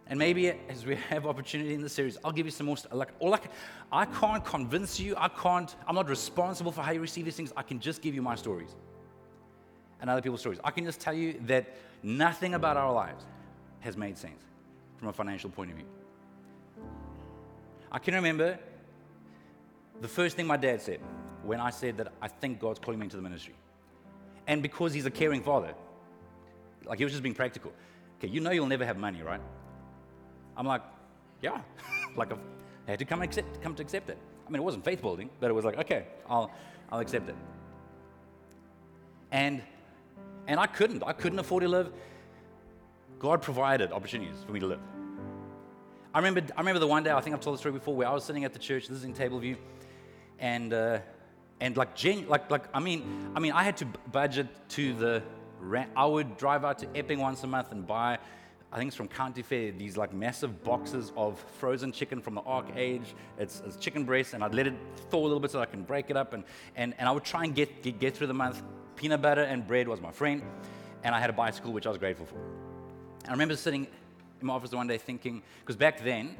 And 0.07 0.19
maybe 0.19 0.49
as 0.69 0.85
we 0.85 0.95
have 1.09 1.25
opportunity 1.25 1.73
in 1.73 1.81
the 1.81 1.89
series, 1.89 2.17
I'll 2.23 2.31
give 2.31 2.45
you 2.45 2.51
some 2.51 2.67
more. 2.67 2.75
Like, 2.91 3.09
all 3.19 3.29
like, 3.29 3.49
I 3.91 4.05
can't 4.05 4.43
convince 4.43 4.99
you. 4.99 5.15
I 5.17 5.29
can't. 5.29 5.73
I'm 5.87 5.95
not 5.95 6.09
responsible 6.09 6.71
for 6.71 6.81
how 6.81 6.91
you 6.91 6.99
receive 6.99 7.25
these 7.25 7.35
things. 7.35 7.53
I 7.55 7.63
can 7.63 7.79
just 7.79 8.01
give 8.01 8.13
you 8.13 8.21
my 8.21 8.35
stories 8.35 8.75
and 10.01 10.09
other 10.09 10.21
people's 10.21 10.41
stories. 10.41 10.59
I 10.63 10.71
can 10.71 10.83
just 10.83 10.99
tell 10.99 11.13
you 11.13 11.39
that 11.45 11.73
nothing 12.03 12.53
about 12.53 12.75
our 12.75 12.91
lives 12.91 13.23
has 13.79 13.95
made 13.95 14.17
sense 14.17 14.43
from 14.97 15.07
a 15.07 15.13
financial 15.13 15.49
point 15.49 15.71
of 15.71 15.77
view. 15.77 15.87
I 17.91 17.99
can 17.99 18.13
remember 18.13 18.59
the 20.01 20.07
first 20.07 20.35
thing 20.35 20.47
my 20.47 20.57
dad 20.57 20.81
said 20.81 20.99
when 21.43 21.59
I 21.59 21.69
said 21.69 21.97
that 21.97 22.13
I 22.21 22.27
think 22.27 22.59
God's 22.59 22.79
calling 22.79 22.99
me 22.99 23.05
into 23.05 23.15
the 23.15 23.21
ministry. 23.21 23.55
And 24.47 24.61
because 24.61 24.93
he's 24.93 25.05
a 25.05 25.11
caring 25.11 25.41
father, 25.41 25.73
like 26.85 26.97
he 26.97 27.03
was 27.03 27.13
just 27.13 27.23
being 27.23 27.35
practical. 27.35 27.71
Okay, 28.17 28.27
you 28.27 28.39
know 28.39 28.51
you'll 28.51 28.67
never 28.67 28.85
have 28.85 28.97
money, 28.97 29.21
right? 29.21 29.41
I'm 30.55 30.65
like, 30.65 30.81
yeah. 31.41 31.61
like 32.15 32.31
I 32.31 32.37
had 32.87 32.99
to 32.99 33.05
come 33.05 33.21
accept, 33.21 33.61
come 33.61 33.75
to 33.75 33.81
accept 33.81 34.09
it. 34.09 34.17
I 34.45 34.49
mean, 34.49 34.61
it 34.61 34.63
wasn't 34.63 34.85
faith 34.85 35.01
building, 35.01 35.29
but 35.39 35.49
it 35.49 35.53
was 35.53 35.65
like, 35.65 35.77
okay, 35.77 36.07
I'll, 36.29 36.51
I'll 36.91 36.99
accept 36.99 37.29
it. 37.29 37.35
And, 39.31 39.61
and 40.47 40.59
I 40.59 40.67
couldn't. 40.67 41.03
I 41.05 41.13
couldn't 41.13 41.39
afford 41.39 41.63
to 41.63 41.69
live. 41.69 41.91
God 43.19 43.41
provided 43.41 43.91
opportunities 43.91 44.43
for 44.45 44.51
me 44.51 44.59
to 44.59 44.67
live. 44.67 44.79
I 46.13 46.19
remember, 46.19 46.41
I 46.55 46.59
remember 46.59 46.79
the 46.79 46.87
one 46.87 47.03
day, 47.03 47.11
I 47.11 47.19
think 47.21 47.35
I've 47.35 47.41
told 47.41 47.55
the 47.55 47.59
story 47.59 47.73
before, 47.73 47.95
where 47.95 48.07
I 48.07 48.13
was 48.13 48.23
sitting 48.23 48.45
at 48.45 48.53
the 48.53 48.59
church, 48.59 48.87
this 48.87 48.97
is 48.99 49.03
in 49.03 49.13
Table 49.13 49.39
View, 49.39 49.57
and, 50.37 50.71
uh, 50.71 50.99
and 51.59 51.75
like, 51.75 51.97
like, 52.27 52.51
like, 52.51 52.65
I 52.71 52.79
mean, 52.79 53.31
I 53.35 53.39
mean, 53.39 53.51
I 53.51 53.63
had 53.63 53.77
to 53.77 53.85
budget 54.11 54.47
to 54.69 54.93
the 54.93 55.23
rent. 55.59 55.89
I 55.95 56.05
would 56.05 56.37
drive 56.37 56.65
out 56.65 56.77
to 56.79 56.87
Epping 56.95 57.19
once 57.19 57.43
a 57.43 57.47
month 57.47 57.71
and 57.71 57.87
buy, 57.87 58.19
I 58.71 58.77
think 58.77 58.89
it's 58.89 58.95
from 58.95 59.07
County 59.07 59.41
Fair, 59.41 59.71
these 59.71 59.97
like 59.97 60.13
massive 60.13 60.63
boxes 60.63 61.11
of 61.15 61.43
frozen 61.59 61.91
chicken 61.91 62.21
from 62.21 62.35
the 62.35 62.41
Ark 62.41 62.67
Age. 62.75 63.15
It's, 63.39 63.63
it's 63.65 63.77
chicken 63.77 64.03
breast, 64.03 64.35
and 64.35 64.43
I'd 64.43 64.53
let 64.53 64.67
it 64.67 64.75
thaw 65.09 65.19
a 65.19 65.23
little 65.23 65.39
bit 65.39 65.49
so 65.49 65.61
I 65.61 65.65
can 65.65 65.81
break 65.81 66.11
it 66.11 66.17
up, 66.17 66.33
and, 66.33 66.43
and, 66.75 66.93
and 66.99 67.09
I 67.09 67.11
would 67.11 67.23
try 67.23 67.43
and 67.43 67.55
get, 67.55 67.81
get, 67.81 67.99
get 67.99 68.15
through 68.15 68.27
the 68.27 68.35
month. 68.35 68.61
Peanut 68.95 69.21
butter 69.23 69.41
and 69.41 69.65
bread 69.65 69.87
was 69.87 69.99
my 69.99 70.11
friend, 70.11 70.43
and 71.03 71.15
I 71.15 71.19
had 71.19 71.31
a 71.31 71.33
bicycle, 71.33 71.73
which 71.73 71.87
I 71.87 71.89
was 71.89 71.97
grateful 71.97 72.27
for. 72.27 72.37
I 73.27 73.31
remember 73.31 73.55
sitting 73.55 73.87
in 74.43 74.47
my 74.47 74.53
office 74.53 74.71
one 74.71 74.87
day 74.87 74.97
thinking, 74.97 75.41
because 75.61 75.75
back 75.75 76.03
then, 76.03 76.35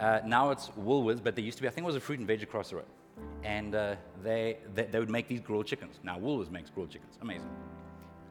uh, 0.00 0.20
now 0.24 0.50
it's 0.50 0.68
Woolworths, 0.70 1.22
but 1.22 1.36
they 1.36 1.42
used 1.42 1.58
to 1.58 1.62
be, 1.62 1.68
I 1.68 1.70
think 1.70 1.84
it 1.84 1.86
was 1.86 1.96
a 1.96 2.00
fruit 2.00 2.18
and 2.18 2.26
veg 2.26 2.42
across 2.42 2.70
the 2.70 2.76
road. 2.76 2.86
And 3.44 3.74
uh, 3.74 3.96
they, 4.22 4.56
they, 4.74 4.84
they, 4.84 4.98
would 4.98 5.10
make 5.10 5.28
these 5.28 5.40
grilled 5.40 5.66
chickens. 5.66 5.98
Now, 6.02 6.18
Woolworths 6.18 6.50
makes 6.50 6.70
grilled 6.70 6.90
chickens. 6.90 7.18
Amazing. 7.20 7.50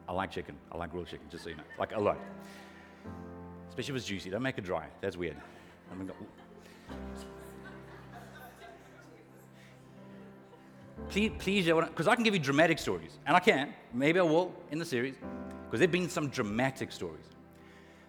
I 0.08 0.12
like 0.12 0.32
chicken. 0.32 0.56
I 0.72 0.76
like 0.78 0.90
grilled 0.90 1.06
chicken, 1.06 1.26
just 1.30 1.44
so 1.44 1.50
you 1.50 1.56
know. 1.56 1.62
Like, 1.78 1.94
a 1.94 2.00
lot. 2.00 2.18
Especially 3.68 3.92
if 3.92 3.98
it's 3.98 4.06
juicy. 4.06 4.30
Don't 4.30 4.42
make 4.42 4.58
it 4.58 4.64
dry. 4.64 4.88
That's 5.00 5.16
weird. 5.16 5.36
I 5.90 5.94
mean, 5.94 6.10
please, 11.08 11.32
please, 11.38 11.66
because 11.66 12.08
I 12.08 12.14
can 12.14 12.24
give 12.24 12.34
you 12.34 12.40
dramatic 12.40 12.78
stories, 12.78 13.18
and 13.26 13.36
I 13.36 13.40
can. 13.40 13.72
Maybe 13.94 14.18
I 14.18 14.22
will 14.22 14.52
in 14.70 14.78
the 14.78 14.84
series, 14.84 15.14
because 15.64 15.78
there've 15.78 15.92
been 15.92 16.08
some 16.08 16.28
dramatic 16.28 16.90
stories. 16.92 17.32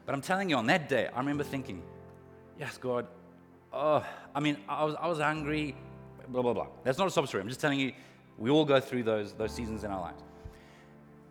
But 0.06 0.14
I'm 0.14 0.22
telling 0.22 0.50
you, 0.50 0.58
on 0.58 0.68
that 0.68 0.90
day, 0.90 1.10
I 1.14 1.20
remember 1.20 1.44
thinking, 1.44 1.82
yes, 2.60 2.78
God, 2.78 3.08
oh, 3.72 4.06
I 4.36 4.40
mean, 4.40 4.58
I 4.68 4.84
was, 4.84 4.96
I 5.00 5.08
was 5.08 5.20
hungry, 5.20 5.76
blah, 6.28 6.42
blah, 6.42 6.54
blah. 6.54 6.68
That's 6.84 6.98
not 6.98 7.08
a 7.08 7.12
sob 7.12 7.28
story. 7.28 7.42
I'm 7.42 7.48
just 7.48 7.62
telling 7.62 7.80
you, 7.80 7.94
we 8.38 8.50
all 8.50 8.66
go 8.66 8.80
through 8.80 9.04
those, 9.04 9.34
those 9.34 9.54
seasons 9.54 9.84
in 9.84 9.92
our 9.92 10.02
lives. 10.02 10.22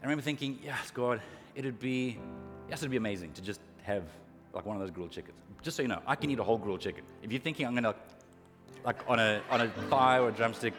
I 0.00 0.04
remember 0.04 0.22
thinking, 0.22 0.58
yes, 0.64 0.90
God, 0.90 1.20
it'd 1.54 1.78
be, 1.78 2.18
yes, 2.68 2.80
it'd 2.80 2.90
be 2.90 2.96
amazing 2.96 3.32
to 3.34 3.42
just 3.42 3.60
have 3.82 4.04
like 4.52 4.64
one 4.66 4.76
of 4.76 4.80
those 4.80 4.90
grilled 4.90 5.10
chickens. 5.10 5.36
Just 5.62 5.76
so 5.76 5.82
you 5.82 5.88
know, 5.88 6.00
I 6.06 6.16
can 6.16 6.30
eat 6.30 6.38
a 6.38 6.44
whole 6.44 6.58
grilled 6.58 6.80
chicken. 6.80 7.04
If 7.22 7.30
you're 7.30 7.40
thinking 7.40 7.66
I'm 7.66 7.74
gonna, 7.74 7.94
like 8.84 8.96
on 9.08 9.18
a, 9.18 9.40
on 9.50 9.60
a 9.60 9.68
thigh 9.88 10.18
or 10.18 10.30
a 10.30 10.32
drumstick, 10.32 10.74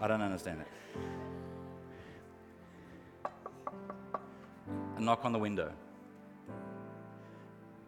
I 0.00 0.06
don't 0.06 0.20
understand 0.20 0.60
it. 0.60 0.66
A 4.96 5.00
knock 5.00 5.24
on 5.24 5.32
the 5.32 5.38
window. 5.38 5.72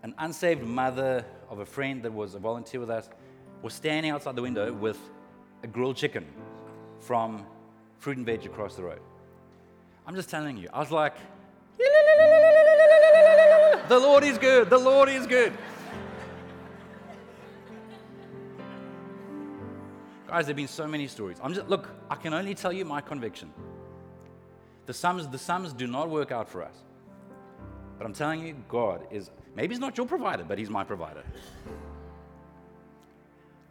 An 0.03 0.15
unsaved 0.19 0.63
mother 0.63 1.25
of 1.51 1.59
a 1.59 1.67
friend 1.67 2.03
that 2.03 2.13
was 2.13 2.35
a 2.35 2.39
volunteer 2.39 2.81
with 2.81 2.91
us 2.91 3.09
was 3.63 3.75
standing 3.75 4.13
outside 4.13 4.37
the 4.37 4.43
window 4.43 4.73
with 4.73 4.99
a 5.63 5.67
grilled 5.67 5.97
chicken 5.97 6.25
from 7.01 7.45
Fruit 7.99 8.17
and 8.17 8.27
Veg 8.27 8.47
across 8.47 8.77
the 8.77 8.83
road. 8.83 9.01
I'm 10.07 10.15
just 10.15 10.31
telling 10.31 10.57
you, 10.57 10.69
I 10.73 10.79
was 10.79 10.91
like, 10.91 11.15
the 13.89 13.99
Lord 13.99 14.25
is 14.25 14.39
good, 14.39 14.71
the 14.71 14.79
Lord 14.79 15.09
is 15.09 15.27
good. 15.27 15.53
Guys, 20.29 20.45
there 20.45 20.53
have 20.53 20.57
been 20.57 20.69
so 20.69 20.87
many 20.87 21.09
stories. 21.09 21.39
I'm 21.43 21.55
just 21.55 21.69
look, 21.69 21.89
I 22.11 22.15
can 22.15 22.35
only 22.35 22.55
tell 22.55 22.73
you 22.73 22.85
my 22.85 23.01
conviction. 23.01 23.51
The 24.87 24.93
sums, 24.93 25.27
the 25.27 25.39
sums 25.39 25.73
do 25.73 25.87
not 25.87 26.11
work 26.11 26.31
out 26.33 26.49
for 26.49 26.63
us. 26.63 26.85
But 27.99 28.07
I'm 28.07 28.15
telling 28.15 28.47
you, 28.47 28.55
God 28.69 29.07
is 29.11 29.31
maybe 29.57 29.75
He's 29.75 29.81
not 29.81 29.97
your 29.97 30.07
provider, 30.07 30.45
but 30.45 30.57
He's 30.57 30.71
my 30.71 30.85
provider. 30.85 31.23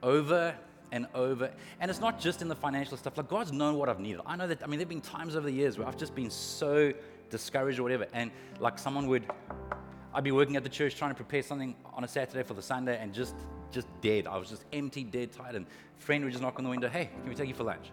Over 0.04 0.54
and 0.92 1.08
over. 1.16 1.52
And 1.80 1.90
it's 1.90 2.00
not 2.00 2.20
just 2.20 2.42
in 2.42 2.48
the 2.48 2.56
financial 2.56 2.98
stuff. 2.98 3.18
Like 3.18 3.30
God's 3.30 3.52
known 3.52 3.76
what 3.76 3.90
I've 3.90 4.00
needed. 4.00 4.22
I 4.26 4.36
know 4.36 4.48
that, 4.48 4.64
I 4.64 4.68
mean, 4.68 4.80
there 4.80 4.86
have 4.86 4.90
been 4.90 5.02
times 5.02 5.36
over 5.36 5.46
the 5.46 5.52
years 5.52 5.78
where 5.78 5.88
I've 5.88 5.98
just 5.98 6.14
been 6.14 6.30
so 6.30 6.94
discouraged 7.30 7.80
or 7.80 7.84
whatever. 7.84 8.08
And 8.14 8.32
like 8.60 8.78
someone 8.78 9.08
would, 9.08 9.26
I'd 10.14 10.24
be 10.24 10.32
working 10.32 10.56
at 10.56 10.64
the 10.64 10.70
church 10.70 10.96
trying 10.96 11.12
to 11.12 11.16
prepare 11.16 11.44
something 11.44 11.76
on 11.94 12.04
a 12.04 12.08
Saturday 12.08 12.44
for 12.44 12.54
the 12.54 12.62
Sunday 12.62 12.98
and 13.02 13.14
just, 13.14 13.36
just 13.72 13.88
dead. 14.02 14.28
I 14.28 14.38
was 14.38 14.50
just 14.50 14.66
empty, 14.72 15.04
dead, 15.04 15.32
tired. 15.32 15.56
And 15.56 15.66
friend 15.98 16.24
would 16.24 16.32
just 16.32 16.42
knock 16.42 16.58
on 16.58 16.64
the 16.64 16.70
window, 16.70 16.90
hey, 16.90 17.10
can 17.22 17.30
we 17.30 17.36
take 17.36 17.50
you 17.50 17.54
for 17.54 17.64
lunch? 17.64 17.92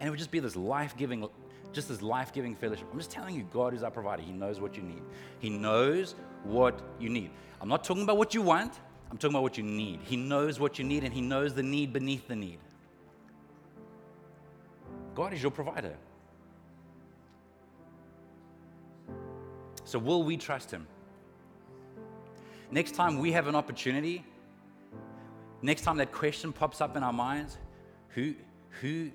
And 0.00 0.06
it 0.06 0.10
would 0.10 0.18
just 0.18 0.30
be 0.30 0.40
this 0.40 0.56
life-giving, 0.56 1.28
just 1.72 1.88
this 1.88 2.02
life-giving 2.02 2.54
fellowship. 2.56 2.86
I'm 2.92 2.98
just 2.98 3.10
telling 3.10 3.34
you, 3.34 3.46
God 3.52 3.74
is 3.74 3.82
our 3.82 3.90
provider. 3.90 4.22
He 4.22 4.32
knows 4.32 4.60
what 4.60 4.76
you 4.76 4.82
need. 4.82 5.02
He 5.38 5.50
knows 5.50 6.14
what 6.44 6.80
you 6.98 7.08
need. 7.08 7.30
I'm 7.60 7.68
not 7.68 7.84
talking 7.84 8.02
about 8.02 8.16
what 8.16 8.34
you 8.34 8.42
want. 8.42 8.80
I'm 9.10 9.16
talking 9.16 9.34
about 9.34 9.42
what 9.42 9.56
you 9.56 9.64
need. 9.64 10.00
He 10.04 10.16
knows 10.16 10.60
what 10.60 10.78
you 10.78 10.84
need 10.84 11.04
and 11.04 11.12
He 11.12 11.20
knows 11.20 11.54
the 11.54 11.62
need 11.62 11.92
beneath 11.92 12.28
the 12.28 12.36
need. 12.36 12.58
God 15.14 15.32
is 15.32 15.42
your 15.42 15.50
provider. 15.50 15.96
So, 19.84 19.98
will 19.98 20.22
we 20.22 20.36
trust 20.36 20.70
Him? 20.70 20.86
Next 22.70 22.94
time 22.94 23.18
we 23.18 23.32
have 23.32 23.46
an 23.46 23.54
opportunity, 23.54 24.24
next 25.62 25.82
time 25.82 25.96
that 25.96 26.12
question 26.12 26.52
pops 26.52 26.82
up 26.82 26.96
in 26.96 27.02
our 27.02 27.12
minds, 27.12 27.56
who, 28.10 28.34
who, 28.80 29.10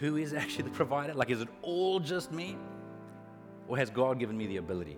who 0.00 0.16
is 0.16 0.32
actually 0.42 0.64
the 0.64 0.70
provider? 0.70 1.14
Like, 1.14 1.30
is 1.30 1.40
it 1.40 1.48
all 1.62 2.00
just 2.00 2.32
me? 2.32 2.56
Or 3.68 3.76
has 3.76 3.88
God 3.88 4.18
given 4.18 4.36
me 4.36 4.46
the 4.48 4.56
ability? 4.56 4.96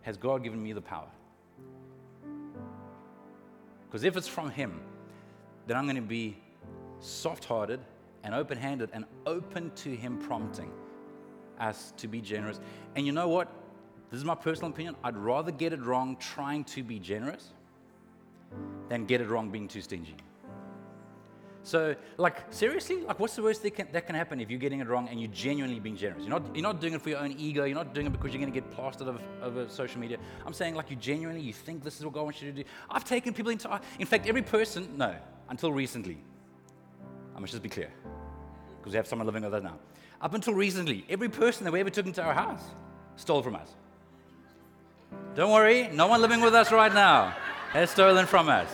Has 0.00 0.16
God 0.16 0.42
given 0.42 0.60
me 0.60 0.72
the 0.72 0.80
power? 0.80 1.08
Because 3.86 4.02
if 4.02 4.16
it's 4.16 4.26
from 4.26 4.50
Him, 4.50 4.80
then 5.66 5.76
I'm 5.76 5.84
going 5.84 5.96
to 5.96 6.02
be 6.02 6.36
soft 6.98 7.44
hearted 7.44 7.78
and 8.24 8.34
open 8.34 8.58
handed 8.58 8.90
and 8.92 9.04
open 9.26 9.70
to 9.76 9.94
Him 9.94 10.18
prompting 10.18 10.72
us 11.60 11.92
to 11.98 12.08
be 12.08 12.20
generous. 12.20 12.58
And 12.96 13.06
you 13.06 13.12
know 13.12 13.28
what? 13.28 13.48
This 14.10 14.18
is 14.18 14.24
my 14.24 14.34
personal 14.34 14.70
opinion. 14.70 14.96
I'd 15.04 15.16
rather 15.16 15.52
get 15.52 15.72
it 15.72 15.80
wrong 15.80 16.16
trying 16.16 16.64
to 16.64 16.82
be 16.82 16.98
generous 16.98 17.52
than 18.88 19.06
get 19.06 19.20
it 19.20 19.28
wrong 19.28 19.50
being 19.50 19.68
too 19.68 19.80
stingy. 19.80 20.16
So, 21.64 21.94
like, 22.16 22.52
seriously, 22.52 23.02
like, 23.02 23.20
what's 23.20 23.36
the 23.36 23.42
worst 23.42 23.62
that 23.62 23.70
can, 23.76 23.86
that 23.92 24.06
can 24.06 24.16
happen 24.16 24.40
if 24.40 24.50
you're 24.50 24.58
getting 24.58 24.80
it 24.80 24.88
wrong 24.88 25.08
and 25.08 25.20
you're 25.20 25.30
genuinely 25.30 25.78
being 25.78 25.96
generous? 25.96 26.22
You're 26.24 26.40
not, 26.40 26.56
you're 26.56 26.62
not 26.62 26.80
doing 26.80 26.94
it 26.94 27.02
for 27.02 27.10
your 27.10 27.20
own 27.20 27.36
ego. 27.38 27.64
You're 27.64 27.76
not 27.76 27.94
doing 27.94 28.08
it 28.08 28.10
because 28.10 28.32
you're 28.32 28.40
going 28.40 28.52
to 28.52 28.60
get 28.60 28.68
plastered 28.72 29.06
over, 29.06 29.20
over 29.42 29.68
social 29.68 30.00
media. 30.00 30.18
I'm 30.44 30.52
saying, 30.52 30.74
like, 30.74 30.90
you 30.90 30.96
genuinely, 30.96 31.40
you 31.40 31.52
think 31.52 31.84
this 31.84 31.98
is 31.98 32.04
what 32.04 32.14
God 32.14 32.24
wants 32.24 32.42
you 32.42 32.50
to 32.50 32.62
do. 32.64 32.68
I've 32.90 33.04
taken 33.04 33.32
people 33.32 33.52
into, 33.52 33.80
in 34.00 34.06
fact, 34.06 34.26
every 34.26 34.42
person, 34.42 34.88
no, 34.96 35.14
until 35.48 35.72
recently. 35.72 36.18
I 37.36 37.38
must 37.38 37.52
just 37.52 37.62
be 37.62 37.68
clear, 37.68 37.90
because 38.78 38.92
we 38.92 38.96
have 38.96 39.06
someone 39.06 39.26
living 39.26 39.44
with 39.44 39.54
us 39.54 39.62
now. 39.62 39.78
Up 40.20 40.34
until 40.34 40.54
recently, 40.54 41.04
every 41.08 41.28
person 41.28 41.64
that 41.64 41.72
we 41.72 41.78
ever 41.78 41.90
took 41.90 42.06
into 42.06 42.22
our 42.22 42.34
house 42.34 42.62
stole 43.16 43.40
from 43.40 43.54
us. 43.54 43.68
Don't 45.36 45.52
worry, 45.52 45.88
no 45.92 46.08
one 46.08 46.20
living 46.20 46.40
with 46.40 46.54
us 46.54 46.72
right 46.72 46.92
now 46.92 47.36
has 47.70 47.90
stolen 47.90 48.26
from 48.26 48.48
us. 48.48 48.68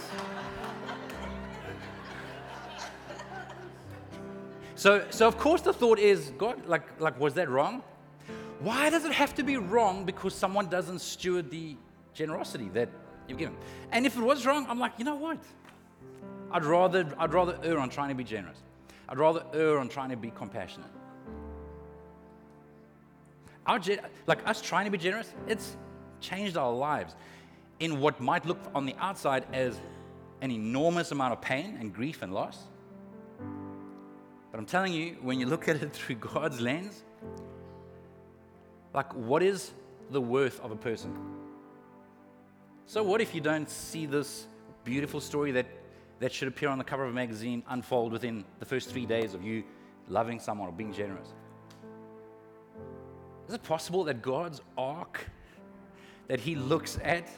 So, 4.78 5.04
so 5.10 5.26
of 5.26 5.36
course 5.38 5.62
the 5.62 5.72
thought 5.72 5.98
is, 5.98 6.30
God, 6.38 6.64
like, 6.66 7.00
like, 7.00 7.18
was 7.18 7.34
that 7.34 7.50
wrong? 7.50 7.82
Why 8.60 8.90
does 8.90 9.04
it 9.04 9.10
have 9.10 9.34
to 9.34 9.42
be 9.42 9.56
wrong 9.56 10.04
because 10.04 10.34
someone 10.34 10.68
doesn't 10.68 11.00
steward 11.00 11.50
the 11.50 11.76
generosity 12.14 12.68
that 12.74 12.88
you've 13.26 13.38
given? 13.38 13.56
And 13.90 14.06
if 14.06 14.16
it 14.16 14.22
was 14.22 14.46
wrong, 14.46 14.66
I'm 14.68 14.78
like, 14.78 14.92
you 14.96 15.04
know 15.04 15.16
what? 15.16 15.38
I'd 16.52 16.64
rather, 16.64 17.12
I'd 17.18 17.34
rather 17.34 17.58
err 17.64 17.80
on 17.80 17.90
trying 17.90 18.10
to 18.10 18.14
be 18.14 18.22
generous. 18.22 18.58
I'd 19.08 19.18
rather 19.18 19.42
err 19.52 19.80
on 19.80 19.88
trying 19.88 20.10
to 20.10 20.16
be 20.16 20.30
compassionate. 20.30 20.90
Our, 23.66 23.80
like 24.28 24.46
us 24.46 24.62
trying 24.62 24.84
to 24.84 24.92
be 24.92 24.98
generous, 24.98 25.34
it's 25.48 25.76
changed 26.20 26.56
our 26.56 26.72
lives 26.72 27.16
in 27.80 27.98
what 27.98 28.20
might 28.20 28.46
look 28.46 28.60
on 28.76 28.86
the 28.86 28.94
outside 29.00 29.44
as 29.52 29.80
an 30.40 30.52
enormous 30.52 31.10
amount 31.10 31.32
of 31.32 31.40
pain 31.40 31.76
and 31.80 31.92
grief 31.92 32.22
and 32.22 32.32
loss. 32.32 32.58
But 34.50 34.58
I'm 34.58 34.66
telling 34.66 34.92
you, 34.92 35.16
when 35.20 35.38
you 35.38 35.46
look 35.46 35.68
at 35.68 35.82
it 35.82 35.92
through 35.92 36.16
God's 36.16 36.60
lens, 36.60 37.04
like, 38.94 39.12
what 39.14 39.42
is 39.42 39.72
the 40.10 40.20
worth 40.20 40.60
of 40.60 40.70
a 40.70 40.76
person? 40.76 41.14
So, 42.86 43.02
what 43.02 43.20
if 43.20 43.34
you 43.34 43.40
don't 43.40 43.68
see 43.68 44.06
this 44.06 44.46
beautiful 44.84 45.20
story 45.20 45.52
that, 45.52 45.66
that 46.20 46.32
should 46.32 46.48
appear 46.48 46.70
on 46.70 46.78
the 46.78 46.84
cover 46.84 47.04
of 47.04 47.10
a 47.10 47.14
magazine 47.14 47.62
unfold 47.68 48.12
within 48.12 48.44
the 48.60 48.64
first 48.64 48.88
three 48.88 49.04
days 49.04 49.34
of 49.34 49.44
you 49.44 49.62
loving 50.08 50.40
someone 50.40 50.68
or 50.68 50.72
being 50.72 50.92
generous? 50.92 51.28
Is 53.46 53.54
it 53.54 53.62
possible 53.62 54.04
that 54.04 54.22
God's 54.22 54.62
arc 54.76 55.24
that 56.28 56.40
He 56.40 56.54
looks 56.54 56.98
at 57.02 57.28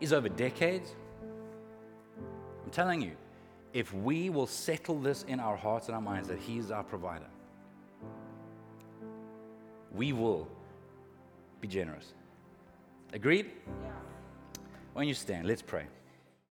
is 0.00 0.12
over 0.12 0.28
decades? 0.28 0.94
I'm 2.64 2.70
telling 2.70 3.02
you, 3.02 3.16
if 3.74 3.92
we 3.92 4.30
will 4.30 4.46
settle 4.46 5.00
this 5.00 5.24
in 5.24 5.40
our 5.40 5.56
hearts 5.56 5.88
and 5.88 5.96
our 5.96 6.00
minds 6.00 6.28
that 6.28 6.38
He 6.38 6.58
is 6.58 6.70
our 6.70 6.84
provider, 6.84 7.26
we 9.92 10.12
will 10.12 10.48
be 11.60 11.68
generous. 11.68 12.14
Agreed? 13.12 13.50
Yeah. 13.66 13.90
When 14.94 15.08
you 15.08 15.14
stand, 15.14 15.46
let's 15.46 15.60
pray. 15.60 15.86